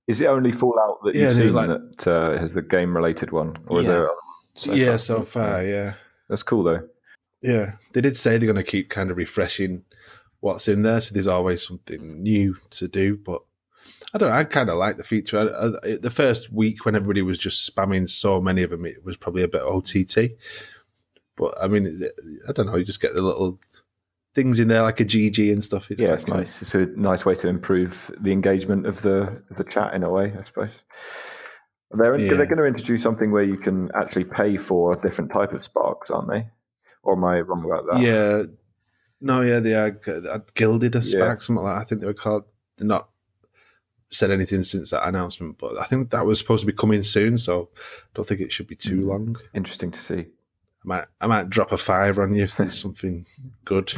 Is 0.06 0.20
it 0.20 0.26
only 0.26 0.52
Fallout 0.52 1.02
that 1.04 1.14
you've 1.14 1.24
yeah, 1.24 1.30
seen 1.30 1.52
like, 1.52 1.68
that 1.68 2.06
uh, 2.06 2.38
has 2.38 2.56
a 2.56 2.62
game 2.62 2.96
related 2.96 3.30
one, 3.30 3.56
or 3.66 3.82
yeah. 3.82 3.88
there? 3.88 4.10
So 4.54 4.72
yeah, 4.72 4.86
far? 4.86 4.98
so 4.98 5.22
far, 5.22 5.64
yeah. 5.64 5.94
That's 6.28 6.42
cool 6.42 6.64
though. 6.64 6.88
Yeah, 7.42 7.72
they 7.92 8.00
did 8.00 8.16
say 8.16 8.36
they're 8.36 8.52
going 8.52 8.56
to 8.56 8.70
keep 8.70 8.90
kind 8.90 9.10
of 9.10 9.16
refreshing 9.16 9.84
what's 10.40 10.68
in 10.68 10.82
there, 10.82 11.00
so 11.00 11.14
there's 11.14 11.26
always 11.26 11.66
something 11.66 12.22
new 12.22 12.56
to 12.70 12.88
do. 12.88 13.16
But 13.16 13.42
I 14.12 14.18
don't 14.18 14.28
know. 14.28 14.34
I 14.34 14.44
kind 14.44 14.68
of 14.68 14.76
like 14.76 14.96
the 14.96 15.04
feature. 15.04 15.38
I, 15.38 15.88
I, 15.88 15.96
the 15.96 16.10
first 16.10 16.52
week 16.52 16.84
when 16.84 16.96
everybody 16.96 17.22
was 17.22 17.38
just 17.38 17.74
spamming 17.74 18.10
so 18.10 18.40
many 18.40 18.62
of 18.62 18.70
them, 18.70 18.84
it 18.84 19.04
was 19.04 19.16
probably 19.16 19.42
a 19.42 19.48
bit 19.48 19.62
OTT. 19.62 20.32
But 21.40 21.54
I 21.60 21.68
mean, 21.68 22.02
I 22.46 22.52
don't 22.52 22.66
know. 22.66 22.76
You 22.76 22.84
just 22.84 23.00
get 23.00 23.14
the 23.14 23.22
little 23.22 23.58
things 24.34 24.60
in 24.60 24.68
there 24.68 24.82
like 24.82 25.00
a 25.00 25.06
GG 25.06 25.50
and 25.50 25.64
stuff. 25.64 25.90
Yeah, 25.90 26.12
it's 26.12 26.28
nice. 26.28 26.60
It's 26.60 26.74
a 26.74 26.84
nice 26.86 27.24
way 27.24 27.34
to 27.36 27.48
improve 27.48 28.14
the 28.20 28.30
engagement 28.30 28.86
of 28.86 29.00
the 29.00 29.42
the 29.50 29.64
chat 29.64 29.94
in 29.94 30.02
a 30.02 30.10
way, 30.10 30.34
I 30.38 30.42
suppose. 30.42 30.82
They're 31.92 32.18
yeah. 32.18 32.34
they're 32.34 32.44
going 32.44 32.58
to 32.58 32.66
introduce 32.66 33.02
something 33.02 33.32
where 33.32 33.42
you 33.42 33.56
can 33.56 33.90
actually 33.94 34.24
pay 34.24 34.58
for 34.58 34.92
a 34.92 35.00
different 35.00 35.32
type 35.32 35.52
of 35.52 35.64
sparks, 35.64 36.10
aren't 36.10 36.28
they? 36.28 36.46
Or 37.02 37.14
am 37.16 37.24
I 37.24 37.40
wrong 37.40 37.64
about 37.64 37.86
that? 37.90 38.02
Yeah. 38.02 38.42
No, 39.22 39.40
yeah, 39.40 39.60
they 39.60 39.74
are 39.74 39.98
gilded 40.54 40.94
a 40.94 41.02
spark, 41.02 41.40
yeah. 41.40 41.46
something 41.46 41.64
like 41.64 41.76
that. 41.76 41.80
I 41.80 41.84
think 41.84 42.02
they 42.02 42.06
were 42.06 42.14
called. 42.14 42.44
They're 42.76 42.86
not 42.86 43.08
said 44.10 44.30
anything 44.30 44.64
since 44.64 44.90
that 44.90 45.08
announcement, 45.08 45.56
but 45.58 45.78
I 45.78 45.84
think 45.84 46.10
that 46.10 46.26
was 46.26 46.38
supposed 46.38 46.60
to 46.60 46.66
be 46.66 46.72
coming 46.72 47.02
soon, 47.02 47.38
so 47.38 47.70
I 47.76 48.08
don't 48.14 48.26
think 48.26 48.40
it 48.40 48.52
should 48.52 48.66
be 48.66 48.76
too 48.76 49.02
mm. 49.02 49.06
long. 49.06 49.36
Interesting 49.54 49.90
to 49.90 49.98
see. 49.98 50.26
I 50.84 50.88
might 50.88 51.04
I 51.20 51.26
might 51.26 51.50
drop 51.50 51.72
a 51.72 51.78
five 51.78 52.18
on 52.18 52.34
you 52.34 52.44
if 52.44 52.56
there's 52.56 52.78
something 52.80 53.26
good. 53.64 53.92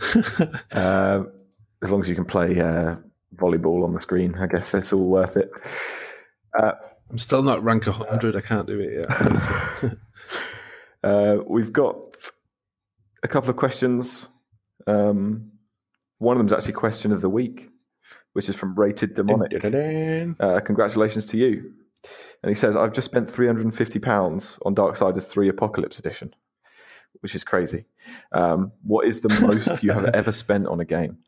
uh, 0.72 1.24
as 1.82 1.92
long 1.92 2.00
as 2.00 2.08
you 2.08 2.14
can 2.14 2.24
play 2.24 2.60
uh, 2.60 2.96
volleyball 3.36 3.84
on 3.84 3.92
the 3.92 4.00
screen, 4.00 4.34
I 4.36 4.46
guess 4.46 4.74
it's 4.74 4.92
all 4.92 5.06
worth 5.06 5.36
it. 5.36 5.50
Uh, 6.58 6.72
I'm 7.10 7.18
still 7.18 7.42
not 7.42 7.62
rank 7.62 7.86
100. 7.86 8.36
I 8.36 8.40
can't 8.40 8.66
do 8.66 8.80
it 8.80 9.08
yet. 9.82 9.96
Uh, 11.04 11.42
we've 11.46 11.70
got 11.70 11.96
a 13.22 13.28
couple 13.28 13.50
of 13.50 13.56
questions. 13.56 14.30
Um, 14.86 15.52
one 16.16 16.34
of 16.34 16.38
them 16.38 16.46
is 16.46 16.52
actually 16.54 16.72
question 16.72 17.12
of 17.12 17.20
the 17.20 17.28
week, 17.28 17.68
which 18.32 18.48
is 18.48 18.56
from 18.56 18.74
Rated 18.74 19.12
Demonic. 19.12 19.52
Uh, 20.40 20.60
congratulations 20.60 21.26
to 21.26 21.36
you. 21.36 21.74
And 22.42 22.50
he 22.50 22.54
says, 22.54 22.76
I've 22.76 22.92
just 22.92 23.06
spent 23.06 23.28
£350 23.28 24.58
on 24.66 24.74
Darksiders 24.74 25.26
3 25.26 25.48
Apocalypse 25.48 25.98
Edition, 25.98 26.34
which 27.20 27.34
is 27.34 27.44
crazy. 27.44 27.86
Um, 28.32 28.72
what 28.82 29.06
is 29.06 29.20
the 29.20 29.40
most 29.40 29.82
you 29.82 29.92
have 29.92 30.04
ever 30.14 30.32
spent 30.32 30.66
on 30.66 30.80
a 30.80 30.84
game? 30.84 31.18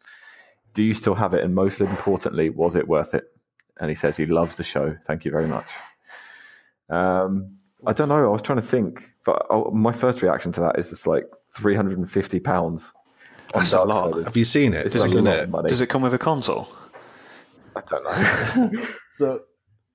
Do 0.75 0.83
you 0.83 0.93
still 0.93 1.15
have 1.15 1.33
it? 1.33 1.43
And 1.43 1.55
most 1.55 1.81
importantly, 1.81 2.51
was 2.51 2.77
it 2.77 2.87
worth 2.87 3.15
it? 3.15 3.25
And 3.81 3.89
he 3.89 3.95
says 3.95 4.17
he 4.17 4.27
loves 4.27 4.57
the 4.57 4.65
show. 4.65 4.97
Thank 5.05 5.25
you 5.25 5.31
very 5.31 5.47
much. 5.47 5.71
Um, 6.89 7.57
I 7.87 7.93
don't 7.93 8.09
know. 8.09 8.25
I 8.25 8.29
was 8.29 8.43
trying 8.43 8.59
to 8.59 8.67
think, 8.67 9.11
but 9.25 9.47
oh, 9.51 9.71
my 9.71 9.93
first 9.93 10.23
reaction 10.23 10.53
to 10.53 10.61
that 10.61 10.79
is 10.79 10.91
just 10.91 11.07
like 11.07 11.27
three 11.51 11.75
hundred 11.75 11.99
and 11.99 12.11
fifty 12.11 12.41
pounds. 12.41 12.95
That's 13.53 13.73
a 13.73 13.83
lot. 13.83 14.17
Have 14.25 14.37
you 14.37 14.45
seen 14.45 14.75
it? 14.75 14.85
Does, 14.85 14.97
it, 15.15 15.69
does 15.69 15.81
it 15.81 15.87
come 15.89 16.03
with 16.03 16.15
a 16.15 16.19
console? 16.19 16.69
I 17.77 17.81
don't 17.87 18.73
know. 18.73 18.83
so 19.15 19.41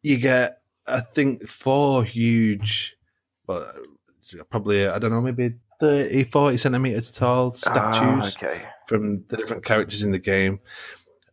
you 0.03 0.17
get 0.17 0.60
I 0.87 1.01
think 1.01 1.47
four 1.47 2.03
huge, 2.03 2.95
well, 3.47 3.71
probably, 4.49 4.87
I 4.87 4.99
don't 4.99 5.11
know, 5.11 5.21
maybe 5.21 5.55
30, 5.79 6.25
40 6.25 6.57
centimeters 6.57 7.11
tall 7.11 7.55
statues 7.55 8.35
ah, 8.35 8.45
okay. 8.45 8.63
from 8.87 9.23
the 9.29 9.37
different 9.37 9.65
characters 9.65 10.01
in 10.03 10.11
the 10.11 10.19
game. 10.19 10.59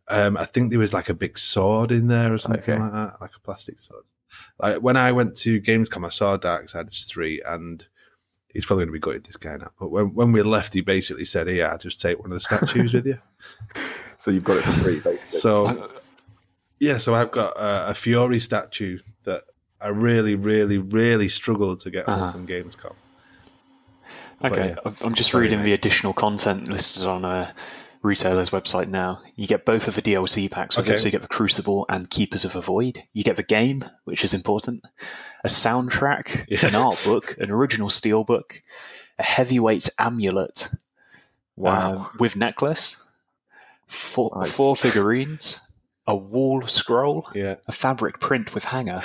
Um, 0.07 0.37
I 0.37 0.45
think 0.45 0.71
there 0.71 0.79
was 0.79 0.93
like 0.93 1.09
a 1.09 1.13
big 1.13 1.37
sword 1.37 1.91
in 1.91 2.07
there 2.07 2.33
or 2.33 2.37
something 2.39 2.61
Okay. 2.61 2.79
like 2.79 2.93
that, 2.93 3.21
like 3.21 3.31
a 3.35 3.39
plastic 3.41 3.79
sword. 3.79 4.03
Like 4.59 4.81
when 4.81 4.97
I 4.97 5.11
went 5.11 5.35
to 5.37 5.61
Gamescom, 5.61 6.05
I 6.05 6.09
saw 6.09 6.37
Darksiders 6.37 7.07
three, 7.07 7.41
and 7.45 7.85
he's 8.53 8.65
probably 8.65 8.85
going 8.85 8.89
to 8.89 8.93
be 8.93 8.99
good 8.99 9.09
gutted 9.11 9.25
this 9.25 9.37
guy 9.37 9.57
now. 9.57 9.71
But 9.79 9.89
when 9.89 10.13
when 10.13 10.31
we 10.31 10.41
left, 10.41 10.73
he 10.73 10.81
basically 10.81 11.25
said, 11.25 11.49
"Yeah, 11.49 11.73
i 11.73 11.77
just 11.77 12.01
take 12.01 12.19
one 12.19 12.31
of 12.31 12.35
the 12.35 12.41
statues 12.41 12.93
with 12.93 13.05
you." 13.05 13.19
So 14.17 14.31
you've 14.31 14.43
got 14.43 14.57
it 14.57 14.63
for 14.63 14.71
free, 14.73 14.99
basically. 14.99 15.39
So 15.39 15.89
yeah, 16.79 16.97
so 16.97 17.13
I've 17.13 17.31
got 17.31 17.55
a, 17.57 17.89
a 17.91 17.93
Fury 17.93 18.39
statue 18.39 18.99
that 19.23 19.43
I 19.81 19.89
really, 19.89 20.35
really, 20.35 20.77
really 20.77 21.29
struggled 21.29 21.79
to 21.81 21.91
get 21.91 22.07
Uh-huh. 22.07 22.31
from 22.31 22.47
Gamescom. 22.47 22.95
Okay, 24.43 24.69
yeah. 24.69 24.91
I'm- 25.01 25.13
just 25.15 25.33
reading 25.33 25.63
the 25.63 25.73
additional 25.73 26.13
content 26.13 26.67
listed 26.69 27.05
on 27.05 27.25
a 27.25 27.53
retailer's 28.01 28.51
website 28.51 28.87
now. 28.87 29.21
You 29.35 29.45
get 29.47 29.65
both 29.65 29.89
of 29.89 29.95
the 29.95 30.01
DLC 30.01 30.49
packs 30.49 30.77
Okay. 30.77 30.95
so 30.95 31.05
you 31.05 31.11
get 31.11 31.21
the 31.21 31.27
Crucible 31.27 31.85
and 31.89 32.09
Keepers 32.09 32.45
of 32.45 32.53
the 32.53 32.61
Void. 32.61 33.03
You 33.11 33.23
get 33.25 33.35
the 33.35 33.43
game, 33.43 33.83
which 34.05 34.23
is 34.23 34.33
important, 34.33 34.85
a 35.43 35.49
soundtrack, 35.49 36.45
Yeah. 36.47 36.65
an 36.67 36.75
art 36.75 37.01
book, 37.03 37.35
an 37.39 37.51
original 37.51 37.89
steelbook, 37.89 38.61
a 39.17 39.23
heavyweight 39.23 39.89
amulet 39.99 40.69
wow. 41.57 41.91
um, 41.95 42.09
with 42.19 42.37
necklace, 42.37 42.95
four, 43.87 44.31
Nice. 44.39 44.51
four 44.53 44.77
figurines, 44.77 45.59
a 46.09 46.15
wall 46.15 46.67
scroll, 46.67 47.27
Yeah, 47.33 47.55
a 47.67 47.71
fabric 47.71 48.19
print 48.19 48.53
with 48.53 48.65
hanger, 48.65 49.03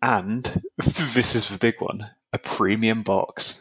and 0.00 0.62
this 1.14 1.34
is 1.34 1.48
the 1.48 1.58
big 1.58 1.80
one, 1.80 2.08
a 2.32 2.38
premium 2.38 3.02
box. 3.02 3.60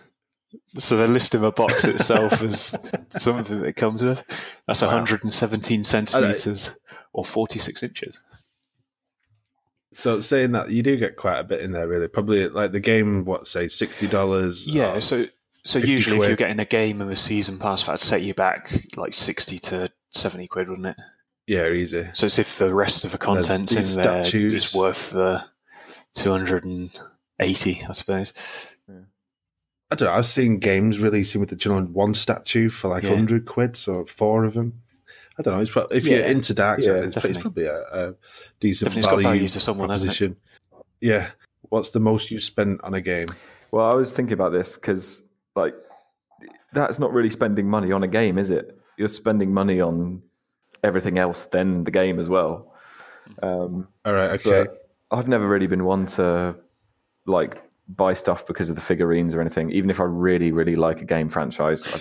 So 0.78 0.96
they're 0.96 1.08
listing 1.08 1.42
the 1.42 1.52
box 1.52 1.84
itself 1.86 2.42
as 2.44 2.74
something 3.10 3.58
that 3.58 3.66
it 3.66 3.76
comes 3.76 4.02
with. 4.02 4.24
That's 4.66 4.82
Wow. 4.82 4.90
117 4.90 5.84
centimeters 5.84 6.76
or 7.12 7.26
46 7.26 7.84
inches. 7.84 8.24
So 9.92 10.20
saying 10.20 10.52
that 10.54 10.70
you 10.70 10.84
do 10.84 10.96
get 10.98 11.18
quite 11.18 11.40
a 11.40 11.44
bit 11.44 11.62
in 11.62 11.72
there, 11.72 11.88
really. 11.88 12.08
Probably 12.08 12.48
like 12.50 12.72
the 12.72 12.80
game, 12.80 13.26
what 13.26 13.48
say 13.48 13.68
sixty 13.68 14.08
dollars? 14.08 14.68
Yeah, 14.68 15.00
so 15.00 15.26
so 15.64 15.80
50 15.80 15.92
usually 15.92 16.18
if 16.18 16.28
you're 16.28 16.36
getting 16.36 16.60
a 16.60 16.66
game 16.66 17.02
of 17.02 17.10
a 17.10 17.16
season 17.16 17.58
pass, 17.58 17.84
that'd 17.84 18.00
set 18.00 18.22
you 18.22 18.34
back 18.34 18.86
like 18.96 19.14
60 19.14 19.58
to 19.60 19.92
70 20.12 20.48
quid, 20.48 20.70
wouldn't 20.70 20.88
it? 20.88 20.96
Yeah, 21.48 21.70
easy. 21.70 22.08
So 22.14 22.26
it's 22.28 22.38
if 22.40 22.58
the 22.60 22.74
rest 22.74 23.06
of 23.06 23.12
the 23.12 23.18
then 23.18 23.26
content's 23.26 23.72
in 23.76 23.82
these 23.84 23.96
there 23.96 24.24
statues- 24.24 24.54
is 24.54 24.76
worth 24.76 25.10
the 25.12 25.44
280, 26.16 27.86
I 27.88 27.92
suppose. 27.94 28.34
Yeah. 28.88 28.96
I 29.92 29.96
don't 29.96 30.08
know. 30.10 30.14
I've 30.14 30.26
seen 30.26 30.60
games 30.60 31.00
releasing 31.00 31.40
with 31.42 31.50
the 31.50 31.58
you 31.60 31.72
know, 31.72 31.86
one 31.86 32.14
statue 32.14 32.70
for 32.70 32.90
like 32.90 33.04
Yeah. 33.04 33.16
hundred 33.16 33.46
quid, 33.46 33.76
so 33.78 34.06
four 34.06 34.44
of 34.44 34.54
them. 34.54 34.82
I 35.40 35.44
don't 35.44 35.56
know. 35.56 35.62
It's 35.62 35.72
probably, 35.72 35.98
if 35.98 36.06
you're 36.06 36.24
into 36.24 36.54
Dark 36.54 36.80
Yeah, 36.80 36.86
Side, 36.86 37.04
it's, 37.06 37.26
it's 37.26 37.38
probably 37.38 37.66
a, 37.66 37.80
a 37.92 38.16
decent 38.60 38.90
Definitely 38.90 39.00
it's 39.00 39.08
got 39.08 39.22
value, 39.22 39.24
value 39.40 39.48
to 39.50 39.60
someone, 39.60 39.90
hasn't 39.90 40.12
it? 40.12 40.18
proposition. 40.18 40.36
Yeah. 41.00 41.30
What's 41.70 41.92
the 41.92 42.00
most 42.00 42.32
you 42.32 42.40
spent 42.40 42.82
on 42.84 42.94
a 42.96 43.02
game? 43.02 43.28
Well, 43.72 43.86
I 43.86 43.94
was 43.94 44.12
thinking 44.12 44.34
about 44.34 44.52
this 44.52 44.76
because, 44.76 45.22
like, 45.56 45.76
that's 46.74 46.98
not 46.98 47.14
really 47.14 47.30
spending 47.30 47.70
money 47.70 47.92
on 47.92 48.02
a 48.04 48.08
game, 48.08 48.38
is 48.38 48.50
it? 48.50 48.80
You're 48.98 49.08
spending 49.10 49.54
money 49.54 49.80
on 49.80 50.24
everything 50.84 51.18
else 51.18 51.46
than 51.46 51.84
the 51.84 51.92
game 51.92 52.20
as 52.20 52.30
well. 52.30 52.74
Um, 53.44 53.88
All 54.06 54.14
right. 54.14 54.32
Okay. 54.32 54.68
I've 55.12 55.28
never 55.28 55.48
really 55.48 55.68
been 55.68 55.86
one 55.86 56.06
to 56.08 56.56
like 57.26 57.62
buy 57.90 58.14
stuff 58.14 58.46
because 58.46 58.70
of 58.70 58.76
the 58.76 58.82
figurines 58.82 59.36
or 59.36 59.42
anything. 59.42 59.72
Even 59.72 59.90
if 59.90 60.00
I 60.00 60.04
really, 60.04 60.52
really 60.52 60.76
like 60.76 61.02
a 61.02 61.06
game 61.06 61.30
franchise, 61.30 61.88
I 61.94 62.00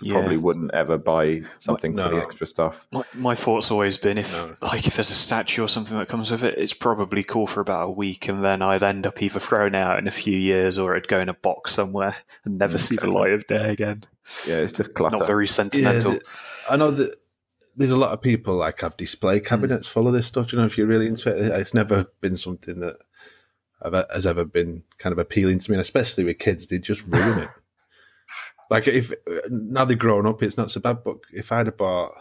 Yeah. 0.00 0.12
probably 0.14 0.36
wouldn't 0.36 0.72
ever 0.72 0.96
buy 0.98 1.42
something 1.58 1.96
for 1.96 2.08
the 2.08 2.16
extra 2.22 2.46
stuff. 2.46 2.86
My, 2.92 3.02
my 3.16 3.34
thought's 3.34 3.70
always 3.72 3.96
been 3.98 4.18
if 4.18 4.32
No. 4.32 4.54
like 4.62 4.86
if 4.86 4.94
there's 4.96 5.10
a 5.10 5.14
statue 5.16 5.64
or 5.64 5.68
something 5.68 5.98
that 5.98 6.08
comes 6.08 6.30
with 6.30 6.42
it, 6.44 6.54
it's 6.56 6.72
probably 6.72 7.22
cool 7.24 7.46
for 7.48 7.60
about 7.60 7.88
a 7.88 7.90
week, 7.90 8.28
and 8.28 8.44
then 8.44 8.62
I'd 8.62 8.82
end 8.84 9.06
up 9.06 9.20
either 9.22 9.40
thrown 9.40 9.74
out 9.74 9.98
in 9.98 10.06
a 10.06 10.12
few 10.12 10.36
years 10.38 10.78
or 10.78 10.94
it'd 10.96 11.08
go 11.08 11.18
in 11.20 11.28
a 11.28 11.34
box 11.34 11.72
somewhere 11.72 12.14
and 12.44 12.58
never 12.58 12.78
see 12.78 12.94
the 12.96 13.08
light 13.10 13.32
of 13.32 13.46
day 13.48 13.70
again. 13.70 14.04
Yeah, 14.46 14.58
it's 14.58 14.72
just 14.72 14.94
clutter. 14.94 15.16
Not 15.18 15.26
very 15.26 15.46
Yeah, 15.46 15.50
sentimental. 15.52 16.12
the- 16.12 16.22
I 16.70 16.76
know 16.76 16.92
that 16.92 17.16
there's 17.80 17.90
a 17.90 17.96
lot 17.96 18.12
of 18.12 18.20
people 18.22 18.54
like 18.56 18.80
have 18.82 18.96
display 18.96 19.40
cabinets 19.40 19.88
full 19.88 20.06
of 20.06 20.12
this 20.12 20.26
stuff. 20.26 20.52
You 20.52 20.58
know 20.58 20.66
if 20.66 20.76
you're 20.78 20.86
really 20.86 21.06
into 21.06 21.30
it? 21.34 21.60
It's 21.60 21.74
never 21.74 22.06
been 22.20 22.36
something 22.36 22.78
that 22.80 22.98
I've, 23.82 23.94
has 24.12 24.26
ever 24.26 24.44
been 24.44 24.82
kind 24.98 25.12
of 25.12 25.18
appealing 25.18 25.58
to 25.60 25.70
me, 25.70 25.76
and 25.76 25.80
especially 25.80 26.24
with 26.24 26.38
kids, 26.38 26.66
they 26.66 26.78
just 26.78 27.02
ruin 27.06 27.38
it. 27.40 27.48
Like 28.70 28.86
if 28.86 29.12
now 29.48 29.84
they're 29.84 29.96
grown 29.96 30.26
up, 30.28 30.44
it's 30.44 30.56
not 30.56 30.70
so 30.70 30.80
bad. 30.80 31.02
But 31.02 31.16
if 31.32 31.50
I'd 31.50 31.66
have 31.66 31.76
bought, 31.76 32.12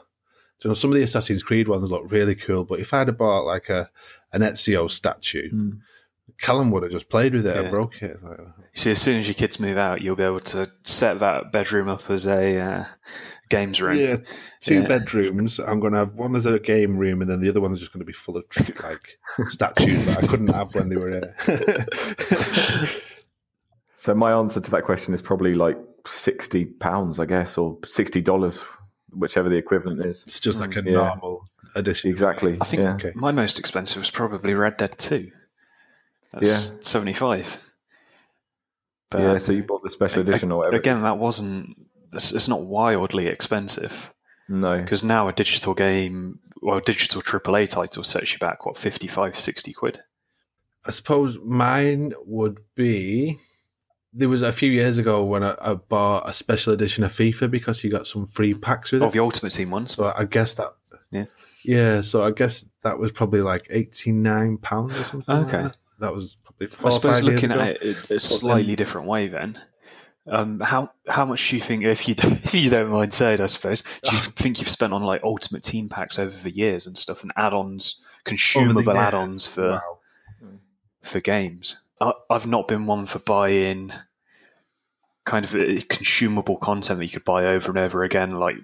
you 0.64 0.70
know, 0.70 0.74
some 0.74 0.90
of 0.90 0.96
the 0.96 1.04
Assassin's 1.04 1.44
Creed 1.44 1.68
ones 1.68 1.92
look 1.92 2.12
really 2.12 2.34
cool. 2.34 2.64
But 2.64 2.80
if 2.80 2.92
I'd 2.92 3.08
have 3.08 3.20
bought 3.20 3.46
like 3.46 3.70
a 3.70 3.92
an 4.34 4.42
Ezio 4.42 4.90
statue, 4.90 5.52
Mm. 5.52 5.80
Callum 6.42 6.72
would 6.72 6.82
have 6.84 6.92
just 6.92 7.10
played 7.10 7.34
with 7.36 7.46
it 7.46 7.54
Yeah. 7.56 7.62
and 7.62 7.70
broke 7.72 8.02
it. 8.02 8.18
Like, 8.24 8.40
You 8.40 8.46
see, 8.74 8.92
as 8.92 9.00
soon 9.02 9.20
as 9.20 9.28
your 9.28 9.36
kids 9.36 9.60
move 9.60 9.78
out, 9.78 10.02
you'll 10.02 10.16
be 10.16 10.24
able 10.24 10.40
to 10.40 10.72
set 10.84 11.20
that 11.20 11.52
bedroom 11.52 11.88
up 11.90 12.10
as 12.10 12.26
a 12.26 12.58
uh, 12.60 12.86
games 13.50 13.82
room. 13.82 13.98
Yeah, 13.98 14.18
two 14.62 14.82
Yeah. 14.82 14.88
bedrooms. 14.88 15.60
I'm 15.60 15.80
going 15.80 15.94
to 15.94 16.00
have 16.00 16.14
one 16.14 16.36
as 16.36 16.46
a 16.46 16.60
game 16.60 16.98
room, 16.98 17.22
and 17.22 17.30
then 17.30 17.40
the 17.42 17.50
other 17.50 17.62
one's 17.62 17.80
just 17.80 17.92
going 17.92 18.00
to 18.02 18.06
be 18.06 18.14
full 18.14 18.38
of 18.38 18.46
like 18.84 19.18
statues 19.50 20.06
that 20.06 20.24
I 20.24 20.28
couldn't 20.28 20.50
have 20.50 20.74
when 20.76 20.90
they 20.90 20.96
were 20.96 21.10
here. 21.12 21.86
So 23.94 24.16
my 24.16 24.32
answer 24.32 24.62
to 24.62 24.72
that 24.72 24.86
question 24.86 25.14
is 25.14 25.22
probably 25.22 25.56
like 25.56 25.78
sixty 26.08 26.64
pounds, 26.64 27.20
I 27.20 27.26
guess, 27.26 27.58
or 27.58 27.78
sixty 27.84 28.22
dollars, 28.22 28.64
whichever 29.10 29.50
the 29.50 29.58
equivalent 29.58 30.00
is. 30.06 30.24
it's 30.24 30.40
just 30.40 30.58
like 30.58 30.78
a 30.78 30.82
hmm. 30.82 30.88
Yeah. 30.88 30.94
normal 30.94 31.42
edition. 31.76 32.10
Exactly. 32.10 32.58
I 32.62 32.64
think 32.66 32.82
yeah. 32.82 32.94
Okay. 32.94 33.12
my 33.14 33.34
most 33.34 33.60
expensive 33.60 34.00
was 34.00 34.10
probably 34.10 34.54
Red 34.54 34.78
Dead 34.78 34.98
2. 34.98 35.30
That's 36.32 36.72
Yeah. 36.72 36.78
75. 36.80 37.58
But 39.12 39.22
yeah. 39.22 39.38
So 39.38 39.52
you 39.52 39.64
bought 39.64 39.84
the 39.84 39.90
special 39.90 40.22
edition 40.22 40.52
or 40.54 40.60
whatever. 40.60 40.78
again, 40.78 41.02
that 41.02 41.18
wasn't, 41.18 41.76
it's, 42.14 42.32
it's 42.32 42.48
not 42.48 42.62
wildly 42.64 43.28
expensive. 43.28 44.14
no. 44.48 44.80
Because 44.82 45.04
now 45.04 45.28
a 45.28 45.34
digital 45.34 45.74
game, 45.74 46.40
well, 46.62 46.78
a 46.78 46.82
digital 46.82 47.22
AAA 47.22 47.70
title 47.70 48.04
sets 48.04 48.34
you 48.34 48.40
back, 48.40 48.66
what, 48.66 48.78
55, 48.78 49.38
60 49.38 49.74
quid? 49.74 50.00
I 50.86 50.92
suppose 50.92 51.38
mine 51.44 52.14
would 52.26 52.60
be. 52.76 53.40
There 54.12 54.30
was 54.30 54.42
a 54.42 54.52
few 54.52 54.72
years 54.72 54.98
ago 54.98 55.24
when 55.24 55.44
I, 55.44 55.56
I 55.62 55.74
bought 55.76 56.28
a 56.28 56.34
special 56.34 56.74
edition 56.74 57.04
of 57.04 57.12
FIFA 57.12 57.52
because 57.52 57.84
you 57.84 57.92
got 57.92 58.08
some 58.08 58.26
free 58.26 58.54
packs 58.56 58.92
with 58.92 59.04
Oh, 59.04 59.08
it. 59.08 59.12
the 59.14 59.20
Ultimate 59.20 59.52
Team 59.52 59.70
ones. 59.70 59.94
So 59.96 60.12
I 60.16 60.26
guess 60.26 60.54
that. 60.56 60.74
Yeah. 61.12 61.26
Yeah, 61.64 62.02
so 62.02 62.24
I 62.24 62.32
guess 62.32 62.66
that 62.84 62.98
was 62.98 63.12
probably 63.12 63.42
like 63.42 63.68
eighty 63.70 64.12
nine 64.12 64.58
pounds 64.58 64.98
or 65.00 65.04
something. 65.04 65.36
like 65.36 65.48
Okay. 65.48 65.64
that. 65.64 65.78
that 66.00 66.16
was 66.16 66.38
probably 66.44 66.68
four 66.68 66.88
I 66.90 66.94
suppose 66.94 67.22
looking 67.22 67.52
at 67.52 67.82
it 67.84 68.10
a 68.12 68.20
slightly 68.20 68.76
different 68.76 69.08
way 69.08 69.28
then. 69.28 69.60
Um, 70.30 70.60
how 70.60 70.92
how 71.08 71.26
much 71.26 71.50
do 71.50 71.56
you 71.56 71.62
think, 71.62 71.84
if 71.84 72.08
you 72.08 72.16
don't, 72.16 72.34
if 72.46 72.54
you 72.54 72.70
don't 72.70 72.90
mind 72.90 73.14
saying, 73.14 73.42
I 73.42 73.48
suppose, 73.48 73.84
do 74.04 74.16
you 74.16 74.22
think 74.22 74.60
you've 74.60 74.70
spent 74.70 74.94
on 74.94 75.04
like 75.04 75.24
Ultimate 75.24 75.64
Team 75.64 75.90
packs 75.90 76.20
over 76.20 76.38
the 76.38 76.56
years 76.56 76.86
and 76.86 76.98
stuff, 76.98 77.24
and 77.24 77.32
add-ons, 77.36 78.00
consumable 78.26 78.98
add-ons 78.98 79.48
for 79.48 79.72
Wow. 79.72 79.98
for 81.02 81.20
games? 81.20 81.78
I, 82.00 82.14
I've 82.30 82.48
not 82.48 82.68
been 82.68 82.86
one 82.86 83.06
for 83.06 83.20
buying 83.20 83.92
kind 85.26 85.46
of 85.46 85.54
uh, 85.56 85.82
consumable 85.90 86.58
content 86.58 87.00
that 87.00 87.06
you 87.06 87.12
could 87.12 87.24
buy 87.26 87.46
over 87.46 87.70
and 87.70 87.78
over 87.78 88.04
again, 88.04 88.32
like 88.32 88.56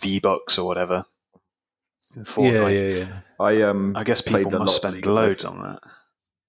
V 0.00 0.18
Bucks 0.20 0.58
or 0.58 0.66
whatever. 0.66 1.04
in 2.16 2.24
Yeah, 2.38 2.68
yeah, 2.68 2.96
yeah. 2.98 3.20
I 3.38 3.62
um. 3.62 3.96
I 3.96 4.04
guess 4.04 4.20
people 4.20 4.48
a 4.48 4.56
lot 4.56 4.58
must 4.60 4.76
spend 4.76 5.06
loads 5.06 5.44
on 5.44 5.62
that. 5.62 5.80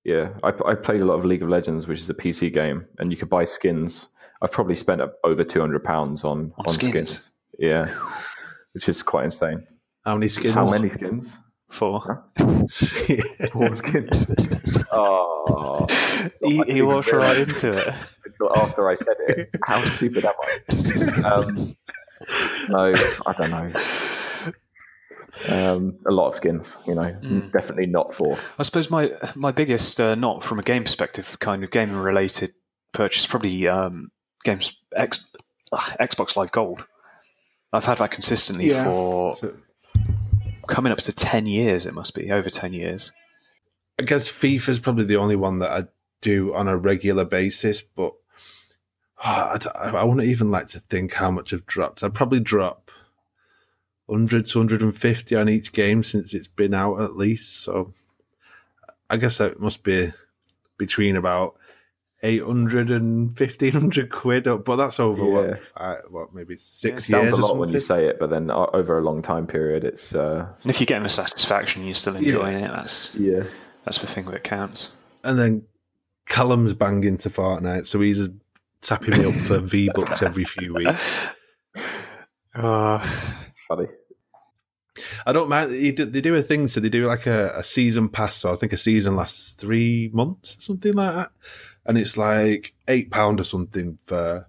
Yeah, 0.04 0.30
I, 0.44 0.52
I 0.66 0.76
played 0.76 1.02
a 1.02 1.06
lot 1.06 1.16
of 1.16 1.26
League 1.26 1.44
of 1.44 1.50
Legends, 1.50 1.88
which 1.88 2.00
is 2.00 2.10
a 2.10 2.14
PC 2.16 2.52
game, 2.54 2.86
and 2.98 3.12
you 3.12 3.18
could 3.18 3.30
buy 3.30 3.46
skins. 3.46 4.10
I've 4.42 4.52
probably 4.52 4.74
spent 4.76 5.02
over 5.24 5.44
two 5.44 5.60
hundred 5.62 5.84
pounds 5.84 6.24
on 6.24 6.54
On 6.58 6.66
on, 6.66 6.70
skins? 6.70 6.92
skins. 6.92 7.32
Yeah, 7.60 7.86
which 8.74 8.90
is 8.90 9.04
quite 9.04 9.26
insane. 9.26 9.68
How 10.04 10.16
many 10.16 10.30
skins? 10.30 10.56
How 10.56 10.66
many 10.66 10.90
skins? 10.90 11.38
For 11.70 12.26
Four 13.54 13.76
skins. 13.76 14.26
oh, 14.92 15.88
he, 16.44 16.62
he 16.68 16.82
walked 16.82 17.12
right 17.14 17.38
into 17.38 17.72
it. 17.78 17.94
until 18.26 18.58
after 18.58 18.90
I 18.90 18.96
said 18.96 19.16
it. 19.30 19.50
How 19.66 19.80
stupid 19.80 20.26
am 20.26 20.34
I? 20.44 20.58
Um, 21.32 21.78
no, 22.70 22.94
I 23.26 23.34
don't 23.34 23.50
know. 23.52 23.72
Um, 25.50 25.98
a 26.06 26.12
lot 26.12 26.30
of 26.32 26.36
skins, 26.38 26.78
you 26.86 26.94
know, 26.96 27.12
definitely 27.54 27.86
not 27.86 28.14
four. 28.14 28.38
I 28.60 28.64
suppose 28.64 28.90
my 28.90 29.12
my 29.36 29.52
biggest, 29.52 30.00
uh, 30.02 30.16
not 30.16 30.44
from 30.44 30.60
a 30.60 30.64
game 30.64 30.84
perspective, 30.84 31.38
kind 31.40 31.64
of 31.64 31.72
gaming 31.72 31.96
related 31.98 32.54
purchase, 32.92 33.26
probably 33.26 33.68
um, 33.68 34.12
games 34.44 34.76
X, 34.96 35.26
uh, 35.72 35.78
Xbox 36.02 36.36
Live 36.36 36.52
Gold. 36.52 36.86
I've 37.72 37.86
had 37.86 38.00
that 38.00 38.12
consistently 38.12 38.70
Yeah. 38.70 38.84
for 38.84 39.36
So- 39.36 39.56
coming 40.68 40.92
up 40.92 40.98
to 41.00 41.12
ten 41.14 41.46
years. 41.46 41.86
It 41.86 41.94
must 41.94 42.14
be 42.14 42.32
over 42.32 42.50
ten 42.50 42.74
years. 42.74 43.12
I 44.00 44.04
guess 44.04 44.30
FIFA 44.32 44.70
is 44.70 44.80
probably 44.80 45.06
the 45.06 45.18
only 45.18 45.36
one 45.36 45.60
that 45.60 45.72
I 45.72 45.88
do 46.22 46.54
on 46.54 46.68
a 46.68 46.76
regular 46.76 47.24
basis, 47.26 47.82
but 47.82 48.14
I 49.24 49.54
I, 49.54 49.58
d- 49.60 49.70
I 49.76 50.04
wouldn't 50.04 50.28
even 50.28 50.50
like 50.52 50.68
to 50.70 50.80
think 50.80 51.14
how 51.14 51.30
much 51.32 51.54
I've 51.54 51.66
dropped. 51.66 52.04
I'd 52.04 52.14
probably 52.14 52.40
drop 52.40 52.81
100 54.12 54.46
to 54.46 54.60
150 54.60 55.36
on 55.38 55.48
each 55.48 55.72
game 55.72 56.04
since 56.04 56.34
it's 56.34 56.48
been 56.48 56.74
out 56.74 57.00
at 57.00 57.16
least. 57.16 57.62
So 57.64 57.94
I 59.10 59.16
guess 59.18 59.38
that 59.38 59.60
must 59.60 59.84
be 59.84 60.12
between 60.78 61.16
about 61.16 61.56
800 62.24 62.92
and 62.92 63.28
1500 63.40 64.12
quid, 64.12 64.44
but 64.66 64.76
that's 64.76 65.00
over 65.00 65.24
Yeah. 65.24 65.32
what, 65.32 65.60
five, 65.60 66.02
what, 66.10 66.36
maybe 66.36 66.56
six 66.58 67.04
It 67.04 67.12
sounds 67.12 67.32
a 67.32 67.38
lot 67.42 67.58
when 67.58 67.70
you 67.70 67.80
say 67.80 68.06
it, 68.06 68.20
but 68.20 68.30
then 68.30 68.52
over 68.52 69.00
a 69.00 69.02
long 69.02 69.22
time 69.22 69.48
period, 69.48 69.84
it's 69.84 70.14
uh, 70.14 70.46
And 70.62 70.70
if 70.70 70.80
you're 70.80 70.86
getting 70.86 71.04
the 71.04 71.10
satisfaction, 71.10 71.84
you're 71.86 71.94
still 71.94 72.16
enjoying 72.16 72.60
it. 72.60 72.70
That's 72.70 73.16
yeah. 73.16 73.44
that's 73.86 73.98
the 74.00 74.08
thing 74.08 74.26
that 74.26 74.44
counts. 74.44 74.90
And 75.24 75.40
then 75.40 75.64
Callum's 76.28 76.74
banging 76.74 77.18
to 77.20 77.30
Fortnite, 77.30 77.88
so 77.88 78.00
he's 78.02 78.28
tapping 78.82 79.18
me 79.18 79.26
up 79.26 79.34
for 79.34 79.60
V 79.60 79.90
Bucks 79.96 80.22
every 80.22 80.46
few 80.46 80.74
weeks. 80.74 81.06
Uh, 82.54 83.00
It's 83.48 83.60
funny. 83.62 83.88
I 85.26 85.32
don't 85.32 85.50
mind. 85.50 85.72
They 85.72 85.92
do, 85.92 86.36
a 86.36 86.44
thing, 86.44 86.68
so 86.68 86.80
they 86.80 86.90
do 86.90 87.06
like 87.06 87.26
a, 87.26 87.54
a 87.56 87.64
season 87.64 88.10
pass. 88.10 88.36
So 88.38 88.52
I 88.52 88.56
think 88.56 88.74
a 88.74 88.78
season 88.78 89.16
lasts 89.16 89.54
three 89.54 90.10
months, 90.14 90.58
or 90.58 90.62
something 90.62 90.94
like 90.94 91.16
that, 91.16 91.32
and 91.86 91.98
it's 91.98 92.18
like 92.18 92.74
eight 92.88 93.10
pound 93.10 93.40
or 93.40 93.46
something 93.46 93.98
for 94.04 94.48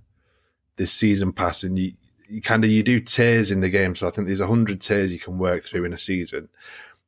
this 0.76 0.92
season 0.92 1.32
pass. 1.32 1.62
And 1.62 1.78
you, 1.78 1.92
you 2.28 2.42
kind 2.42 2.64
of 2.64 2.70
you 2.70 2.82
do 2.82 2.98
tiers 2.98 3.50
in 3.50 3.60
the 3.60 3.70
game. 3.70 3.94
So 3.94 4.08
I 4.08 4.10
think 4.10 4.26
there's 4.26 4.40
a 4.40 4.48
hundred 4.48 4.80
tiers 4.80 5.12
you 5.12 5.20
can 5.20 5.38
work 5.38 5.62
through 5.62 5.84
in 5.84 5.92
a 5.92 5.98
season, 5.98 6.48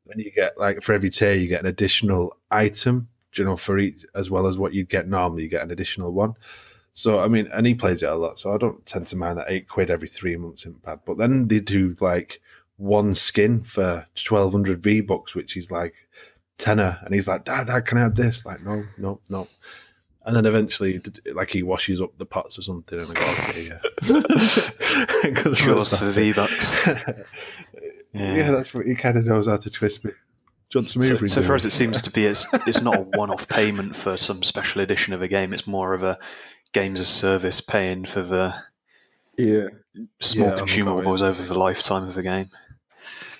and 0.08 0.20
you 0.20 0.30
get 0.30 0.58
like 0.58 0.82
for 0.82 0.92
every 0.92 1.10
tier 1.10 1.34
you 1.34 1.48
get 1.48 1.60
an 1.60 1.66
additional 1.66 2.36
item. 2.50 3.08
You 3.34 3.44
know, 3.44 3.56
for 3.56 3.78
each 3.78 4.06
as 4.14 4.30
well 4.30 4.46
as 4.46 4.56
what 4.56 4.74
you'd 4.74 4.88
get 4.88 5.08
normally, 5.08 5.42
you 5.42 5.48
get 5.48 5.64
an 5.64 5.72
additional 5.72 6.12
one. 6.12 6.34
So 6.92 7.18
I 7.18 7.26
mean, 7.26 7.48
and 7.52 7.66
he 7.66 7.74
plays 7.74 8.04
it 8.04 8.08
a 8.08 8.14
lot, 8.14 8.38
so 8.38 8.52
I 8.52 8.58
don't 8.58 8.86
tend 8.86 9.08
to 9.08 9.16
mind 9.16 9.38
that 9.38 9.50
eight 9.50 9.68
quid 9.68 9.90
every 9.90 10.06
three 10.06 10.36
months 10.36 10.62
isn't 10.62 10.84
bad. 10.84 11.00
But 11.04 11.18
then 11.18 11.48
they 11.48 11.58
do 11.58 11.96
like 11.98 12.40
one 12.76 13.14
skin 13.14 13.62
for 13.64 14.06
twelve 14.14 14.52
hundred 14.52 14.82
V 14.82 15.00
bucks, 15.00 15.34
which 15.34 15.56
is 15.56 15.70
like 15.70 15.94
tenner, 16.58 16.98
and 17.04 17.14
he's 17.14 17.28
like, 17.28 17.44
"Dad, 17.44 17.66
Dad, 17.68 17.86
can 17.86 17.98
I 17.98 18.02
have 18.02 18.14
this?" 18.16 18.44
Like, 18.44 18.62
no, 18.62 18.84
no, 18.98 19.20
no. 19.30 19.48
And 20.26 20.34
then 20.34 20.46
eventually, 20.46 21.00
like 21.34 21.50
he 21.50 21.62
washes 21.62 22.00
up 22.00 22.16
the 22.16 22.24
pots 22.26 22.58
or 22.58 22.62
something, 22.62 22.98
and 22.98 23.10
I 23.10 23.14
go, 23.14 23.34
"Okay, 23.50 23.68
yeah." 23.68 25.32
'Cause 25.34 25.62
I 25.62 25.72
was 25.72 25.98
for 25.98 26.10
V 26.10 26.32
bucks. 26.32 26.74
yeah. 28.12 28.50
that's 28.50 28.72
what 28.74 28.86
he 28.86 28.94
kind 28.94 29.18
of 29.18 29.24
knows 29.26 29.46
how 29.46 29.56
to 29.56 29.70
twist 29.70 30.04
me. 30.04 30.12
So, 30.70 30.82
so 30.82 31.42
for 31.42 31.54
us, 31.54 31.64
it 31.64 31.70
seems 31.70 32.02
to 32.02 32.10
be 32.10 32.26
it's 32.26 32.46
it's 32.66 32.80
not 32.82 32.96
a 32.96 33.02
one-off 33.02 33.46
payment 33.48 33.94
for 33.94 34.16
some 34.16 34.42
special 34.42 34.80
edition 34.80 35.12
of 35.14 35.22
a 35.22 35.28
game. 35.28 35.52
It's 35.52 35.68
more 35.68 35.94
of 35.94 36.02
a 36.02 36.18
games 36.72 37.00
as 37.00 37.06
service 37.06 37.60
paying 37.60 38.04
for 38.06 38.22
the 38.22 38.52
Yeah. 39.38 39.68
small 40.20 40.48
Yeah, 40.48 40.56
consumables 40.56 41.22
over 41.22 41.40
the 41.40 41.56
lifetime 41.56 42.08
of 42.08 42.16
a 42.16 42.22
game. 42.22 42.50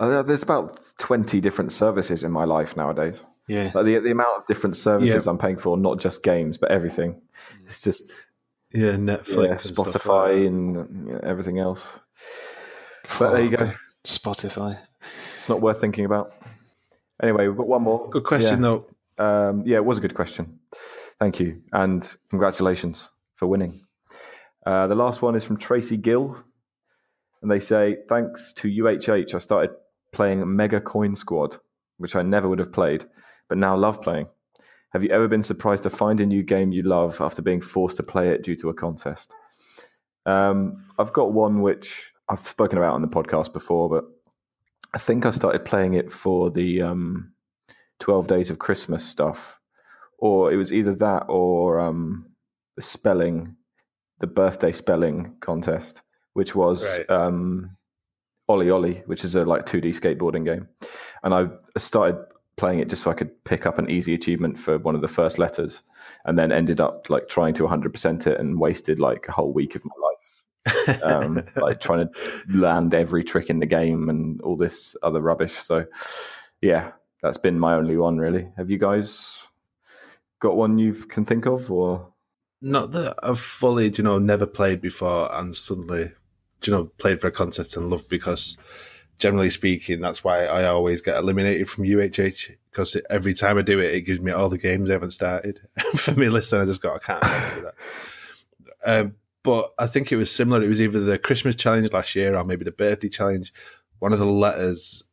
Uh, 0.01 0.23
there's 0.23 0.43
about 0.43 0.93
20 0.99 1.41
different 1.41 1.73
services 1.73 2.25
in 2.25 2.33
my 2.33 2.45
life 2.45 2.77
nowadays. 2.77 3.25
Yeah, 3.47 3.71
Like 3.75 3.85
the, 3.85 3.99
the 3.99 4.11
amount 4.11 4.39
of 4.39 4.47
different 4.47 4.77
services 4.77 5.27
Yeah. 5.27 5.31
I'm 5.31 5.39
paying 5.39 5.59
for, 5.59 5.77
not 5.77 6.01
just 6.01 6.23
games, 6.23 6.57
but 6.57 6.71
everything. 6.71 7.21
It's 7.65 7.83
just 7.83 8.27
yeah, 8.73 8.93
Netflix, 8.93 9.29
yeah, 9.37 9.43
and 9.43 9.49
like 9.51 9.59
Spotify 9.61 10.47
and 10.47 10.75
you 11.07 11.13
know, 11.13 11.21
everything 11.23 11.59
else. 11.59 12.01
But 13.19 13.33
there 13.33 13.45
you 13.45 13.51
go. 13.57 13.73
Spotify. 14.05 14.79
It's 15.39 15.49
not 15.49 15.61
worth 15.61 15.81
thinking 15.81 16.07
about. 16.07 16.33
Anyway, 17.23 17.47
we've 17.47 17.57
got 17.57 17.69
one 17.69 17.83
more. 17.83 18.09
Good 18.11 18.25
question 18.25 18.63
Yeah. 18.63 18.79
though. 19.19 19.49
Um, 19.51 19.63
yeah, 19.67 19.77
it 19.77 19.85
was 19.85 19.99
a 19.99 20.01
good 20.01 20.15
question. 20.15 20.59
Thank 21.21 21.39
you. 21.39 21.63
And 21.73 22.17
congratulations 22.31 23.11
for 23.37 23.47
winning. 23.47 23.85
Uh, 24.67 24.87
the 24.87 24.95
last 24.95 25.23
one 25.23 25.35
is 25.35 25.45
from 25.45 25.59
Tracy 25.59 25.97
Gill. 25.99 26.37
And 27.43 27.51
they 27.51 27.61
say, 27.61 27.99
thanks 28.09 28.55
to 28.55 28.69
UHH, 28.69 29.35
I 29.35 29.39
started 29.39 29.71
playing 30.15 30.57
Mega 30.57 30.81
Coin 30.81 31.15
Squad, 31.15 31.59
which 31.99 32.17
I 32.17 32.23
never 32.23 32.49
would 32.49 32.59
have 32.59 32.73
played, 32.73 33.05
but 33.49 33.59
now 33.59 33.77
love 33.77 34.01
playing. 34.01 34.27
Have 34.93 35.03
you 35.03 35.11
ever 35.11 35.27
been 35.29 35.43
surprised 35.43 35.83
to 35.83 35.91
find 35.91 36.21
a 36.21 36.27
new 36.27 36.43
game 36.43 36.73
you 36.73 36.83
love 36.85 37.21
after 37.21 37.43
being 37.43 37.61
forced 37.61 37.97
to 37.97 38.03
play 38.03 38.31
it 38.31 38.43
due 38.45 38.57
to 38.57 38.69
a 38.71 38.75
contest? 38.75 39.35
Um, 40.25 40.87
I've 40.99 41.13
got 41.13 41.33
one 41.33 41.61
which 41.61 42.13
I've 42.29 42.47
spoken 42.47 42.79
about 42.79 42.95
on 42.95 43.03
the 43.03 43.09
podcast 43.09 43.53
before, 43.53 43.89
but 43.91 44.05
I 44.95 44.99
think 44.99 45.27
I 45.27 45.31
started 45.31 45.65
playing 45.65 45.95
it 45.95 46.13
for 46.13 46.51
the 46.51 46.81
um, 46.83 47.33
12 48.01 48.29
Days 48.29 48.51
of 48.51 48.59
Christmas 48.61 49.05
stuff, 49.05 49.61
or 50.19 50.53
it 50.53 50.57
was 50.57 50.73
either 50.73 50.95
that 50.95 51.25
or 51.29 51.81
um, 51.81 52.27
the 52.77 52.83
spelling, 52.83 53.57
the 54.21 54.27
birthday 54.29 54.73
spelling 54.73 55.37
contest, 55.41 56.03
which 56.35 56.55
was 56.55 56.85
Right. 56.85 57.11
um, 57.11 57.77
OlliOlli, 58.49 59.07
which 59.07 59.25
is 59.25 59.35
a 59.35 59.45
like 59.45 59.67
2D 59.67 59.99
skateboarding 59.99 60.45
game. 60.45 60.69
And 61.23 61.35
I 61.35 61.49
started 61.79 62.17
playing 62.57 62.79
it 62.79 62.89
just 62.89 63.03
so 63.03 63.11
I 63.11 63.15
could 63.15 63.45
pick 63.45 63.67
up 63.67 63.79
an 63.79 63.91
easy 63.91 64.15
achievement 64.15 64.59
for 64.59 64.79
one 64.79 64.95
of 64.95 65.01
the 65.01 65.09
first 65.09 65.39
letters, 65.39 65.83
and 66.25 66.39
then 66.39 66.53
ended 66.53 66.81
up 66.81 67.11
like 67.11 67.29
trying 67.29 67.55
to 67.55 67.65
100% 67.65 68.27
it 68.27 68.39
and 68.39 68.61
wasted 68.61 69.01
like 69.01 69.27
a 69.29 69.33
whole 69.33 69.53
week 69.53 69.75
of 69.75 69.85
my 69.85 69.95
life 70.03 70.15
um, 71.03 71.45
like 71.57 71.81
trying 71.81 72.09
to 72.09 72.13
land 72.49 72.95
every 72.95 73.25
trick 73.25 73.51
in 73.51 73.59
the 73.59 73.67
game 73.67 74.09
and 74.09 74.41
all 74.43 74.57
this 74.57 74.97
other 75.03 75.21
rubbish. 75.21 75.53
So, 75.53 75.87
yeah, 76.61 76.93
that's 77.23 77.39
been 77.39 77.59
my 77.59 77.75
only 77.75 77.97
one 77.97 78.19
really. 78.19 78.49
Have 78.57 78.71
you 78.71 78.79
guys 78.79 79.49
got 80.41 80.57
one 80.57 80.79
you 80.79 80.93
can 80.95 81.25
think 81.25 81.47
of, 81.47 81.71
or 81.71 82.13
Not 82.61 82.93
that 82.93 83.17
I've 83.23 83.41
fully, 83.41 83.91
you 83.91 84.05
know, 84.05 84.19
never 84.19 84.47
played 84.47 84.81
before 84.81 85.35
and 85.35 85.57
suddenly, 85.57 86.13
you 86.67 86.73
know, 86.73 86.85
played 86.99 87.21
for 87.21 87.29
a 87.29 87.33
contest 87.33 87.77
and 87.77 87.91
loved 87.91 88.09
because 88.09 88.57
generally 89.19 89.51
speaking, 89.51 90.01
that's 90.01 90.25
why 90.25 90.47
I 90.47 90.67
always 90.67 91.01
get 91.01 91.17
eliminated 91.17 91.69
from 91.69 91.85
UHH 91.85 92.57
because 92.71 92.97
every 93.09 93.35
time 93.35 93.59
I 93.59 93.63
do 93.63 93.79
it, 93.79 93.95
it 93.95 94.03
gives 94.03 94.21
me 94.21 94.33
all 94.33 94.49
the 94.49 94.59
games 94.59 94.91
I 94.91 94.95
haven't 94.95 95.13
started. 95.13 95.61
for 95.97 96.13
me, 96.13 96.29
listen, 96.29 96.61
I 96.61 96.65
just 96.65 96.83
got, 96.83 96.97
I 96.97 96.99
can't 96.99 97.55
do 97.55 97.63
that. 97.63 97.75
Um, 98.85 99.15
but 99.43 99.73
I 99.79 99.87
think 99.87 100.11
it 100.11 100.17
was 100.17 100.31
similar. 100.31 100.63
It 100.63 100.69
was 100.69 100.81
either 100.81 101.01
the 101.01 101.19
Christmas 101.19 101.55
challenge 101.55 101.93
last 101.93 102.15
year 102.15 102.37
or 102.37 102.45
maybe 102.45 102.65
the 102.65 102.73
birthday 102.73 103.09
challenge. 103.09 103.53
One 103.99 104.13
of 104.13 104.19
the 104.19 104.27
letters, 104.27 105.05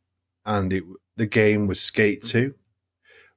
and 0.44 0.72
it 0.72 0.84
the 1.16 1.26
game 1.26 1.66
was 1.66 1.80
Skate 1.80 2.24
Two, 2.24 2.54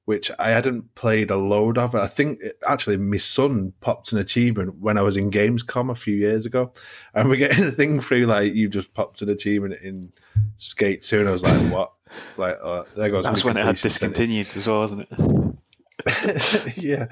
which 0.05 0.31
I 0.37 0.51
hadn't 0.51 0.93
played 0.93 1.31
a 1.31 1.35
load 1.35 1.77
of. 1.77 1.95
I 1.95 2.07
think 2.07 2.39
actually 2.67 2.97
my 2.97 3.17
son 3.17 3.73
popped 3.81 4.11
an 4.11 4.19
achievement 4.19 4.79
when 4.79 4.97
I 4.97 5.01
was 5.01 5.17
in 5.17 5.31
Gamescom 5.31 5.91
a 5.91 5.95
few 5.95 6.15
years 6.15 6.45
ago, 6.45 6.71
and 7.13 7.27
we're 7.27 7.35
getting 7.35 7.63
a 7.65 7.71
thing 7.71 7.99
through 7.99 8.25
like 8.25 8.53
you 8.53 8.69
just 8.69 8.93
popped 8.93 9.21
an 9.21 9.29
achievement 9.29 9.81
in 9.81 10.11
Skate 10.57 11.01
Two, 11.01 11.19
and 11.19 11.29
I 11.29 11.31
was 11.31 11.43
like, 11.43 11.71
what? 11.71 11.91
Like 12.37 12.57
uh, 12.63 12.83
there 12.95 13.09
goes. 13.09 13.23
That's 13.23 13.43
when 13.43 13.57
it 13.57 13.65
had 13.65 13.77
discontinued 13.77 14.55
as 14.55 14.67
well, 14.67 14.79
wasn't 14.79 15.07
it? 15.11 16.77
yeah, 16.77 17.07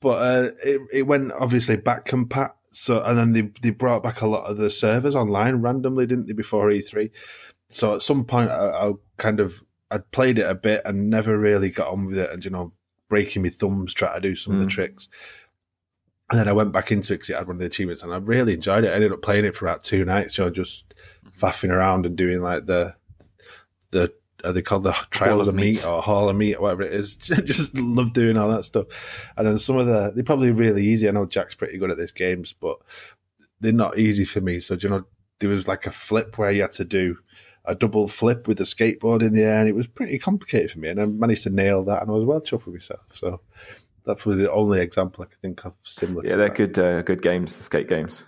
but 0.00 0.08
uh, 0.08 0.50
it 0.64 0.80
it 0.92 1.02
went 1.02 1.32
obviously 1.32 1.76
back 1.76 2.06
compat. 2.06 2.52
So 2.70 3.02
and 3.02 3.18
then 3.18 3.32
they 3.32 3.50
they 3.62 3.70
brought 3.70 4.04
back 4.04 4.22
a 4.22 4.28
lot 4.28 4.44
of 4.44 4.58
the 4.58 4.70
servers 4.70 5.16
online 5.16 5.56
randomly, 5.56 6.06
didn't 6.06 6.28
they? 6.28 6.34
Before 6.34 6.70
E 6.70 6.80
three. 6.82 7.10
So 7.70 7.94
at 7.94 8.02
some 8.02 8.24
point, 8.24 8.50
I, 8.50 8.88
I 8.88 8.92
kind 9.16 9.40
of 9.40 9.62
I'd 9.90 10.10
played 10.10 10.38
it 10.38 10.48
a 10.48 10.54
bit 10.54 10.82
and 10.84 11.08
never 11.10 11.38
really 11.38 11.70
got 11.70 11.88
on 11.92 12.06
with 12.06 12.18
it, 12.18 12.30
and 12.30 12.44
you 12.44 12.50
know, 12.50 12.72
breaking 13.08 13.42
my 13.42 13.48
thumbs 13.48 13.94
trying 13.94 14.20
to 14.20 14.28
do 14.28 14.36
some 14.36 14.54
of 14.54 14.60
the 14.60 14.66
Mm. 14.66 14.70
tricks. 14.70 15.08
And 16.30 16.38
then 16.38 16.46
I 16.48 16.52
went 16.52 16.72
back 16.72 16.92
into 16.92 17.14
it 17.14 17.16
because 17.16 17.30
it 17.30 17.36
had 17.36 17.46
one 17.46 17.56
of 17.56 17.60
the 17.60 17.66
achievements, 17.66 18.02
and 18.02 18.12
I 18.12 18.18
really 18.18 18.52
enjoyed 18.54 18.84
it. 18.84 18.88
I 18.90 18.94
ended 18.94 19.12
up 19.12 19.22
playing 19.22 19.46
it 19.46 19.56
for 19.56 19.66
about 19.66 19.82
two 19.82 20.04
nights, 20.04 20.36
you 20.36 20.44
know, 20.44 20.50
just 20.50 20.84
faffing 21.38 21.70
around 21.70 22.04
and 22.04 22.16
doing 22.16 22.40
like 22.42 22.66
the 22.66 22.94
the 23.92 24.12
are 24.44 24.52
they 24.52 24.60
called 24.62 24.84
the 24.84 24.92
trials 25.10 25.48
of 25.48 25.54
of 25.54 25.60
meat, 25.60 25.76
Meat. 25.78 25.86
or 25.86 26.02
hall 26.02 26.28
of 26.28 26.36
meat 26.36 26.54
or 26.56 26.62
whatever 26.62 26.82
it 26.82 26.92
is. 26.92 27.16
just 27.16 27.76
love 27.78 28.12
doing 28.12 28.36
all 28.36 28.50
that 28.50 28.64
stuff. 28.64 28.86
And 29.36 29.46
then 29.46 29.58
some 29.58 29.78
of 29.78 29.86
the 29.86 30.12
they're 30.14 30.22
probably 30.22 30.50
really 30.52 30.84
easy. 30.84 31.08
I 31.08 31.12
know 31.12 31.24
Jack's 31.24 31.54
pretty 31.54 31.78
good 31.78 31.90
at 31.90 31.96
these 31.96 32.12
games, 32.12 32.52
but 32.52 32.78
they're 33.60 33.72
not 33.72 33.98
easy 33.98 34.24
for 34.26 34.40
me. 34.42 34.60
So 34.60 34.74
you 34.74 34.90
know, 34.90 35.04
there 35.40 35.48
was 35.50 35.66
like 35.66 35.86
a 35.86 35.90
flip 35.90 36.36
where 36.36 36.52
you 36.52 36.60
had 36.62 36.72
to 36.72 36.84
do 36.84 37.18
a 37.68 37.74
double 37.74 38.08
flip 38.08 38.48
with 38.48 38.58
the 38.58 38.64
skateboard 38.64 39.20
in 39.20 39.34
the 39.34 39.42
air, 39.42 39.60
and 39.60 39.68
it 39.68 39.74
was 39.74 39.86
pretty 39.86 40.18
complicated 40.18 40.70
for 40.70 40.80
me. 40.80 40.88
And 40.88 41.00
I 41.00 41.04
managed 41.04 41.44
to 41.44 41.50
nail 41.50 41.84
that, 41.84 42.02
and 42.02 42.10
I 42.10 42.14
was 42.14 42.24
well 42.24 42.40
chuffed 42.40 42.66
with 42.66 42.74
myself. 42.74 43.06
So 43.12 43.40
that's 44.04 44.22
probably 44.22 44.42
the 44.42 44.50
only 44.52 44.80
example 44.80 45.22
I 45.22 45.26
can 45.26 45.38
think 45.40 45.64
of 45.64 45.74
similar. 45.84 46.24
yeah, 46.24 46.32
to 46.32 46.36
they're 46.36 46.48
that. 46.48 46.56
good, 46.56 46.78
uh, 46.78 47.02
good 47.02 47.22
games, 47.22 47.56
the 47.56 47.62
skate 47.62 47.88
games. 47.88 48.24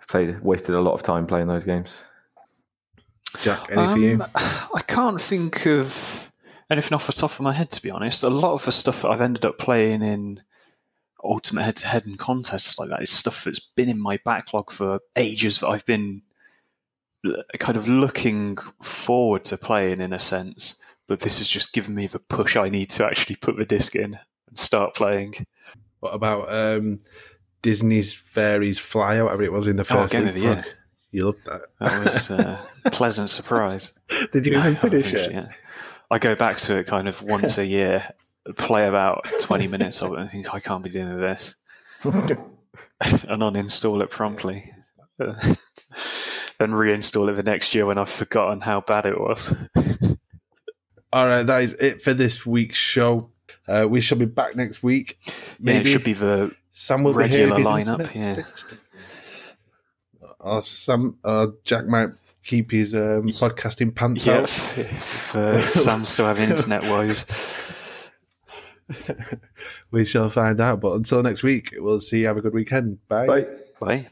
I've 0.00 0.08
played, 0.08 0.40
wasted 0.40 0.74
a 0.74 0.80
lot 0.80 0.94
of 0.94 1.02
time 1.02 1.26
playing 1.26 1.48
those 1.48 1.64
games. 1.64 2.04
Jack, 3.40 3.66
any 3.70 3.92
for 3.92 3.98
you? 3.98 4.14
Um, 4.14 4.26
I 4.74 4.82
can't 4.86 5.20
think 5.20 5.66
of 5.66 6.30
anything 6.70 6.94
off 6.94 7.06
the 7.06 7.12
top 7.12 7.32
of 7.32 7.40
my 7.40 7.52
head, 7.52 7.70
to 7.72 7.82
be 7.82 7.90
honest. 7.90 8.22
A 8.22 8.30
lot 8.30 8.54
of 8.54 8.64
the 8.64 8.72
stuff 8.72 9.02
that 9.02 9.08
I've 9.08 9.20
ended 9.20 9.44
up 9.44 9.58
playing 9.58 10.02
in 10.02 10.42
Ultimate 11.22 11.64
Head 11.64 11.76
to 11.76 11.88
Head 11.88 12.06
and 12.06 12.18
contests 12.18 12.78
like 12.78 12.88
that 12.90 13.02
is 13.02 13.10
stuff 13.10 13.44
that's 13.44 13.58
been 13.58 13.88
in 13.88 14.00
my 14.00 14.18
backlog 14.24 14.70
for 14.70 15.00
ages 15.16 15.58
that 15.58 15.68
I've 15.68 15.84
been 15.84 16.22
l- 16.22 16.22
kind 17.58 17.76
of 17.76 17.88
looking 17.88 18.58
forward 18.82 19.44
to 19.44 19.56
playing 19.56 20.00
in 20.00 20.12
a 20.12 20.20
sense. 20.20 20.76
But 21.08 21.20
this 21.20 21.38
has 21.38 21.48
just 21.48 21.72
given 21.72 21.94
me 21.94 22.06
the 22.06 22.18
push 22.18 22.56
I 22.56 22.68
need 22.68 22.90
to 22.90 23.04
actually 23.06 23.36
put 23.36 23.56
the 23.56 23.64
disc 23.64 23.94
in 23.94 24.18
and 24.48 24.58
start 24.58 24.94
playing. 24.94 25.46
What 26.00 26.14
about 26.14 26.52
um, 26.52 26.98
Disney's 27.62 28.12
Fairies 28.12 28.78
Fly, 28.78 29.16
or 29.16 29.24
whatever 29.24 29.42
it 29.44 29.52
was 29.52 29.66
in 29.66 29.76
the 29.76 29.82
Oh, 29.82 29.94
first 30.02 30.12
Game 30.12 30.26
of 30.28 30.34
the 30.34 30.40
Year. 30.40 30.64
You 31.12 31.26
loved 31.26 31.44
that. 31.46 31.62
That 31.80 32.04
was 32.04 32.30
a 32.30 32.60
pleasant 32.90 33.30
surprise. 33.30 33.92
Did 34.32 34.46
you 34.46 34.58
even 34.58 34.76
finish 34.76 35.14
it? 35.14 35.32
yet. 35.32 35.48
I 36.10 36.18
go 36.18 36.34
back 36.34 36.58
to 36.58 36.76
it 36.78 36.86
kind 36.86 37.08
of 37.08 37.22
once 37.22 37.58
a 37.58 37.64
year, 37.78 38.08
play 38.56 38.86
about 38.86 39.24
20 39.40 39.66
minutes 39.68 40.02
of 40.02 40.12
it, 40.12 40.18
and 40.18 40.30
think, 40.30 40.54
I 40.54 40.60
can't 40.60 40.84
be 40.84 40.90
doing 40.90 41.18
this. 41.18 41.56
and 42.04 42.42
uninstall 43.00 44.02
it 44.02 44.10
promptly. 44.10 44.72
Then 46.58 46.70
reinstall 46.70 47.28
it 47.30 47.34
the 47.34 47.42
next 47.42 47.74
year 47.74 47.86
when 47.86 47.98
I've 47.98 48.08
forgotten 48.08 48.60
how 48.60 48.80
bad 48.80 49.06
it 49.06 49.20
was. 49.20 49.54
All 51.12 51.28
right, 51.28 51.42
that 51.44 51.62
is 51.62 51.74
it 51.74 52.02
for 52.02 52.14
this 52.14 52.44
week's 52.44 52.76
show. 52.76 53.30
Uh, 53.68 53.86
we 53.88 54.00
shall 54.00 54.18
be 54.18 54.26
back 54.26 54.54
next 54.56 54.82
week. 54.82 55.18
Yeah, 55.26 55.32
Maybe 55.58 55.90
it 55.90 55.92
should 55.92 56.04
be 56.04 56.12
the 56.12 56.54
Sam 56.72 57.02
will 57.02 57.16
be 57.16 57.28
here. 57.28 57.48
regular 57.48 57.80
if 57.80 57.86
lineup, 57.86 58.14
yeah. 58.14 58.34
fixed. 58.36 58.78
Or 60.40 60.62
Sam, 60.62 61.18
or 61.24 61.54
Jack 61.64 61.86
might 61.86 62.10
keep 62.44 62.70
his 62.70 62.94
um, 62.94 63.28
podcasting 63.28 63.94
pants 63.94 64.26
yeah. 64.26 64.38
out. 64.38 64.44
If, 64.44 65.34
uh, 65.34 65.56
if 65.58 65.70
Sam 65.74 66.04
still 66.04 66.26
have 66.26 66.38
internet 66.38 66.82
woes. 66.84 67.24
We 69.90 70.04
shall 70.04 70.28
find 70.28 70.60
out. 70.60 70.80
But 70.80 70.92
until 70.92 71.22
next 71.22 71.42
week, 71.42 71.74
we'll 71.76 72.00
see 72.00 72.20
you. 72.20 72.26
Have 72.26 72.36
a 72.36 72.40
good 72.40 72.54
weekend. 72.54 72.98
Bye. 73.08 73.26
Bye. 73.26 73.46
Bye. 73.80 74.06